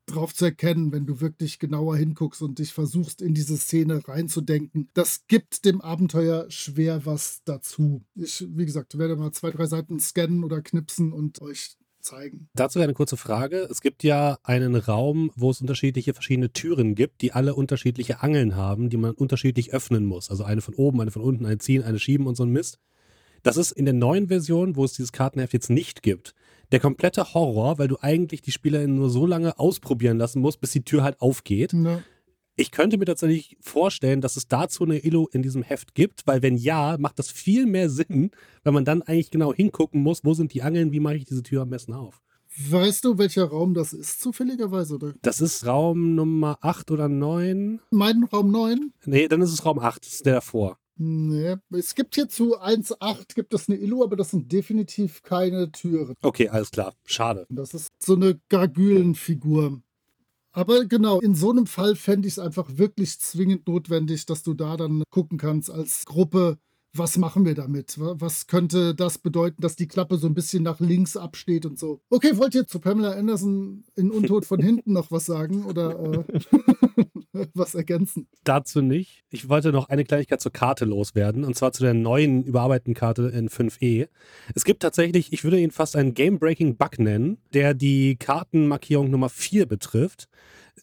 drauf 0.07 0.35
zu 0.35 0.45
erkennen, 0.45 0.93
wenn 0.93 1.07
du 1.07 1.21
wirklich 1.21 1.59
genauer 1.59 1.97
hinguckst 1.97 2.41
und 2.41 2.59
dich 2.59 2.73
versuchst, 2.73 3.21
in 3.21 3.35
diese 3.35 3.57
Szene 3.57 4.07
reinzudenken. 4.07 4.89
Das 4.95 5.27
gibt 5.27 5.65
dem 5.65 5.81
Abenteuer 5.81 6.49
schwer 6.49 7.05
was 7.05 7.43
dazu. 7.45 8.05
Ich, 8.15 8.47
wie 8.49 8.67
gesagt, 8.67 8.99
werde 8.99 9.17
mal 9.17 9.33
zwei, 9.33 9.51
drei 9.51 9.67
Seiten 9.67 9.99
scannen 9.99 10.45
oder 10.45 10.63
knipsen 10.63 11.13
und 11.13 11.43
euch 11.43 11.77
zeigen. 12.07 12.49
Dazu 12.55 12.81
eine 12.81 12.95
kurze 12.95 13.17
Frage. 13.17 13.69
Es 13.71 13.81
gibt 13.81 14.03
ja 14.03 14.39
einen 14.43 14.75
Raum, 14.77 15.31
wo 15.37 15.51
es 15.51 15.61
unterschiedliche 15.61 16.15
verschiedene 16.15 16.53
Türen 16.53 16.95
gibt, 16.95 17.21
die 17.21 17.33
alle 17.33 17.55
unterschiedliche 17.55 18.23
Angeln 18.23 18.57
haben, 18.57 18.89
die 18.89 18.97
man 18.97 19.13
unterschiedlich 19.13 19.73
öffnen 19.73 20.07
muss. 20.07 20.31
Also 20.31 20.45
eine 20.45 20.61
von 20.61 20.75
oben, 20.75 21.01
eine 21.01 21.11
von 21.11 21.23
unten, 21.23 21.45
eine 21.45 21.59
ziehen, 21.59 21.83
eine 21.83 21.99
schieben 21.99 22.27
und 22.27 22.37
so 22.37 22.45
ein 22.45 22.51
Mist. 22.51 22.79
Das 23.43 23.57
ist 23.57 23.73
in 23.73 23.85
der 23.85 23.95
neuen 23.95 24.29
Version, 24.29 24.77
wo 24.77 24.85
es 24.85 24.95
dieses 24.95 25.13
Kartenheft 25.13 25.53
jetzt 25.53 25.71
nicht 25.71 26.03
gibt, 26.03 26.35
der 26.73 26.81
komplette 26.81 27.35
Horror, 27.35 27.79
weil 27.79 27.89
du 27.89 27.99
eigentlich 28.01 28.43
die 28.43 28.51
SpielerInnen 28.51 28.97
nur 28.97 29.11
so 29.11 29.27
lange 29.27 29.59
ausprobieren 29.59 30.19
lassen 30.19 30.41
musst, 30.41 30.61
bis 30.61 30.73
die 30.73 30.83
Tür 30.83 31.05
halt 31.05 31.21
aufgeht. 31.21 31.73
Ne. 31.73 32.03
Ich 32.59 32.71
könnte 32.71 32.97
mir 32.97 33.05
tatsächlich 33.05 33.59
vorstellen, 33.61 34.23
dass 34.23 34.37
es 34.37 34.49
dazu 34.49 34.85
eine 34.85 35.05
Illo 35.05 35.29
in 35.31 35.43
diesem 35.43 35.63
Heft 35.63 35.95
gibt, 35.95 36.27
weil 36.27 36.41
wenn 36.41 36.57
ja, 36.57 36.97
macht 36.99 37.19
das 37.19 37.31
viel 37.31 37.67
mehr 37.67 37.91
Sinn, 37.91 38.31
weil 38.65 38.73
man 38.73 38.87
dann 38.87 39.03
eigentlich 39.03 39.31
genau 39.31 39.53
hingucken 39.53 40.03
muss, 40.03 40.25
wo 40.25 40.33
sind 40.33 40.55
die 40.55 40.63
Angeln, 40.63 40.91
wie 40.91 41.01
mache 41.01 41.17
ich 41.17 41.27
diese 41.27 41.43
Tür 41.43 41.63
am 41.63 41.71
besten 41.71 41.93
auf. 41.93 42.23
Weißt 42.71 43.05
du, 43.05 43.19
welcher 43.19 43.45
Raum 43.45 43.75
das 43.75 43.93
ist, 43.93 44.23
zufälligerweise? 44.23 44.95
Oder? 44.95 45.13
Das 45.21 45.43
ist 45.43 45.67
Raum 45.67 46.15
Nummer 46.15 46.57
8 46.63 46.91
oder 46.91 47.11
9. 47.11 47.81
Mein 47.91 48.25
Raum 48.25 48.51
9? 48.51 48.91
Nee, 49.05 49.29
dann 49.29 49.43
ist 49.43 49.53
es 49.53 49.67
Raum 49.67 49.79
8, 49.79 50.07
das 50.07 50.15
ist 50.15 50.25
der 50.25 50.37
davor. 50.37 50.79
Nee, 50.99 51.57
es 51.73 51.95
gibt 51.95 52.15
hier 52.15 52.27
zu 52.27 52.59
1.8 52.59 53.35
gibt 53.35 53.53
es 53.53 53.69
eine 53.69 53.77
Illu, 53.77 54.03
aber 54.03 54.17
das 54.17 54.31
sind 54.31 54.51
definitiv 54.51 55.23
keine 55.23 55.71
Türen. 55.71 56.15
Okay, 56.23 56.49
alles 56.49 56.71
klar. 56.71 56.95
Schade. 57.05 57.47
Das 57.51 57.75
ist 57.75 57.91
so 57.99 58.15
eine 58.15 58.41
Gargülenfigur. 58.49 59.83
Aber 60.57 60.87
genau, 60.87 61.21
in 61.21 61.35
so 61.35 61.51
einem 61.51 61.67
Fall 61.67 61.97
fände 61.97 62.27
ich 62.27 62.35
es 62.35 62.39
einfach 62.39 62.79
wirklich 62.79 63.21
zwingend 63.21 63.69
notwendig, 63.69 64.25
dass 64.25 64.43
du 64.43 64.55
da 64.55 64.79
dann 64.79 65.03
gucken 65.11 65.37
kannst 65.37 65.71
als 65.71 66.07
Gruppe, 66.07 66.57
was 66.95 67.19
machen 67.19 67.45
wir 67.45 67.55
damit? 67.55 67.97
Was 67.99 68.47
könnte 68.47 68.95
das 68.95 69.19
bedeuten, 69.19 69.61
dass 69.61 69.77
die 69.77 69.87
Klappe 69.87 70.17
so 70.17 70.27
ein 70.27 70.33
bisschen 70.33 70.63
nach 70.63 70.81
links 70.81 71.15
absteht 71.15 71.67
und 71.67 71.79
so? 71.79 72.01
Okay, 72.09 72.39
wollt 72.39 72.55
ihr 72.55 72.67
zu 72.67 72.79
Pamela 72.79 73.13
Anderson 73.13 73.85
in 73.97 74.11
Untot 74.11 74.47
von 74.47 74.59
hinten 74.63 74.95
noch 74.95 75.11
was 75.11 75.27
sagen 75.27 75.67
oder 75.67 76.25
äh, 76.27 76.41
was 77.55 77.75
ergänzen? 77.75 78.29
Dazu 78.45 78.83
nicht. 78.83 79.25
Ich 79.31 79.49
wollte 79.49 79.73
noch 79.73 79.89
eine 79.89 80.05
Kleinigkeit 80.05 80.41
zur 80.41 80.53
Karte 80.53 80.85
loswerden 80.85 81.45
und 81.45 81.57
zwar 81.57 81.73
zu 81.73 81.83
der 81.83 81.95
neuen 81.95 82.45
überarbeiteten 82.45 82.95
Karte 82.95 83.29
in 83.29 83.49
5e. 83.49 84.09
Es 84.55 84.65
gibt 84.65 84.83
tatsächlich, 84.83 85.33
ich 85.33 85.45
würde 85.45 85.61
ihn 85.61 85.71
fast 85.71 85.97
einen 85.97 86.15
Game-Breaking-Bug 86.15 86.99
nennen, 86.99 87.39
der 87.53 87.75
die 87.75 88.17
Kartenmarkierung 88.17 89.11
Nummer 89.11 89.29
4 89.29 89.67
betrifft. 89.67 90.29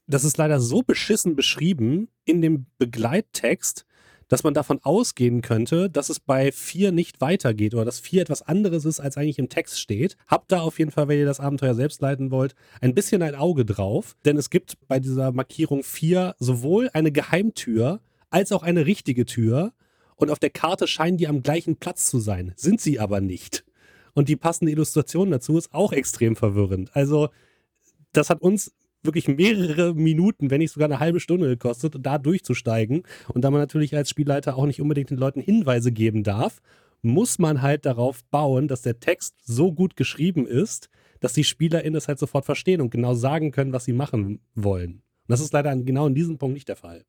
Das 0.08 0.24
ist 0.24 0.38
leider 0.38 0.60
so 0.60 0.82
beschissen 0.82 1.36
beschrieben 1.36 2.10
in 2.26 2.42
dem 2.42 2.66
Begleittext, 2.78 3.86
dass 4.34 4.43
man 4.43 4.56
davon 4.56 4.80
ausgehen 4.82 5.43
könnte, 5.43 5.91
dass 5.91 6.10
es 6.10 6.20
bei 6.20 6.51
4 6.51 6.91
nicht 6.91 7.22
weitergeht 7.22 7.76
oder 7.76 7.86
dass 7.86 7.99
4 7.99 8.24
etwas 8.24 8.41
anderes 8.41 8.84
ist, 8.84 8.99
als 8.99 9.16
eigentlich 9.16 9.38
im 9.38 9.47
Text 9.47 9.80
steht. 9.80 10.18
Habt 10.26 10.51
da 10.51 10.62
auf 10.62 10.80
jeden 10.80 10.89
Fall, 10.89 11.08
wenn 11.08 11.20
ihr 11.20 11.28
das 11.28 11.39
Abenteuer 11.39 11.76
selbst 11.76 12.01
leiten 12.01 12.32
wollt, 12.32 12.55
ein 12.82 12.95
bisschen 12.95 13.22
ein 13.22 13.36
Auge 13.36 13.64
drauf, 13.64 14.16
denn 14.26 14.36
es 14.36 14.49
gibt 14.49 14.76
bei 14.88 14.99
dieser 14.99 15.32
Markierung 15.32 15.84
4 15.84 16.34
sowohl 16.39 16.89
eine 16.93 17.12
Geheimtür 17.12 18.01
als 18.32 18.51
auch 18.51 18.64
eine 18.64 18.88
richtige 18.88 19.28
Tür 19.28 19.72
und 20.16 20.32
auf 20.32 20.39
der 20.39 20.49
Karte 20.49 20.88
scheinen 20.88 21.18
die 21.18 21.28
am 21.28 21.43
gleichen 21.43 21.76
Platz 21.76 22.08
zu 22.08 22.18
sein, 22.18 22.53
sind 22.55 22.82
sie 22.82 22.99
aber 22.99 23.22
nicht. 23.22 23.64
Und 24.16 24.30
die 24.30 24.36
passende 24.36 24.72
Illustration 24.72 25.30
dazu 25.30 25.60
ist 25.60 25.76
auch 25.76 25.93
extrem 25.93 26.36
verwirrend. 26.36 26.89
Also 26.95 27.30
das 28.14 28.32
hat 28.32 28.41
uns 28.41 28.74
wirklich 29.04 29.28
mehrere 29.28 29.93
Minuten, 29.93 30.49
wenn 30.49 30.60
nicht 30.60 30.72
sogar 30.72 30.88
eine 30.88 30.99
halbe 30.99 31.20
Stunde 31.20 31.47
gekostet, 31.47 31.95
da 31.99 32.18
durchzusteigen. 32.18 33.04
Und 33.34 33.43
da 33.43 33.51
man 33.51 33.60
natürlich 33.60 33.95
als 33.95 34.10
Spielleiter 34.10 34.56
auch 34.58 34.66
nicht 34.66 34.82
unbedingt 34.82 35.10
den 35.10 35.18
Leuten 35.18 35.41
Hinweise 35.41 35.91
geben 35.91 36.24
darf, 36.24 36.62
muss 37.01 37.38
man 37.38 37.62
halt 37.62 37.86
darauf 37.86 38.24
bauen, 38.26 38.68
dass 38.68 38.82
der 38.82 38.99
Text 38.99 39.36
so 39.43 39.74
gut 39.74 39.95
geschrieben 39.97 40.47
ist, 40.47 40.89
dass 41.20 41.34
die 41.34 41.43
SpielerInnen 41.43 41.97
es 41.97 42.08
halt 42.08 42.20
sofort 42.20 42.45
verstehen 42.45 42.82
und 42.82 42.89
genau 42.89 43.14
sagen 43.14 43.51
können, 43.51 43.74
was 43.74 43.86
sie 43.86 43.93
machen 43.93 44.39
wollen. 44.56 44.93
Und 44.93 45.30
das 45.30 45.41
ist 45.41 45.54
leider 45.54 45.76
genau 45.76 46.08
in 46.08 46.16
diesem 46.16 46.38
Punkt 46.38 46.54
nicht 46.54 46.70
der 46.70 46.76
Fall. 46.76 47.06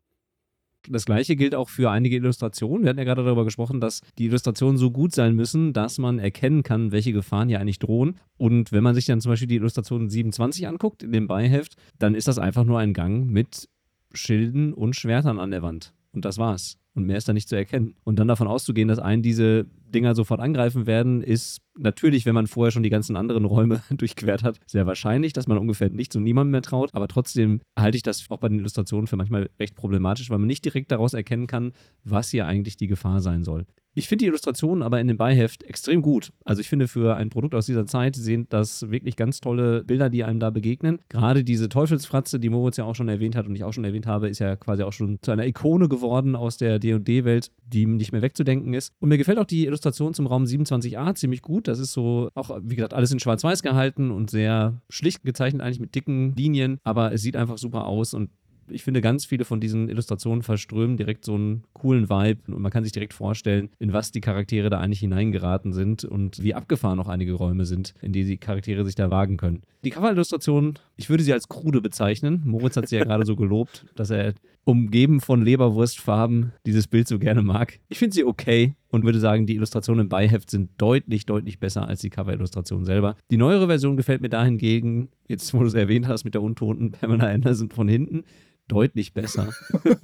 Das 0.89 1.07
gleiche 1.07 1.37
gilt 1.37 1.55
auch 1.55 1.69
für 1.69 1.91
einige 1.91 2.17
Illustrationen. 2.17 2.83
Wir 2.83 2.91
hatten 2.91 2.99
ja 2.99 3.05
gerade 3.05 3.25
darüber 3.25 3.45
gesprochen, 3.45 3.81
dass 3.81 4.01
die 4.19 4.27
Illustrationen 4.27 4.77
so 4.77 4.91
gut 4.91 5.15
sein 5.15 5.35
müssen, 5.35 5.73
dass 5.73 5.99
man 5.99 6.19
erkennen 6.19 6.63
kann, 6.63 6.93
welche 6.93 7.13
Gefahren 7.13 7.49
hier 7.49 7.61
eigentlich 7.61 7.79
drohen. 7.79 8.19
Und 8.37 8.73
wenn 8.73 8.83
man 8.83 8.95
sich 8.95 9.07
dann 9.07 9.21
zum 9.21 9.33
Beispiel 9.33 9.49
die 9.49 9.57
Illustration 9.57 10.11
27 10.11 10.69
anguckt 10.69 11.03
in 11.03 11.13
dem 11.13 11.27
Beiheft, 11.27 11.77
dann 11.99 12.15
ist 12.15 12.29
das 12.29 12.39
einfach 12.39 12.65
nur 12.65 12.79
ein 12.79 12.93
Gang 12.93 13.27
mit 13.31 13.69
Schilden 14.13 14.73
und 14.73 14.95
Schwertern 14.95 15.39
an 15.39 15.51
der 15.51 15.63
Wand. 15.63 15.95
Und 16.13 16.25
das 16.25 16.39
war's. 16.39 16.79
Und 16.95 17.07
mehr 17.07 17.17
ist 17.17 17.29
da 17.29 17.33
nicht 17.33 17.49
zu 17.49 17.57
erkennen. 17.57 17.97
Und 18.05 18.19
dann 18.19 18.29
davon 18.29 18.47
auszugehen, 18.47 18.89
dass 18.89 18.99
einen 18.99 19.23
diese 19.23 19.67
Dinger 19.95 20.15
sofort 20.15 20.41
angreifen 20.41 20.87
werden, 20.87 21.23
ist 21.23 21.61
natürlich, 21.79 22.27
wenn 22.27 22.35
man 22.35 22.47
vorher 22.47 22.71
schon 22.71 22.83
die 22.83 22.91
ganzen 22.91 23.17
anderen 23.17 23.45
Räume 23.45 23.83
durchquert 23.91 24.43
hat, 24.43 24.59
sehr 24.67 24.87
wahrscheinlich, 24.87 25.33
dass 25.33 25.47
man 25.47 25.59
ungefähr 25.59 25.91
nichts 25.91 26.17
und 26.17 26.23
niemandem 26.23 26.53
mehr 26.53 26.63
traut. 26.63 26.91
Aber 26.93 27.09
trotzdem 27.09 27.61
halte 27.79 27.97
ich 27.97 28.03
das 28.03 28.25
auch 28.31 28.39
bei 28.39 28.49
den 28.49 28.59
Illustrationen 28.59 29.07
für 29.07 29.17
manchmal 29.17 29.51
recht 29.59 29.75
problematisch, 29.75 30.31
weil 30.31 30.39
man 30.39 30.47
nicht 30.47 30.65
direkt 30.65 30.93
daraus 30.93 31.15
erkennen 31.15 31.47
kann, 31.47 31.73
was 32.05 32.31
hier 32.31 32.47
eigentlich 32.47 32.77
die 32.77 32.87
Gefahr 32.87 33.21
sein 33.21 33.45
soll. 33.45 33.67
Ich 33.97 34.09
finde 34.09 34.25
die 34.25 34.27
Illustrationen 34.27 34.83
aber 34.83 35.01
in 35.01 35.07
dem 35.07 35.17
Beiheft 35.17 35.63
extrem 35.63 36.03
gut. 36.03 36.33
Also 36.45 36.61
ich 36.61 36.69
finde 36.69 36.89
für 36.89 37.15
ein 37.15 37.31
Produkt 37.31 37.55
aus 37.55 37.67
dieser 37.67 37.87
Zeit 37.87 38.17
sind 38.17 38.53
das 38.53 38.91
wirklich 38.91 39.15
ganz 39.15 39.41
tolle 39.41 39.85
Bilder, 39.85 40.11
die 40.11 40.25
einem 40.25 40.41
da 40.41 40.51
begegnen. 40.51 40.99
Gerade 41.09 41.45
diese 41.45 41.69
Teufelsfratze, 41.69 42.41
die 42.41 42.49
Moritz 42.49 42.77
ja 42.77 42.85
auch 42.85 42.97
schon 42.97 43.09
erwähnt 43.09 43.37
hat 43.37 43.47
und 43.47 43.55
ich 43.55 43.63
auch 43.63 43.73
schon 43.73 43.85
erwähnt 43.85 44.09
habe, 44.09 44.29
ist 44.29 44.41
ja 44.41 44.57
quasi 44.57 44.83
auch 44.83 44.93
schon 44.93 45.19
zu 45.23 45.31
einer 45.31 45.47
Ikone 45.47 45.89
geworden 45.89 46.35
aus 46.35 46.57
der 46.57 46.81
D&D-Welt, 46.81 47.53
die 47.67 47.87
nicht 47.87 48.11
mehr 48.11 48.23
wegzudenken 48.23 48.75
ist. 48.75 48.93
Und 48.99 49.11
mir 49.11 49.19
gefällt 49.19 49.39
auch 49.39 49.45
die 49.45 49.67
Illustration 49.67 49.84
zum 49.93 50.27
Raum 50.27 50.45
27a 50.45 51.15
ziemlich 51.15 51.43
gut. 51.43 51.69
Das 51.69 51.79
ist 51.79 51.93
so 51.93 52.31
auch, 52.35 52.59
wie 52.63 52.77
gesagt, 52.77 52.95
alles 52.95 53.13
in 53.13 53.21
schwarz-weiß 53.21 53.63
gehalten 53.63 54.11
und 54.11 54.31
sehr 54.31 54.81
schlicht 54.89 55.23
gezeichnet 55.25 55.63
eigentlich 55.63 55.81
mit 55.81 55.95
dicken 55.95 56.35
Linien, 56.37 56.79
aber 56.85 57.13
es 57.13 57.23
sieht 57.23 57.37
einfach 57.37 57.59
super 57.59 57.87
aus 57.87 58.15
und 58.15 58.31
ich 58.69 58.83
finde, 58.83 59.01
ganz 59.01 59.25
viele 59.25 59.45
von 59.45 59.61
diesen 59.61 59.89
Illustrationen 59.89 60.43
verströmen 60.43 60.97
direkt 60.97 61.25
so 61.25 61.35
einen 61.35 61.65
coolen 61.73 62.09
Vibe 62.09 62.53
und 62.53 62.61
man 62.61 62.73
kann 62.73 62.85
sich 62.85 62.93
direkt 62.93 63.13
vorstellen, 63.13 63.71
in 63.79 63.93
was 63.93 64.11
die 64.11 64.21
Charaktere 64.21 64.71
da 64.71 64.81
eigentlich 64.81 65.01
hineingeraten 65.01 65.73
sind 65.73 66.05
und 66.05 66.43
wie 66.43 66.55
abgefahren 66.55 67.01
auch 67.01 67.09
einige 67.09 67.35
Räume 67.35 67.67
sind, 67.67 67.95
in 68.01 68.13
die 68.13 68.25
die 68.25 68.39
Charaktere 68.39 68.85
sich 68.85 68.95
da 68.95 69.11
wagen 69.11 69.37
können. 69.37 69.63
Die 69.85 69.91
Cover-Illustration, 69.91 70.79
ich 70.97 71.11
würde 71.11 71.23
sie 71.23 71.33
als 71.33 71.49
krude 71.49 71.81
bezeichnen. 71.81 72.43
Moritz 72.45 72.77
hat 72.77 72.89
sie 72.89 72.97
ja 72.97 73.05
gerade 73.05 73.27
so 73.27 73.37
gelobt, 73.37 73.85
dass 73.97 74.11
er 74.11 74.35
umgeben 74.65 75.21
von 75.21 75.43
Leberwurstfarben 75.43 76.53
dieses 76.65 76.87
Bild 76.87 77.07
so 77.07 77.19
gerne 77.19 77.43
mag. 77.43 77.81
Ich 77.89 77.99
finde 77.99 78.15
sie 78.15 78.25
okay 78.25 78.75
und 78.95 79.05
würde 79.05 79.19
sagen, 79.19 79.47
die 79.47 79.57
Illustrationen 79.57 80.03
im 80.03 80.09
Beiheft 80.09 80.51
sind 80.51 80.71
deutlich, 80.79 81.27
deutlich 81.27 81.59
besser 81.59 81.89
als 81.89 82.01
die 82.01 82.11
Cover-Illustration 82.11 82.85
selber. 82.85 83.17
Die 83.31 83.37
neuere 83.37 83.67
Version 83.67 83.97
gefällt 83.97 84.21
mir 84.21 84.29
dahingegen, 84.29 85.09
jetzt 85.27 85.53
wo 85.53 85.59
du 85.59 85.67
es 85.67 85.75
erwähnt 85.75 86.07
hast 86.07 86.25
mit 86.25 86.35
der 86.35 86.43
untoten 86.43 86.93
Pamela 86.93 87.27
Anderson 87.27 87.71
von 87.71 87.89
hinten, 87.89 88.23
deutlich 88.69 89.13
besser. 89.13 89.51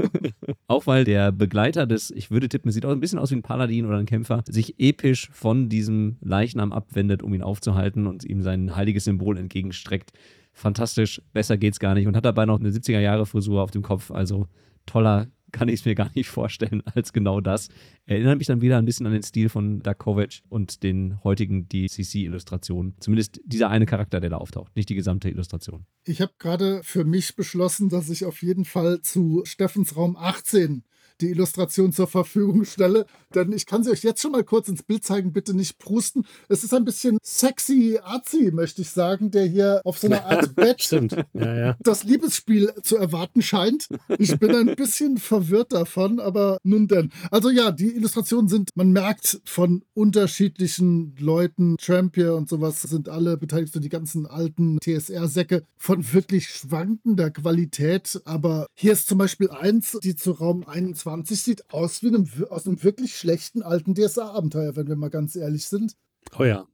auch 0.67 0.89
weil 0.89 1.05
der 1.05 1.31
Begleiter 1.31 1.87
des, 1.87 2.11
ich 2.11 2.33
würde 2.33 2.49
tippen, 2.49 2.73
sieht 2.73 2.85
auch 2.85 2.91
ein 2.91 3.01
bisschen 3.01 3.21
aus 3.21 3.31
wie 3.31 3.37
ein 3.37 3.43
Paladin 3.43 3.87
oder 3.87 3.99
ein 3.99 4.07
Kämpfer, 4.07 4.43
sich 4.49 4.79
episch 4.81 5.31
von 5.33 5.69
diesem 5.69 6.17
Leichnam 6.21 6.73
abwendet, 6.73 7.23
um 7.23 7.33
ihn 7.33 7.43
aufzuhalten 7.43 8.09
und 8.09 8.25
ihm 8.25 8.43
sein 8.43 8.75
heiliges 8.75 9.05
Symbol 9.05 9.39
entgegenstreckt. 9.39 10.11
Fantastisch, 10.53 11.23
besser 11.33 11.57
geht's 11.57 11.79
gar 11.79 11.95
nicht 11.95 12.09
und 12.09 12.17
hat 12.17 12.25
dabei 12.25 12.45
noch 12.45 12.59
eine 12.59 12.71
70er-Jahre-Frisur 12.71 13.63
auf 13.63 13.71
dem 13.71 13.83
Kopf. 13.83 14.11
Also 14.11 14.49
toller 14.85 15.29
kann 15.53 15.69
ich 15.69 15.81
es 15.81 15.85
mir 15.87 15.95
gar 15.95 16.11
nicht 16.15 16.29
vorstellen 16.29 16.83
als 16.87 17.13
genau 17.13 17.41
das. 17.41 17.69
Erinnert 18.07 18.39
mich 18.39 18.47
dann 18.47 18.61
wieder 18.61 18.79
ein 18.79 18.85
bisschen 18.85 19.07
an 19.07 19.13
den 19.13 19.23
Stil 19.23 19.49
von 19.49 19.83
Dakovic 19.83 20.43
und 20.49 20.83
den 20.83 21.23
heutigen 21.25 21.69
DCC-Illustrationen. 21.69 22.95
Zumindest 23.01 23.41
dieser 23.45 23.71
eine 23.71 23.87
Charakter, 23.87 24.21
der 24.21 24.31
da 24.31 24.37
auftaucht, 24.37 24.75
nicht 24.77 24.89
die 24.89 24.95
gesamte 24.95 25.29
Illustration. 25.29 25.87
Ich 26.05 26.21
habe 26.21 26.33
gerade 26.39 26.83
für 26.83 27.05
mich 27.05 27.37
beschlossen, 27.37 27.89
dass 27.89 28.11
ich 28.11 28.25
auf 28.25 28.43
jeden 28.43 28.65
Fall 28.65 29.03
zu 29.03 29.43
Steffens 29.45 29.97
Raum 29.97 30.17
18 30.17 30.85
die 31.21 31.31
Illustration 31.31 31.93
zur 31.93 32.07
Verfügung 32.07 32.65
stelle. 32.65 33.07
Denn 33.35 33.53
ich 33.53 33.67
kann 33.67 33.85
sie 33.85 33.91
euch 33.91 34.03
jetzt 34.03 34.21
schon 34.21 34.33
mal 34.33 34.45
kurz 34.45 34.69
ins 34.69 34.83
Bild 34.83 35.05
zeigen, 35.05 35.33
bitte 35.33 35.55
nicht 35.55 35.79
prusten. 35.79 36.25
Es 36.49 36.65
ist 36.65 36.75
ein 36.75 36.85
bisschen 36.85 37.19
sexy, 37.23 37.99
arzi, 38.03 38.51
möchte 38.53 38.83
ich 38.83 38.91
sagen, 38.91 39.31
der 39.31 39.47
hier 39.47 39.81
auf 39.85 39.99
so 39.99 40.09
einer 40.09 40.25
Art 40.25 40.55
Bett 40.57 40.91
ja, 41.35 41.57
ja. 41.57 41.77
das 41.81 42.05
Liebesspiel 42.05 42.73
zu 42.83 42.97
erwarten 42.97 43.43
scheint. 43.43 43.89
Ich 44.19 44.39
bin 44.39 44.55
ein 44.55 44.75
bisschen 44.77 45.19
verwirrt 45.19 45.73
davon, 45.73 46.19
aber 46.19 46.59
nun 46.63 46.89
denn. 46.89 47.13
Also 47.31 47.51
ja, 47.51 47.71
die 47.71 47.95
Illustrationen 47.95 48.49
sind, 48.49 48.71
man 48.75 48.93
merkt 48.93 49.41
von 49.45 49.85
unterschiedlichen 49.95 51.15
Leuten, 51.19 51.77
Trampier 51.77 52.35
und 52.35 52.49
sowas, 52.49 52.83
sind 52.83 53.09
alle 53.09 53.37
beteiligt, 53.37 53.73
so 53.73 53.81
die 53.81 53.89
ganzen 53.89 54.27
alten 54.27 54.79
TSR-Säcke 54.81 55.65
von 55.77 56.13
wirklich 56.13 56.49
schwankender 56.49 57.31
Qualität. 57.31 58.21
Aber 58.25 58.67
hier 58.75 58.93
ist 58.93 59.07
zum 59.07 59.19
Beispiel 59.19 59.51
eins, 59.51 59.99
die 60.03 60.17
zu 60.17 60.33
Raum 60.33 60.65
21 60.67 61.10
20 61.11 61.43
sieht 61.43 61.71
aus 61.73 62.03
wie 62.05 62.09
einem, 62.09 62.29
aus 62.51 62.67
einem 62.67 62.83
wirklich 62.85 63.17
schlechten 63.17 63.63
alten 63.63 63.95
DSA-Abenteuer, 63.95 64.77
wenn 64.77 64.87
wir 64.87 64.95
mal 64.95 65.11
ganz 65.11 65.35
ehrlich 65.35 65.67
sind. 65.67 65.97
Oh 66.39 66.45
ja. 66.45 66.67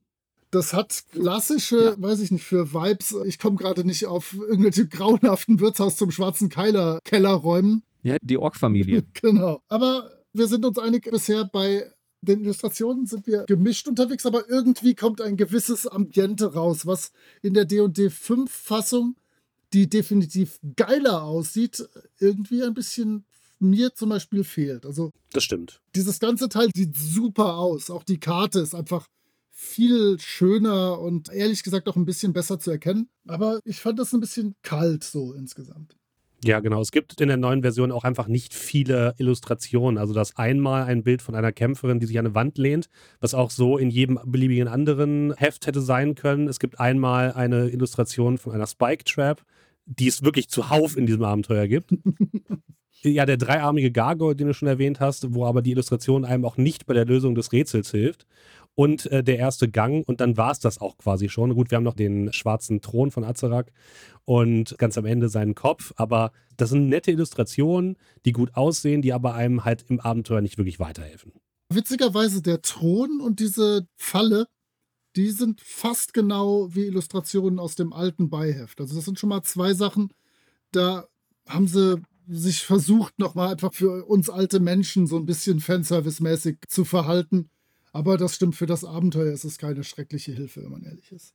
Das 0.50 0.74
hat 0.74 1.04
klassische, 1.10 1.96
ja. 1.96 2.02
weiß 2.02 2.20
ich 2.20 2.30
nicht, 2.30 2.44
für 2.44 2.72
Vibes. 2.74 3.16
Ich 3.24 3.38
komme 3.38 3.56
gerade 3.56 3.84
nicht 3.84 4.04
auf 4.04 4.34
irgendwelche 4.34 4.86
grauenhaften 4.86 5.58
Wirtshaus 5.60 5.96
zum 5.96 6.10
schwarzen 6.10 6.50
Keiler 6.50 7.00
Kellerräumen. 7.04 7.82
Ja, 8.02 8.16
die 8.20 8.36
Ork-Familie. 8.36 9.04
genau. 9.14 9.62
Aber 9.68 10.10
wir 10.34 10.48
sind 10.48 10.66
uns 10.66 10.78
einig, 10.78 11.08
bisher 11.10 11.44
bei 11.44 11.90
den 12.20 12.42
Illustrationen 12.42 13.06
sind 13.06 13.26
wir 13.26 13.44
gemischt 13.44 13.88
unterwegs, 13.88 14.26
aber 14.26 14.48
irgendwie 14.50 14.94
kommt 14.94 15.22
ein 15.22 15.36
gewisses 15.36 15.86
Ambiente 15.86 16.52
raus, 16.52 16.84
was 16.84 17.10
in 17.40 17.54
der 17.54 17.64
D&D 17.64 18.10
5 18.10 18.50
Fassung, 18.50 19.16
die 19.72 19.88
definitiv 19.88 20.58
geiler 20.76 21.22
aussieht, 21.22 21.88
irgendwie 22.18 22.62
ein 22.62 22.74
bisschen 22.74 23.24
mir 23.58 23.94
zum 23.94 24.10
Beispiel 24.10 24.44
fehlt. 24.44 24.86
Also 24.86 25.10
das 25.32 25.44
stimmt. 25.44 25.80
Dieses 25.94 26.18
ganze 26.18 26.48
Teil 26.48 26.68
sieht 26.74 26.96
super 26.96 27.56
aus. 27.56 27.90
Auch 27.90 28.04
die 28.04 28.20
Karte 28.20 28.60
ist 28.60 28.74
einfach 28.74 29.06
viel 29.50 30.18
schöner 30.20 31.00
und 31.00 31.32
ehrlich 31.32 31.62
gesagt 31.62 31.88
auch 31.88 31.96
ein 31.96 32.04
bisschen 32.04 32.32
besser 32.32 32.58
zu 32.58 32.70
erkennen. 32.70 33.08
Aber 33.26 33.60
ich 33.64 33.80
fand 33.80 33.98
das 33.98 34.12
ein 34.12 34.20
bisschen 34.20 34.54
kalt 34.62 35.02
so 35.02 35.32
insgesamt. 35.32 35.96
Ja, 36.44 36.60
genau. 36.60 36.80
Es 36.80 36.92
gibt 36.92 37.20
in 37.20 37.28
der 37.28 37.38
neuen 37.38 37.62
Version 37.62 37.90
auch 37.90 38.04
einfach 38.04 38.28
nicht 38.28 38.54
viele 38.54 39.14
Illustrationen. 39.16 39.98
Also 39.98 40.12
das 40.12 40.36
einmal 40.36 40.84
ein 40.84 41.02
Bild 41.02 41.22
von 41.22 41.34
einer 41.34 41.52
Kämpferin, 41.52 41.98
die 41.98 42.06
sich 42.06 42.18
an 42.18 42.26
eine 42.26 42.34
Wand 42.34 42.58
lehnt, 42.58 42.88
was 43.20 43.34
auch 43.34 43.50
so 43.50 43.78
in 43.78 43.90
jedem 43.90 44.20
beliebigen 44.24 44.68
anderen 44.68 45.34
Heft 45.36 45.66
hätte 45.66 45.80
sein 45.80 46.14
können. 46.14 46.48
Es 46.48 46.60
gibt 46.60 46.78
einmal 46.78 47.32
eine 47.32 47.70
Illustration 47.70 48.36
von 48.38 48.52
einer 48.52 48.66
Spike 48.66 49.04
Trap, 49.04 49.42
die 49.86 50.08
es 50.08 50.22
wirklich 50.22 50.48
zuhauf 50.48 50.96
in 50.96 51.06
diesem 51.06 51.24
Abenteuer 51.24 51.66
gibt. 51.66 51.90
ja, 53.10 53.26
der 53.26 53.36
dreiarmige 53.36 53.90
Gargoyle, 53.90 54.36
den 54.36 54.48
du 54.48 54.54
schon 54.54 54.68
erwähnt 54.68 55.00
hast, 55.00 55.34
wo 55.34 55.44
aber 55.44 55.62
die 55.62 55.72
Illustration 55.72 56.24
einem 56.24 56.44
auch 56.44 56.56
nicht 56.56 56.86
bei 56.86 56.94
der 56.94 57.04
Lösung 57.04 57.34
des 57.34 57.52
Rätsels 57.52 57.90
hilft 57.90 58.26
und 58.74 59.06
äh, 59.06 59.24
der 59.24 59.38
erste 59.38 59.68
Gang 59.68 60.06
und 60.06 60.20
dann 60.20 60.36
war 60.36 60.52
es 60.52 60.60
das 60.60 60.80
auch 60.80 60.96
quasi 60.98 61.28
schon. 61.28 61.54
Gut, 61.54 61.70
wir 61.70 61.76
haben 61.76 61.84
noch 61.84 61.94
den 61.94 62.32
schwarzen 62.32 62.80
Thron 62.80 63.10
von 63.10 63.24
Azerak 63.24 63.72
und 64.24 64.76
ganz 64.78 64.96
am 64.98 65.06
Ende 65.06 65.28
seinen 65.28 65.54
Kopf, 65.54 65.92
aber 65.96 66.30
das 66.56 66.70
sind 66.70 66.88
nette 66.88 67.10
Illustrationen, 67.10 67.96
die 68.24 68.32
gut 68.32 68.54
aussehen, 68.54 69.02
die 69.02 69.12
aber 69.12 69.34
einem 69.34 69.64
halt 69.64 69.86
im 69.88 69.98
Abenteuer 69.98 70.42
nicht 70.42 70.58
wirklich 70.58 70.78
weiterhelfen. 70.78 71.32
Witzigerweise 71.72 72.42
der 72.42 72.62
Thron 72.62 73.20
und 73.20 73.40
diese 73.40 73.88
Falle, 73.96 74.46
die 75.16 75.30
sind 75.30 75.60
fast 75.62 76.12
genau 76.12 76.74
wie 76.74 76.86
Illustrationen 76.86 77.58
aus 77.58 77.74
dem 77.74 77.92
alten 77.92 78.28
Beiheft. 78.30 78.80
Also 78.80 78.94
das 78.94 79.06
sind 79.06 79.18
schon 79.18 79.30
mal 79.30 79.42
zwei 79.42 79.74
Sachen, 79.74 80.12
da 80.70 81.06
haben 81.48 81.66
sie 81.66 82.02
sich 82.28 82.62
versucht, 82.62 83.18
nochmal 83.18 83.52
einfach 83.52 83.72
für 83.72 84.04
uns 84.06 84.30
alte 84.30 84.60
Menschen 84.60 85.06
so 85.06 85.16
ein 85.16 85.26
bisschen 85.26 85.60
Fanservice-mäßig 85.60 86.58
zu 86.68 86.84
verhalten. 86.84 87.50
Aber 87.92 88.18
das 88.18 88.34
stimmt, 88.34 88.56
für 88.56 88.66
das 88.66 88.84
Abenteuer 88.84 89.32
ist 89.32 89.44
es 89.44 89.58
keine 89.58 89.84
schreckliche 89.84 90.32
Hilfe, 90.32 90.62
wenn 90.62 90.70
man 90.70 90.82
ehrlich 90.82 91.12
ist. 91.12 91.34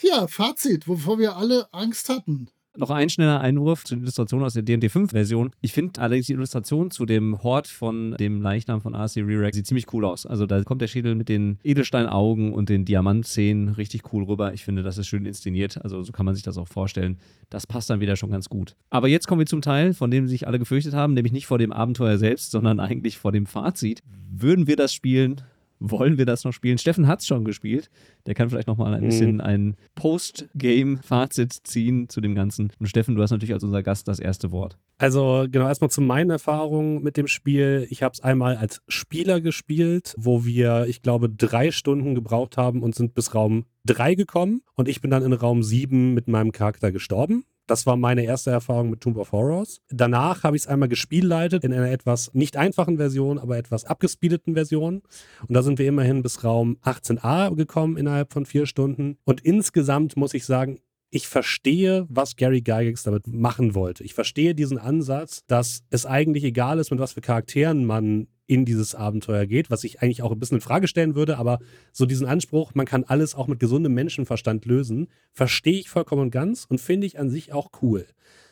Ja, 0.00 0.26
Fazit, 0.26 0.88
wovor 0.88 1.18
wir 1.18 1.36
alle 1.36 1.72
Angst 1.72 2.08
hatten. 2.08 2.48
Noch 2.74 2.88
ein 2.88 3.10
schneller 3.10 3.42
Einwurf 3.42 3.84
zur 3.84 3.98
Illustration 3.98 4.42
aus 4.42 4.54
der 4.54 4.62
D&D 4.62 4.86
5-Version. 4.86 5.50
Ich 5.60 5.74
finde 5.74 6.00
allerdings 6.00 6.26
die 6.26 6.32
Illustration 6.32 6.90
zu 6.90 7.04
dem 7.04 7.42
Hort 7.42 7.66
von 7.66 8.16
dem 8.18 8.40
Leichnam 8.40 8.80
von 8.80 8.94
RC 8.94 9.18
Rerex 9.18 9.56
sieht 9.56 9.66
ziemlich 9.66 9.92
cool 9.92 10.06
aus. 10.06 10.24
Also 10.24 10.46
da 10.46 10.62
kommt 10.64 10.80
der 10.80 10.86
Schädel 10.86 11.14
mit 11.14 11.28
den 11.28 11.58
Edelsteinaugen 11.62 12.54
und 12.54 12.70
den 12.70 12.86
Diamantzähnen 12.86 13.68
richtig 13.68 14.10
cool 14.14 14.24
rüber. 14.24 14.54
Ich 14.54 14.64
finde, 14.64 14.82
das 14.82 14.96
ist 14.96 15.06
schön 15.06 15.26
inszeniert. 15.26 15.84
Also 15.84 16.02
so 16.02 16.12
kann 16.12 16.24
man 16.24 16.34
sich 16.34 16.44
das 16.44 16.56
auch 16.56 16.68
vorstellen. 16.68 17.18
Das 17.50 17.66
passt 17.66 17.90
dann 17.90 18.00
wieder 18.00 18.16
schon 18.16 18.30
ganz 18.30 18.48
gut. 18.48 18.74
Aber 18.88 19.06
jetzt 19.06 19.28
kommen 19.28 19.40
wir 19.40 19.46
zum 19.46 19.60
Teil, 19.60 19.92
von 19.92 20.10
dem 20.10 20.26
sich 20.26 20.46
alle 20.46 20.58
gefürchtet 20.58 20.94
haben, 20.94 21.12
nämlich 21.12 21.32
nicht 21.34 21.46
vor 21.46 21.58
dem 21.58 21.72
Abenteuer 21.72 22.16
selbst, 22.16 22.52
sondern 22.52 22.80
eigentlich 22.80 23.18
vor 23.18 23.32
dem 23.32 23.44
Fazit. 23.44 24.00
Würden 24.30 24.66
wir 24.66 24.76
das 24.76 24.94
spielen? 24.94 25.42
Wollen 25.90 26.18
wir 26.18 26.26
das 26.26 26.44
noch 26.44 26.52
spielen? 26.52 26.78
Steffen 26.78 27.06
hat 27.06 27.20
es 27.20 27.26
schon 27.26 27.44
gespielt. 27.44 27.90
Der 28.26 28.34
kann 28.34 28.48
vielleicht 28.48 28.68
noch 28.68 28.76
mal 28.76 28.94
ein 28.94 29.02
mhm. 29.02 29.06
bisschen 29.06 29.40
ein 29.40 29.76
Post-Game-Fazit 29.94 31.52
ziehen 31.64 32.08
zu 32.08 32.20
dem 32.20 32.34
Ganzen. 32.34 32.72
Und 32.78 32.86
Steffen, 32.86 33.14
du 33.14 33.22
hast 33.22 33.30
natürlich 33.30 33.52
als 33.52 33.64
unser 33.64 33.82
Gast 33.82 34.08
das 34.08 34.20
erste 34.20 34.52
Wort. 34.52 34.78
Also 34.98 35.46
genau, 35.50 35.66
erstmal 35.66 35.90
zu 35.90 36.00
meinen 36.00 36.30
Erfahrungen 36.30 37.02
mit 37.02 37.16
dem 37.16 37.26
Spiel. 37.26 37.86
Ich 37.90 38.02
habe 38.02 38.12
es 38.12 38.20
einmal 38.20 38.56
als 38.56 38.80
Spieler 38.86 39.40
gespielt, 39.40 40.14
wo 40.16 40.44
wir, 40.44 40.86
ich 40.88 41.02
glaube, 41.02 41.28
drei 41.28 41.70
Stunden 41.70 42.14
gebraucht 42.14 42.56
haben 42.56 42.82
und 42.82 42.94
sind 42.94 43.14
bis 43.14 43.34
Raum 43.34 43.64
drei 43.84 44.14
gekommen. 44.14 44.62
Und 44.74 44.88
ich 44.88 45.00
bin 45.00 45.10
dann 45.10 45.24
in 45.24 45.32
Raum 45.32 45.62
sieben 45.62 46.14
mit 46.14 46.28
meinem 46.28 46.52
Charakter 46.52 46.92
gestorben. 46.92 47.44
Das 47.66 47.86
war 47.86 47.96
meine 47.96 48.24
erste 48.24 48.50
Erfahrung 48.50 48.90
mit 48.90 49.00
Tomb 49.00 49.16
of 49.18 49.32
Horrors. 49.32 49.80
Danach 49.88 50.42
habe 50.42 50.56
ich 50.56 50.62
es 50.62 50.68
einmal 50.68 50.88
gespielleitet 50.88 51.64
in 51.64 51.72
einer 51.72 51.90
etwas 51.90 52.32
nicht 52.34 52.56
einfachen 52.56 52.96
Version, 52.96 53.38
aber 53.38 53.56
etwas 53.56 53.84
abgespeedeten 53.84 54.54
Version. 54.54 55.02
Und 55.46 55.54
da 55.54 55.62
sind 55.62 55.78
wir 55.78 55.86
immerhin 55.86 56.22
bis 56.22 56.44
Raum 56.44 56.78
18a 56.82 57.54
gekommen 57.54 57.96
innerhalb 57.96 58.32
von 58.32 58.46
vier 58.46 58.66
Stunden. 58.66 59.16
Und 59.24 59.40
insgesamt 59.42 60.16
muss 60.16 60.34
ich 60.34 60.44
sagen, 60.44 60.80
ich 61.14 61.28
verstehe, 61.28 62.06
was 62.08 62.36
Gary 62.36 62.62
Gygax 62.62 63.02
damit 63.02 63.26
machen 63.26 63.74
wollte. 63.74 64.02
Ich 64.02 64.14
verstehe 64.14 64.54
diesen 64.54 64.78
Ansatz, 64.78 65.44
dass 65.46 65.84
es 65.90 66.06
eigentlich 66.06 66.42
egal 66.42 66.78
ist, 66.78 66.90
mit 66.90 67.00
was 67.00 67.12
für 67.12 67.20
Charakteren 67.20 67.84
man 67.84 68.28
in 68.46 68.64
dieses 68.64 68.94
Abenteuer 68.94 69.46
geht, 69.46 69.70
was 69.70 69.84
ich 69.84 70.02
eigentlich 70.02 70.22
auch 70.22 70.32
ein 70.32 70.38
bisschen 70.38 70.58
in 70.58 70.62
Frage 70.62 70.88
stellen 70.88 71.14
würde, 71.14 71.38
aber 71.38 71.58
so 71.92 72.06
diesen 72.06 72.26
Anspruch, 72.26 72.74
man 72.74 72.86
kann 72.86 73.04
alles 73.04 73.34
auch 73.34 73.46
mit 73.46 73.60
gesundem 73.60 73.94
Menschenverstand 73.94 74.64
lösen, 74.64 75.08
verstehe 75.32 75.78
ich 75.78 75.88
vollkommen 75.88 76.22
und 76.22 76.30
ganz 76.30 76.64
und 76.68 76.80
finde 76.80 77.06
ich 77.06 77.18
an 77.18 77.30
sich 77.30 77.52
auch 77.52 77.70
cool. 77.82 78.06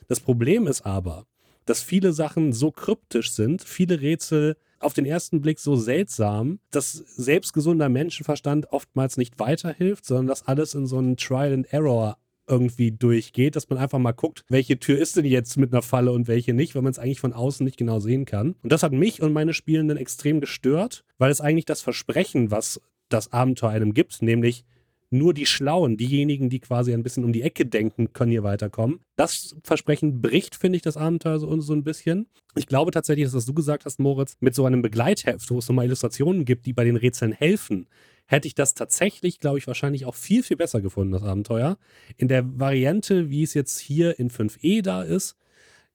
Das 0.09 0.20
Problem 0.20 0.66
ist 0.66 0.86
aber, 0.86 1.26
dass 1.66 1.82
viele 1.82 2.12
Sachen 2.12 2.53
so 2.53 2.70
kryptisch 2.70 3.32
sind, 3.32 3.62
viele 3.62 4.01
Rätsel 4.01 4.57
auf 4.78 4.95
den 4.95 5.05
ersten 5.05 5.41
Blick 5.41 5.59
so 5.59 5.76
seltsam, 5.76 6.59
dass 6.70 6.93
selbst 6.93 7.53
gesunder 7.53 7.88
Menschenverstand 7.88 8.72
oftmals 8.72 9.18
nicht 9.18 9.38
weiterhilft, 9.38 10.07
sondern 10.07 10.28
dass 10.28 10.47
alles 10.47 10.74
in 10.74 10.86
so 10.86 10.99
einen 10.99 11.16
Trial 11.16 11.53
and 11.53 11.72
Error 11.72 12.16
irgendwie 12.51 12.92
durchgeht, 12.92 13.57
dass 13.57 13.70
man 13.70 13.78
einfach 13.78 13.98
mal 13.98 14.12
guckt, 14.12 14.44
welche 14.48 14.78
Tür 14.78 14.98
ist 14.98 15.16
denn 15.16 15.24
jetzt 15.24 15.57
mit 15.57 15.72
einer 15.72 15.82
Falle 15.82 16.12
und 16.12 16.28
welche 16.28 16.53
nicht, 16.53 16.74
weil 16.74 16.82
man 16.82 16.90
es 16.90 16.98
eigentlich 16.98 17.20
von 17.20 17.32
außen 17.32 17.64
nicht 17.64 17.76
genau 17.76 18.01
sehen 18.01 18.24
kann. 18.24 18.57
Und 18.62 18.72
das 18.72 18.82
hat 18.82 18.92
mich 18.92 19.22
und 19.22 19.32
meine 19.32 19.55
Spielenden 19.55 19.96
extrem 19.96 20.40
gestört, 20.40 21.05
weil 21.18 21.30
es 21.30 21.40
eigentlich 21.40 21.64
das 21.64 21.80
Versprechen, 21.80 22.51
was 22.51 22.80
das 23.09 23.32
Abenteuer 23.32 23.70
einem 23.70 23.94
gibt, 23.94 24.22
nämlich 24.22 24.64
nur 25.11 25.34
die 25.34 25.46
Schlauen, 25.46 25.96
diejenigen, 25.96 26.48
die 26.50 26.61
quasi 26.61 26.94
ein 26.94 27.02
bisschen 27.02 27.24
um 27.24 27.32
die 27.32 27.42
Ecke 27.42 27.66
denken, 27.66 28.12
können 28.12 28.30
hier 28.30 28.44
weiterkommen. 28.44 29.00
Das 29.16 29.56
Versprechen 29.64 30.22
bricht, 30.22 30.54
finde 30.54 30.76
ich, 30.76 30.82
das 30.82 30.96
Abenteuer 30.96 31.40
so, 31.40 31.61
so 31.61 31.72
ein 31.72 31.82
bisschen. 31.82 32.28
Ich 32.54 32.66
glaube 32.66 32.92
tatsächlich, 32.92 33.26
dass 33.26 33.34
was 33.34 33.46
du 33.46 33.52
gesagt 33.52 33.84
hast, 33.84 33.98
Moritz, 33.98 34.36
mit 34.40 34.54
so 34.54 34.64
einem 34.64 34.82
Begleitheft, 34.82 35.50
wo 35.50 35.58
es 35.58 35.68
nochmal 35.68 35.86
Illustrationen 35.86 36.44
gibt, 36.44 36.66
die 36.66 36.72
bei 36.72 36.84
den 36.84 36.96
Rätseln 36.96 37.32
helfen, 37.32 37.88
hätte 38.26 38.46
ich 38.46 38.54
das 38.54 38.74
tatsächlich, 38.74 39.40
glaube 39.40 39.58
ich, 39.58 39.66
wahrscheinlich 39.66 40.06
auch 40.06 40.14
viel, 40.14 40.44
viel 40.44 40.56
besser 40.56 40.80
gefunden, 40.80 41.12
das 41.12 41.24
Abenteuer. 41.24 41.76
In 42.16 42.28
der 42.28 42.44
Variante, 42.61 43.28
wie 43.30 43.42
es 43.42 43.54
jetzt 43.54 43.80
hier 43.80 44.18
in 44.20 44.30
5e 44.30 44.82
da 44.82 45.02
ist, 45.02 45.36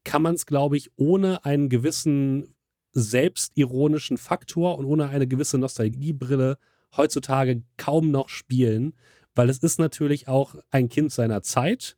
kann 0.04 0.22
man 0.22 0.36
es, 0.36 0.46
glaube 0.46 0.76
ich, 0.76 0.92
ohne 0.98 1.46
einen 1.46 1.70
gewissen 1.70 2.54
selbstironischen 2.92 4.18
Faktor 4.18 4.78
und 4.78 4.86
ohne 4.86 5.10
eine 5.10 5.28
gewisse 5.28 5.58
Nostalgiebrille 5.58 6.58
heutzutage 6.98 7.64
kaum 7.78 8.12
noch 8.12 8.30
spielen, 8.30 8.94
weil 9.36 9.50
es 9.50 9.60
ist 9.60 9.80
natürlich 9.80 10.28
auch 10.28 10.56
ein 10.72 10.90
Kind 10.90 11.12
seiner 11.12 11.42
Zeit 11.42 11.98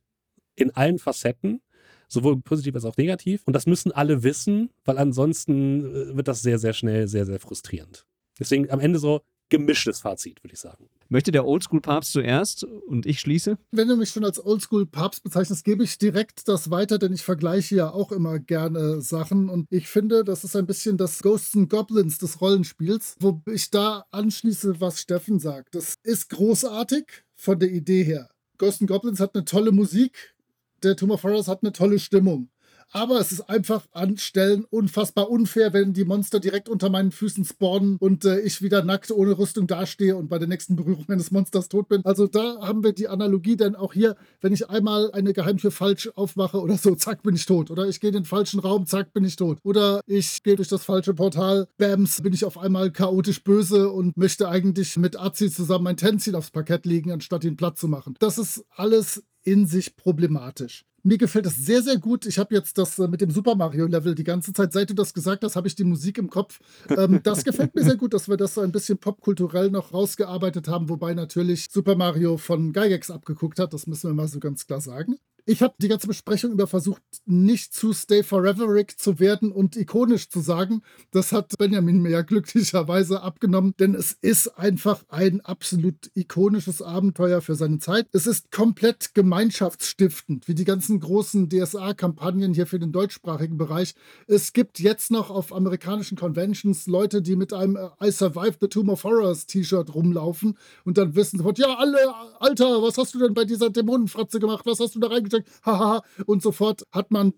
in 0.55 0.71
allen 0.71 0.99
Facetten, 0.99 1.61
sowohl 2.07 2.41
positiv 2.41 2.75
als 2.75 2.85
auch 2.85 2.97
negativ. 2.97 3.43
Und 3.45 3.53
das 3.53 3.65
müssen 3.65 3.91
alle 3.91 4.23
wissen, 4.23 4.71
weil 4.85 4.97
ansonsten 4.97 5.85
äh, 5.85 6.15
wird 6.17 6.27
das 6.27 6.41
sehr, 6.41 6.59
sehr 6.59 6.73
schnell 6.73 7.07
sehr, 7.07 7.25
sehr 7.25 7.39
frustrierend. 7.39 8.05
Deswegen 8.39 8.69
am 8.69 8.79
Ende 8.79 8.99
so, 8.99 9.21
gemischtes 9.49 9.99
Fazit, 9.99 10.43
würde 10.43 10.53
ich 10.53 10.59
sagen. 10.59 10.89
Möchte 11.09 11.31
der 11.31 11.45
Oldschool-Papst 11.45 12.11
zuerst 12.11 12.63
und 12.63 13.05
ich 13.05 13.19
schließe? 13.19 13.57
Wenn 13.71 13.87
du 13.87 13.95
mich 13.95 14.09
schon 14.09 14.25
als 14.25 14.43
Oldschool-Papst 14.43 15.23
bezeichnest, 15.23 15.63
gebe 15.63 15.83
ich 15.83 15.97
direkt 15.97 16.47
das 16.47 16.69
weiter, 16.69 16.97
denn 16.97 17.13
ich 17.13 17.23
vergleiche 17.23 17.75
ja 17.75 17.89
auch 17.91 18.11
immer 18.11 18.39
gerne 18.39 19.01
Sachen 19.01 19.49
und 19.49 19.67
ich 19.69 19.87
finde, 19.87 20.23
das 20.23 20.43
ist 20.43 20.55
ein 20.55 20.65
bisschen 20.65 20.97
das 20.97 21.21
Ghosts 21.21 21.55
and 21.55 21.69
Goblins 21.69 22.17
des 22.17 22.41
Rollenspiels, 22.41 23.15
wo 23.19 23.41
ich 23.45 23.69
da 23.71 24.05
anschließe, 24.11 24.81
was 24.81 24.99
Steffen 24.99 25.39
sagt. 25.39 25.75
Das 25.75 25.95
ist 26.03 26.29
großartig 26.29 27.05
von 27.35 27.59
der 27.59 27.71
Idee 27.71 28.03
her. 28.03 28.29
Ghosts 28.57 28.81
and 28.81 28.89
Goblins 28.89 29.19
hat 29.19 29.33
eine 29.35 29.45
tolle 29.45 29.71
Musik, 29.71 30.35
der 30.83 30.95
Tomb 30.95 31.11
of 31.11 31.23
Horrors 31.23 31.47
hat 31.47 31.63
eine 31.63 31.71
tolle 31.71 31.99
Stimmung 31.99 32.49
aber 32.91 33.19
es 33.19 33.31
ist 33.31 33.41
einfach 33.41 33.85
an 33.91 34.17
Stellen 34.17 34.65
unfassbar 34.69 35.29
unfair, 35.29 35.73
wenn 35.73 35.93
die 35.93 36.05
Monster 36.05 36.39
direkt 36.39 36.69
unter 36.69 36.89
meinen 36.89 37.11
Füßen 37.11 37.45
spawnen 37.45 37.97
und 37.99 38.25
äh, 38.25 38.39
ich 38.39 38.61
wieder 38.61 38.83
nackt 38.83 39.11
ohne 39.11 39.37
Rüstung 39.37 39.67
dastehe 39.67 40.15
und 40.15 40.29
bei 40.29 40.39
der 40.39 40.47
nächsten 40.47 40.75
Berührung 40.75 41.05
eines 41.09 41.31
Monsters 41.31 41.69
tot 41.69 41.89
bin. 41.89 42.03
Also 42.05 42.27
da 42.27 42.59
haben 42.61 42.83
wir 42.83 42.93
die 42.93 43.07
Analogie, 43.07 43.55
denn 43.57 43.75
auch 43.75 43.93
hier, 43.93 44.15
wenn 44.41 44.53
ich 44.53 44.69
einmal 44.69 45.11
eine 45.11 45.33
Geheimtür 45.33 45.71
falsch 45.71 46.09
aufmache 46.15 46.59
oder 46.59 46.77
so, 46.77 46.95
zack, 46.95 47.23
bin 47.23 47.35
ich 47.35 47.45
tot. 47.45 47.71
Oder 47.71 47.87
ich 47.87 47.99
gehe 47.99 48.09
in 48.09 48.15
den 48.15 48.25
falschen 48.25 48.59
Raum, 48.59 48.85
zack, 48.85 49.13
bin 49.13 49.23
ich 49.23 49.35
tot. 49.35 49.59
Oder 49.63 50.01
ich 50.05 50.43
gehe 50.43 50.55
durch 50.55 50.67
das 50.67 50.83
falsche 50.83 51.13
Portal, 51.13 51.67
bams, 51.77 52.21
bin 52.21 52.33
ich 52.33 52.45
auf 52.45 52.57
einmal 52.57 52.91
chaotisch 52.91 53.43
böse 53.43 53.91
und 53.91 54.17
möchte 54.17 54.49
eigentlich 54.49 54.97
mit 54.97 55.19
Azi 55.19 55.51
zusammen 55.51 55.85
mein 55.85 55.97
Tenzin 55.97 56.35
aufs 56.35 56.51
Parkett 56.51 56.85
legen, 56.85 57.11
anstatt 57.11 57.43
ihn 57.43 57.57
platt 57.57 57.77
zu 57.77 57.87
machen. 57.87 58.15
Das 58.19 58.37
ist 58.37 58.65
alles 58.75 59.23
in 59.47 59.65
sich 59.65 59.95
problematisch. 59.95 60.83
Mir 61.03 61.17
gefällt 61.17 61.45
das 61.45 61.55
sehr, 61.55 61.81
sehr 61.81 61.97
gut. 61.97 62.25
Ich 62.25 62.37
habe 62.37 62.53
jetzt 62.53 62.77
das 62.77 62.99
äh, 62.99 63.07
mit 63.07 63.21
dem 63.21 63.31
Super 63.31 63.55
Mario-Level 63.55 64.13
die 64.13 64.25
ganze 64.25 64.51
Zeit, 64.51 64.73
seit 64.73 64.89
du 64.89 64.93
das 64.93 65.13
gesagt 65.13 65.41
hast, 65.45 65.55
habe 65.55 65.69
ich 65.69 65.75
die 65.75 65.85
Musik 65.85 66.17
im 66.17 66.29
Kopf. 66.29 66.59
Ähm, 66.89 67.21
das 67.23 67.45
gefällt 67.45 67.73
mir 67.73 67.83
sehr 67.85 67.95
gut, 67.95 68.13
dass 68.13 68.27
wir 68.27 68.35
das 68.35 68.55
so 68.55 68.61
ein 68.61 68.73
bisschen 68.73 68.97
popkulturell 68.97 69.71
noch 69.71 69.93
rausgearbeitet 69.93 70.67
haben, 70.67 70.89
wobei 70.89 71.13
natürlich 71.13 71.67
Super 71.71 71.95
Mario 71.95 72.35
von 72.35 72.73
Gygax 72.73 73.09
abgeguckt 73.09 73.57
hat. 73.57 73.71
Das 73.71 73.87
müssen 73.87 74.09
wir 74.09 74.15
mal 74.15 74.27
so 74.27 74.41
ganz 74.41 74.67
klar 74.67 74.81
sagen. 74.81 75.15
Ich 75.49 75.61
habe 75.61 75.75
die 75.77 75.87
ganze 75.87 76.07
Besprechung 76.07 76.51
über 76.51 76.67
versucht, 76.67 77.01
nicht 77.25 77.73
zu 77.73 77.93
Stay 77.93 78.21
Foreveric 78.21 78.99
zu 78.99 79.17
werden 79.17 79.53
und 79.53 79.77
ikonisch 79.77 80.27
zu 80.29 80.41
sagen. 80.41 80.81
Das 81.11 81.31
hat 81.31 81.57
Benjamin 81.57 82.01
mir 82.01 82.09
ja 82.09 82.21
glücklicherweise 82.21 83.21
abgenommen, 83.21 83.73
denn 83.79 83.95
es 83.95 84.11
ist 84.11 84.49
einfach 84.59 85.05
ein 85.07 85.39
absolut 85.39 86.11
ikonisches 86.15 86.81
Abenteuer 86.81 87.39
für 87.39 87.55
seine 87.55 87.79
Zeit. 87.79 88.07
Es 88.11 88.27
ist 88.27 88.51
komplett 88.51 89.13
gemeinschaftsstiftend, 89.13 90.49
wie 90.49 90.53
die 90.53 90.65
ganzen 90.65 90.99
großen 90.99 91.47
DSA-Kampagnen 91.47 92.53
hier 92.53 92.67
für 92.67 92.79
den 92.79 92.91
deutschsprachigen 92.91 93.57
Bereich. 93.57 93.95
Es 94.27 94.51
gibt 94.51 94.81
jetzt 94.81 95.11
noch 95.11 95.29
auf 95.29 95.53
amerikanischen 95.53 96.17
Conventions 96.17 96.87
Leute, 96.87 97.21
die 97.21 97.37
mit 97.37 97.53
einem 97.53 97.77
äh, 97.77 97.87
I 98.05 98.11
Survived 98.11 98.57
the 98.59 98.67
Tomb 98.67 98.89
of 98.89 99.05
Horrors 99.05 99.45
T-Shirt 99.45 99.95
rumlaufen 99.95 100.57
und 100.83 100.97
dann 100.97 101.15
wissen 101.15 101.37
sofort, 101.37 101.57
ja, 101.57 101.73
alle, 101.77 101.99
Alter, 102.41 102.81
was 102.81 102.97
hast 102.97 103.13
du 103.13 103.19
denn 103.19 103.33
bei 103.33 103.45
dieser 103.45 103.69
Dämonenfratze 103.69 104.41
gemacht? 104.41 104.65
Was 104.65 104.81
hast 104.81 104.93
du 104.95 104.99
da 104.99 105.07
reingestellt? 105.07 105.36
Gesteckt, 105.37 105.65
haha, 105.65 106.01
und 106.25 106.41
sofort 106.41 106.83
hat 106.91 107.11
man 107.11 107.33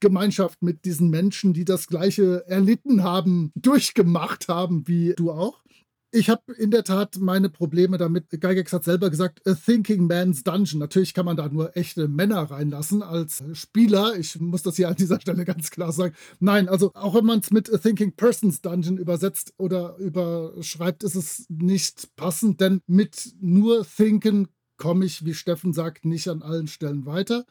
Gemeinschaft 0.00 0.62
mit 0.62 0.84
diesen 0.84 1.08
Menschen, 1.08 1.54
die 1.54 1.64
das 1.64 1.86
Gleiche 1.86 2.44
erlitten 2.46 3.02
haben, 3.02 3.52
durchgemacht 3.54 4.48
haben, 4.48 4.86
wie 4.86 5.14
du 5.16 5.30
auch. 5.30 5.62
Ich 6.16 6.30
habe 6.30 6.52
in 6.52 6.70
der 6.70 6.84
Tat 6.84 7.16
meine 7.18 7.48
Probleme 7.48 7.98
damit. 7.98 8.30
Gygax 8.30 8.72
hat 8.72 8.84
selber 8.84 9.10
gesagt, 9.10 9.40
a 9.48 9.54
thinking 9.54 10.06
man's 10.06 10.44
dungeon. 10.44 10.78
Natürlich 10.78 11.12
kann 11.12 11.26
man 11.26 11.36
da 11.36 11.48
nur 11.48 11.76
echte 11.76 12.06
Männer 12.06 12.42
reinlassen 12.42 13.02
als 13.02 13.42
Spieler. 13.54 14.16
Ich 14.16 14.38
muss 14.38 14.62
das 14.62 14.76
hier 14.76 14.88
an 14.88 14.94
dieser 14.94 15.20
Stelle 15.20 15.44
ganz 15.44 15.72
klar 15.72 15.90
sagen. 15.90 16.14
Nein, 16.38 16.68
also 16.68 16.92
auch 16.94 17.16
wenn 17.16 17.24
man 17.24 17.40
es 17.40 17.50
mit 17.50 17.72
a 17.72 17.78
thinking 17.78 18.12
person's 18.12 18.60
dungeon 18.60 18.96
übersetzt 18.96 19.54
oder 19.56 19.96
überschreibt, 19.96 21.02
ist 21.02 21.16
es 21.16 21.46
nicht 21.48 22.14
passend, 22.14 22.60
denn 22.60 22.80
mit 22.86 23.34
nur 23.40 23.84
thinken 23.84 24.46
komme 24.84 25.06
ich, 25.06 25.24
wie 25.24 25.32
Steffen 25.32 25.72
sagt, 25.72 26.04
nicht 26.04 26.28
an 26.28 26.42
allen 26.42 26.68
Stellen 26.68 27.06
weiter 27.06 27.46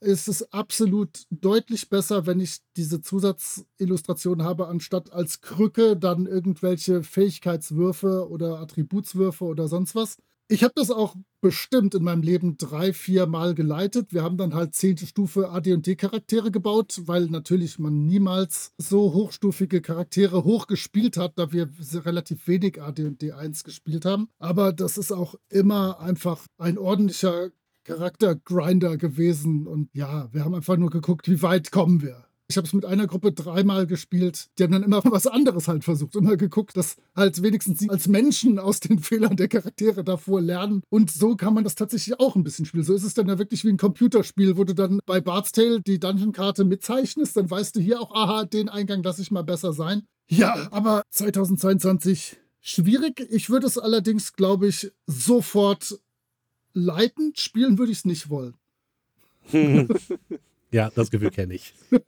ist 0.00 0.28
es 0.28 0.52
absolut 0.52 1.26
deutlich 1.30 1.88
besser, 1.88 2.26
wenn 2.26 2.40
ich 2.40 2.58
diese 2.76 3.00
Zusatzillustration 3.00 4.42
habe, 4.42 4.68
anstatt 4.68 5.12
als 5.12 5.40
Krücke 5.40 5.96
dann 5.96 6.26
irgendwelche 6.26 7.02
Fähigkeitswürfe 7.02 8.28
oder 8.28 8.60
Attributswürfe 8.60 9.44
oder 9.44 9.68
sonst 9.68 9.94
was. 9.94 10.18
Ich 10.48 10.62
habe 10.62 10.74
das 10.76 10.92
auch 10.92 11.16
bestimmt 11.40 11.96
in 11.96 12.04
meinem 12.04 12.22
Leben 12.22 12.56
drei, 12.56 12.92
vier 12.92 13.26
Mal 13.26 13.56
geleitet. 13.56 14.12
Wir 14.12 14.22
haben 14.22 14.36
dann 14.36 14.54
halt 14.54 14.76
zehnte 14.76 15.04
Stufe 15.04 15.50
AD&D-Charaktere 15.50 16.52
gebaut, 16.52 17.00
weil 17.06 17.26
natürlich 17.26 17.80
man 17.80 18.06
niemals 18.06 18.72
so 18.78 19.12
hochstufige 19.12 19.80
Charaktere 19.80 20.44
hochgespielt 20.44 21.16
hat, 21.16 21.36
da 21.36 21.50
wir 21.50 21.68
relativ 22.04 22.46
wenig 22.46 22.80
AD&D 22.80 23.32
1 23.32 23.64
gespielt 23.64 24.04
haben. 24.04 24.28
Aber 24.38 24.72
das 24.72 24.98
ist 24.98 25.10
auch 25.10 25.34
immer 25.48 25.98
einfach 25.98 26.46
ein 26.58 26.78
ordentlicher 26.78 27.50
Charaktergrinder 27.82 28.98
gewesen. 28.98 29.66
Und 29.66 29.90
ja, 29.94 30.32
wir 30.32 30.44
haben 30.44 30.54
einfach 30.54 30.76
nur 30.76 30.90
geguckt, 30.90 31.28
wie 31.28 31.42
weit 31.42 31.72
kommen 31.72 32.02
wir. 32.02 32.25
Ich 32.48 32.56
habe 32.56 32.66
es 32.66 32.72
mit 32.72 32.84
einer 32.84 33.06
Gruppe 33.06 33.32
dreimal 33.32 33.86
gespielt. 33.86 34.48
Die 34.58 34.62
haben 34.62 34.72
dann 34.72 34.82
immer 34.82 35.02
was 35.04 35.26
anderes 35.26 35.68
halt 35.68 35.84
versucht. 35.84 36.14
Immer 36.14 36.36
geguckt, 36.36 36.76
dass 36.76 36.96
halt 37.14 37.42
wenigstens 37.42 37.80
sie 37.80 37.90
als 37.90 38.08
Menschen 38.08 38.58
aus 38.58 38.80
den 38.80 38.98
Fehlern 39.00 39.36
der 39.36 39.48
Charaktere 39.48 40.04
davor 40.04 40.40
lernen. 40.40 40.82
Und 40.90 41.10
so 41.10 41.36
kann 41.36 41.54
man 41.54 41.64
das 41.64 41.74
tatsächlich 41.74 42.20
auch 42.20 42.36
ein 42.36 42.44
bisschen 42.44 42.64
spielen. 42.64 42.84
So 42.84 42.94
ist 42.94 43.04
es 43.04 43.14
dann 43.14 43.28
ja 43.28 43.38
wirklich 43.38 43.64
wie 43.64 43.70
ein 43.70 43.78
Computerspiel, 43.78 44.56
wo 44.56 44.64
du 44.64 44.74
dann 44.74 45.00
bei 45.06 45.20
Bart's 45.20 45.52
Tale 45.52 45.80
die 45.80 45.98
Dungeon-Karte 45.98 46.64
mitzeichnest. 46.64 47.36
Dann 47.36 47.50
weißt 47.50 47.76
du 47.76 47.80
hier 47.80 48.00
auch, 48.00 48.14
aha, 48.14 48.44
den 48.44 48.68
Eingang 48.68 49.02
lasse 49.02 49.22
ich 49.22 49.30
mal 49.30 49.44
besser 49.44 49.72
sein. 49.72 50.02
Ja, 50.28 50.68
aber 50.72 51.02
2022 51.10 52.36
schwierig. 52.60 53.26
Ich 53.30 53.48
würde 53.48 53.66
es 53.66 53.78
allerdings, 53.78 54.32
glaube 54.32 54.68
ich, 54.68 54.92
sofort 55.06 56.00
leitend 56.76 57.38
spielen 57.38 57.78
würde 57.78 57.92
ich 57.92 57.98
es 57.98 58.04
nicht 58.04 58.28
wollen. 58.28 58.54
ja, 60.72 60.90
das 60.94 61.10
Gefühl 61.10 61.30
kenne 61.30 61.54
ich. 61.54 61.74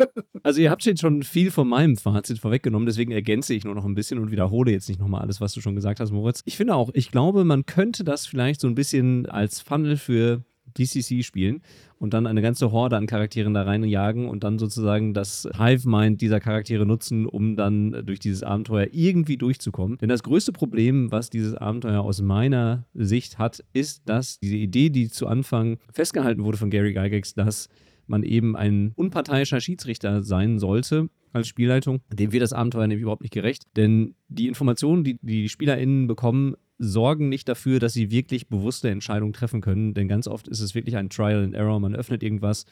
Also 0.45 0.61
ihr 0.61 0.71
habt 0.71 0.85
jetzt 0.85 1.01
schon 1.01 1.25
viel 1.25 1.51
von 1.51 1.69
meinem 1.69 1.97
Fazit 1.97 2.39
vorweggenommen, 2.39 2.87
deswegen 2.87 3.11
ergänze 3.13 3.53
ich 3.53 3.65
nur 3.65 3.75
noch 3.75 3.85
ein 3.85 3.95
bisschen 3.95 4.19
und 4.19 4.31
wiederhole 4.31 4.71
jetzt 4.71 4.89
nicht 4.89 5.01
nochmal 5.01 5.21
alles, 5.21 5.43
was 5.43 5.53
du 5.53 5.61
schon 5.61 5.75
gesagt 5.75 6.01
hast, 6.01 6.11
Moritz. 6.11 6.43
Ich 6.47 6.57
finde 6.57 6.75
auch, 6.75 6.91
ich 6.95 7.11
glaube, 7.11 7.45
man 7.45 7.67
könnte 7.67 8.03
das 8.03 8.25
vielleicht 8.25 8.61
so 8.61 8.69
ein 8.69 8.75
bisschen 8.75 9.27
als 9.27 9.61
Funnel 9.61 9.97
für 9.97 10.45
DCC 10.79 11.23
spielen 11.25 11.63
und 11.99 12.15
dann 12.15 12.27
eine 12.27 12.43
ganze 12.43 12.71
Horde 12.71 12.97
an 12.97 13.07
Charakteren 13.07 13.55
da 13.55 13.63
reinjagen 13.63 14.29
und 14.29 14.45
dann 14.45 14.59
sozusagen 14.59 15.15
das 15.15 15.49
Hive-Mind 15.57 16.21
dieser 16.21 16.41
Charaktere 16.41 16.87
nutzen, 16.87 17.27
um 17.27 17.57
dann 17.57 18.07
durch 18.07 18.21
dieses 18.21 18.43
Abenteuer 18.43 18.89
irgendwie 18.93 19.37
durchzukommen. 19.37 19.99
Denn 19.99 20.09
das 20.09 20.23
größte 20.23 20.53
Problem, 20.53 21.11
was 21.11 21.31
dieses 21.31 21.55
Abenteuer 21.55 22.03
aus 22.03 22.23
meiner 22.23 22.87
Sicht 22.95 23.39
hat, 23.39 23.65
ist, 23.73 24.09
dass 24.09 24.39
diese 24.39 24.57
Idee, 24.57 24.91
die 24.91 25.09
zu 25.09 25.27
Anfang 25.27 25.79
festgehalten 25.93 26.45
wurde 26.45 26.59
von 26.59 26.71
Gary 26.71 26.93
Gygax, 26.93 27.35
dass 27.35 27.69
man 28.09 28.23
eben 28.23 28.57
ein 28.57 28.93
unparteiischer 28.97 29.61
Schiedsrichter 29.61 30.23
sein 30.23 30.59
sollte 30.59 31.09
als 31.33 31.49
Spielleitung, 31.49 32.01
dem 32.13 32.33
wird 32.33 32.43
das 32.43 32.53
Abenteuer 32.53 32.87
nämlich 32.87 33.03
überhaupt 33.03 33.23
nicht 33.23 33.35
gerecht. 33.35 33.65
Denn 33.77 34.15
die 34.29 34.49
Informationen, 34.49 35.05
die 35.05 35.19
die 35.21 35.49
SpielerInnen 35.49 36.07
bekommen, 36.07 36.57
sorgen 36.79 37.29
nicht 37.29 37.49
dafür, 37.49 37.81
dass 37.81 37.93
sie 37.93 38.11
wirklich 38.11 38.49
bewusste 38.49 38.89
Entscheidungen 38.89 39.33
treffen 39.33 39.61
können. 39.61 39.95
Denn 39.95 40.09
ganz 40.09 40.29
oft 40.29 40.49
ist 40.49 40.61
es 40.61 40.75
wirklich 40.75 40.97
ein 40.97 41.11
Trial 41.11 41.45
and 41.45 41.55
Error. 41.55 41.81
Man 41.81 41.95
öffnet 41.95 42.23
irgendwas 42.23 42.67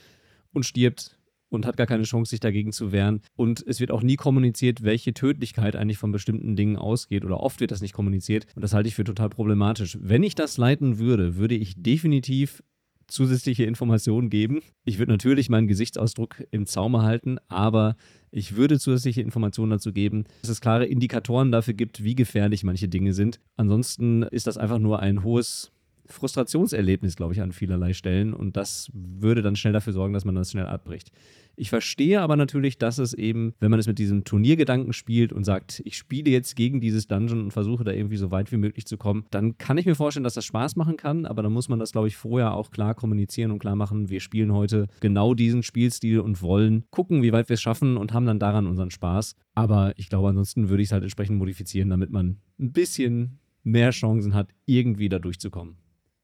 und 0.53 0.65
stirbt 0.65 1.19
und 1.49 1.67
hat 1.67 1.77
gar 1.77 1.87
keine 1.87 2.05
Chance, 2.05 2.31
sich 2.31 2.41
dagegen 2.41 2.73
zu 2.73 2.93
wehren. 2.93 3.21
Und 3.37 3.65
es 3.67 3.81
wird 3.81 3.91
auch 3.91 4.03
nie 4.03 4.17
kommuniziert, 4.17 4.83
welche 4.83 5.15
Tödlichkeit 5.15 5.77
eigentlich 5.77 5.99
von 5.99 6.13
bestimmten 6.13 6.57
Dingen 6.57 6.77
ausgeht. 6.77 7.25
Oder 7.25 7.41
oft 7.41 7.61
wird 7.61 7.71
das 7.71 7.83
nicht 7.83 7.95
kommuniziert. 7.95 8.47
Und 8.55 8.63
das 8.63 8.75
halte 8.75 8.89
ich 8.89 8.95
für 8.95 9.05
total 9.05 9.29
problematisch. 9.29 9.99
Wenn 10.01 10.23
ich 10.23 10.35
das 10.35 10.57
leiten 10.57 10.99
würde, 10.99 11.37
würde 11.37 11.55
ich 11.55 11.75
definitiv 11.77 12.63
zusätzliche 13.09 13.65
Informationen 13.65 14.31
geben. 14.31 14.63
Ich 14.85 14.99
würde 14.99 15.13
natürlich 15.13 15.49
meinen 15.49 15.69
Gesichtsausdruck 15.69 16.45
im 16.51 16.67
Zaume 16.67 17.03
halten, 17.03 17.39
aber 17.49 17.97
ich 18.31 18.57
würde 18.57 18.79
zusätzliche 18.79 19.23
Informationen 19.23 19.71
dazu 19.71 19.93
geben, 19.93 20.25
dass 20.43 20.51
es 20.51 20.61
klare 20.61 20.87
Indikatoren 20.87 21.53
dafür 21.53 21.75
gibt, 21.75 22.03
wie 22.03 22.15
gefährlich 22.15 22.65
manche 22.65 22.89
Dinge 22.89 23.15
sind. 23.15 23.41
Ansonsten 23.57 24.23
ist 24.23 24.47
das 24.47 24.59
einfach 24.59 24.79
nur 24.79 25.01
ein 25.01 25.23
hohes 25.23 25.73
Frustrationserlebnis, 26.09 27.17
glaube 27.17 27.35
ich, 27.35 27.41
an 27.41 27.53
vielerlei 27.53 27.93
Stellen 27.93 28.35
und 28.35 28.57
das 28.57 28.91
würde 28.93 29.43
dann 29.43 29.57
schnell 29.57 29.73
dafür 29.73 29.93
sorgen, 29.93 30.15
dass 30.15 30.25
man 30.25 30.35
das 30.35 30.51
schnell 30.51 30.67
abbricht. 30.67 31.11
Ich 31.59 31.71
verstehe 31.71 32.21
aber 32.21 32.37
natürlich, 32.37 32.77
dass 32.77 32.99
es 32.99 33.15
eben, 33.15 33.55
wenn 33.61 33.71
man 33.71 33.81
es 33.81 33.87
mit 33.87 33.99
diesem 33.99 34.25
Turniergedanken 34.25 34.93
spielt 34.93 35.33
und 35.33 35.45
sagt, 35.45 35.81
ich 35.87 35.97
spiele 35.97 36.31
jetzt 36.31 36.55
gegen 36.55 36.83
dieses 36.83 37.09
Dungeon 37.09 37.45
und 37.45 37.51
versuche 37.51 37.83
da 37.83 37.93
irgendwie 37.93 38.19
so 38.19 38.31
weit 38.31 38.53
wie 38.53 38.59
möglich 38.59 38.87
zu 38.87 38.99
kommen, 38.99 39.25
dann 39.31 39.57
kann 39.57 39.79
ich 39.79 39.87
mir 39.87 39.95
vorstellen, 39.95 40.25
dass 40.25 40.35
das 40.35 40.45
Spaß 40.45 40.77
machen 40.77 40.99
kann, 40.99 41.25
aber 41.25 41.43
dann 41.43 41.53
muss 41.53 41.71
man 41.71 41.79
das, 41.79 41.93
glaube 41.93 42.09
ich, 42.09 42.17
vorher 42.17 42.53
auch 42.53 42.71
klar 42.71 42.95
kommunizieren 42.95 43.51
und 43.51 43.59
klar 43.59 43.75
machen, 43.75 44.11
wir 44.11 44.21
spielen 44.21 44.53
heute 44.53 44.89
genau 45.01 45.33
diesen 45.33 45.63
Spielstil 45.63 46.21
und 46.21 46.43
wollen 46.43 46.85
gucken, 46.91 47.23
wie 47.23 47.33
weit 47.33 47.49
wir 47.49 47.55
es 47.55 47.63
schaffen 47.63 47.97
und 47.97 48.13
haben 48.13 48.27
dann 48.27 48.39
daran 48.39 48.67
unseren 48.67 48.91
Spaß. 48.91 49.35
Aber 49.55 49.95
ich 49.97 50.11
glaube, 50.11 50.29
ansonsten 50.29 50.69
würde 50.69 50.83
ich 50.83 50.89
es 50.89 50.93
halt 50.93 51.05
entsprechend 51.05 51.39
modifizieren, 51.39 51.89
damit 51.89 52.11
man 52.11 52.37
ein 52.61 52.73
bisschen 52.73 53.39
mehr 53.63 53.91
Chancen 53.91 54.35
hat, 54.35 54.51
irgendwie 54.67 55.09
da 55.09 55.19
durchzukommen. 55.19 55.77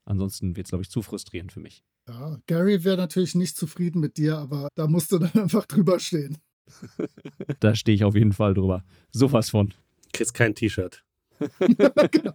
Ansonsten 0.05 0.55
wird 0.55 0.67
es, 0.67 0.71
glaube 0.71 0.83
ich, 0.83 0.89
zu 0.89 1.01
frustrierend 1.01 1.51
für 1.51 1.59
mich. 1.59 1.83
Ja, 2.07 2.37
Gary 2.47 2.83
wäre 2.83 2.97
natürlich 2.97 3.35
nicht 3.35 3.55
zufrieden 3.55 3.99
mit 4.01 4.17
dir, 4.17 4.37
aber 4.37 4.67
da 4.75 4.87
musst 4.87 5.11
du 5.11 5.19
dann 5.19 5.33
einfach 5.33 5.65
drüber 5.65 5.99
stehen. 5.99 6.37
da 7.59 7.75
stehe 7.75 7.95
ich 7.95 8.03
auf 8.03 8.15
jeden 8.15 8.33
Fall 8.33 8.53
drüber. 8.53 8.83
Sowas 9.11 9.49
von. 9.49 9.73
Kriegst 10.11 10.33
kein 10.33 10.55
T-Shirt. 10.55 11.03
genau. 12.11 12.33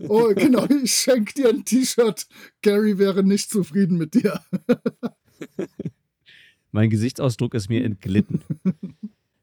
Oh, 0.00 0.32
genau, 0.34 0.66
ich 0.66 0.92
schenke 0.92 1.32
dir 1.34 1.48
ein 1.50 1.64
T-Shirt. 1.64 2.26
Gary 2.62 2.98
wäre 2.98 3.22
nicht 3.22 3.50
zufrieden 3.50 3.96
mit 3.96 4.14
dir. 4.14 4.42
mein 6.72 6.90
Gesichtsausdruck 6.90 7.54
ist 7.54 7.68
mir 7.68 7.84
entglitten. 7.84 8.42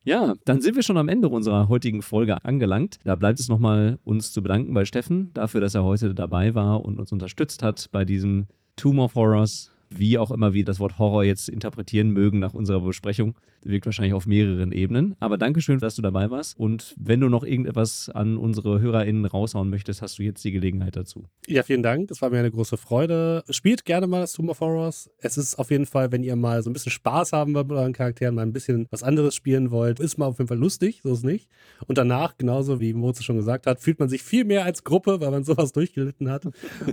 Ja, 0.08 0.36
dann 0.46 0.62
sind 0.62 0.78
wir 0.78 0.84
schon 0.84 0.96
am 0.96 1.10
Ende 1.10 1.28
unserer 1.28 1.68
heutigen 1.68 2.02
Folge 2.02 2.46
angelangt. 2.46 2.98
Da 3.04 3.16
bleibt 3.16 3.42
es 3.42 3.50
nochmal 3.50 4.00
uns 4.06 4.32
zu 4.32 4.42
bedanken 4.42 4.74
bei 4.74 4.86
Steffen 4.86 5.34
dafür, 5.34 5.60
dass 5.60 5.76
er 5.76 5.84
heute 5.84 6.16
dabei 6.16 6.56
war 6.56 6.86
und 6.86 6.98
uns 6.98 7.12
unterstützt 7.12 7.62
hat 7.62 7.90
bei 7.92 8.06
diesem 8.06 8.48
Tomb 8.78 9.00
of 9.00 9.16
Horrors 9.16 9.70
wie 9.90 10.18
auch 10.18 10.32
immer 10.32 10.54
wir 10.54 10.66
das 10.66 10.80
Wort 10.80 11.00
Horror 11.00 11.24
jetzt 11.24 11.50
interpretieren 11.50 12.12
mögen 12.12 12.40
nach 12.40 12.54
unserer 12.54 12.82
Besprechung. 12.82 13.36
Wirkt 13.64 13.86
wahrscheinlich 13.86 14.14
auf 14.14 14.28
mehreren 14.28 14.72
Ebenen. 14.72 15.16
Aber 15.20 15.38
Dankeschön, 15.38 15.80
dass 15.80 15.96
du 15.96 16.02
dabei 16.02 16.30
warst. 16.30 16.58
Und 16.58 16.96
wenn 16.98 17.20
du 17.20 17.28
noch 17.28 17.44
irgendetwas 17.44 18.10
an 18.10 18.38
unsere 18.38 18.80
HörerInnen 18.80 19.26
raushauen 19.26 19.70
möchtest, 19.70 20.02
hast 20.02 20.20
du 20.20 20.24
jetzt 20.24 20.44
die 20.46 20.52
Gelegenheit 20.52 20.96
dazu. 20.96 21.26
Ja, 21.48 21.64
vielen 21.64 21.84
Dank. 21.84 22.08
Das 22.08 22.22
war 22.22 22.30
mir 22.30 22.40
eine 22.40 22.52
große 22.52 22.78
Freude. 22.78 23.44
Spielt 23.50 23.86
gerne 23.86 24.08
mal 24.08 24.22
das 24.22 24.34
Tomb 24.34 24.50
of 24.50 24.62
Horrors. 24.62 25.10
Es 25.20 25.38
ist 25.38 25.58
auf 25.60 25.72
jeden 25.72 25.86
Fall, 25.86 26.12
wenn 26.12 26.24
ihr 26.24 26.36
mal 26.36 26.62
so 26.64 26.70
ein 26.70 26.74
bisschen 26.74 26.92
Spaß 26.92 27.34
haben 27.34 27.54
wollt 27.56 27.68
mit 27.68 27.78
euren 27.78 27.94
Charakteren, 27.94 28.36
mal 28.36 28.44
ein 28.44 28.54
bisschen 28.54 28.88
was 28.92 29.04
anderes 29.04 29.36
spielen 29.36 29.72
wollt, 29.72 30.00
ist 30.00 30.18
mal 30.18 30.28
auf 30.28 30.38
jeden 30.38 30.48
Fall 30.48 30.58
lustig, 30.58 31.02
so 31.04 31.12
ist 31.12 31.20
es 31.20 31.24
nicht. 31.24 31.50
Und 31.88 31.98
danach, 31.98 32.38
genauso 32.38 32.80
wie 32.80 32.94
Moritz 32.94 33.24
schon 33.24 33.38
gesagt 33.38 33.68
hat, 33.68 33.80
fühlt 33.82 34.00
man 34.00 34.10
sich 34.10 34.24
viel 34.24 34.46
mehr 34.46 34.66
als 34.66 34.84
Gruppe, 34.84 35.20
weil 35.20 35.32
man 35.32 35.44
sowas 35.48 35.72
durchgelitten 35.74 36.30
hat. 36.30 36.46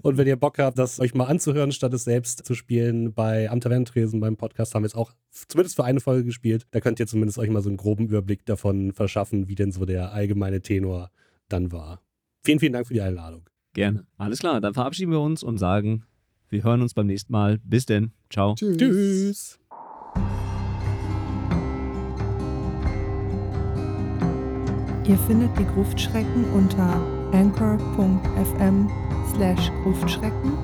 Und 0.03 0.17
wenn 0.17 0.27
ihr 0.27 0.37
Bock 0.37 0.59
habt, 0.59 0.79
das 0.79 1.01
euch 1.01 1.15
mal 1.15 1.27
anzuhören, 1.27 1.73
statt 1.73 1.93
es 1.95 2.05
selbst 2.05 2.45
zu 2.45 2.55
spielen, 2.55 2.84
spielen. 2.85 3.13
Bei 3.15 3.51
Am 3.51 3.61
Tavernentresen 3.61 4.21
beim 4.21 4.37
Podcast 4.37 4.75
haben 4.75 4.83
wir 4.83 4.89
es 4.89 4.95
auch 4.95 5.13
zumindest 5.31 5.77
für 5.77 5.85
eine 5.85 6.01
Folge 6.01 6.25
gespielt. 6.25 6.67
Da 6.71 6.81
könnt 6.81 7.01
ihr 7.01 7.07
zumindest 7.07 7.39
euch 7.39 7.49
mal 7.49 7.63
so 7.63 7.69
einen 7.69 7.77
groben 7.77 8.07
Überblick 8.07 8.45
davon 8.45 8.93
verschaffen, 8.93 9.49
wie 9.49 9.55
denn 9.55 9.73
so 9.73 9.85
der 9.85 10.13
allgemeine 10.13 10.61
Tenor 10.61 11.11
dann 11.49 11.73
war. 11.73 12.03
Vielen, 12.43 12.61
vielen 12.61 12.73
Dank 12.73 12.87
für 12.87 12.95
die 12.95 13.01
Einladung. 13.01 13.45
Gerne. 13.73 14.07
Alles 14.19 14.39
klar, 14.39 14.61
dann 14.61 14.75
verabschieden 14.75 15.11
wir 15.11 15.21
uns 15.21 15.43
und 15.43 15.59
sagen, 15.59 16.05
wir 16.49 16.63
hören 16.63 16.83
uns 16.83 16.95
beim 16.95 17.07
nächsten 17.07 17.33
Mal. 17.33 17.59
Bis 17.65 17.87
denn. 17.87 18.13
Ciao. 18.31 18.55
Tschüss. 18.55 18.77
Tschüss. 18.77 19.59
Ihr 25.07 25.19
findet 25.19 25.51
die 25.59 25.67
Gruftschrecken 25.67 26.45
unter 26.55 26.95
anchor.fm 27.33 28.91
slash 29.35 29.71
Gruftschrecken 29.83 30.64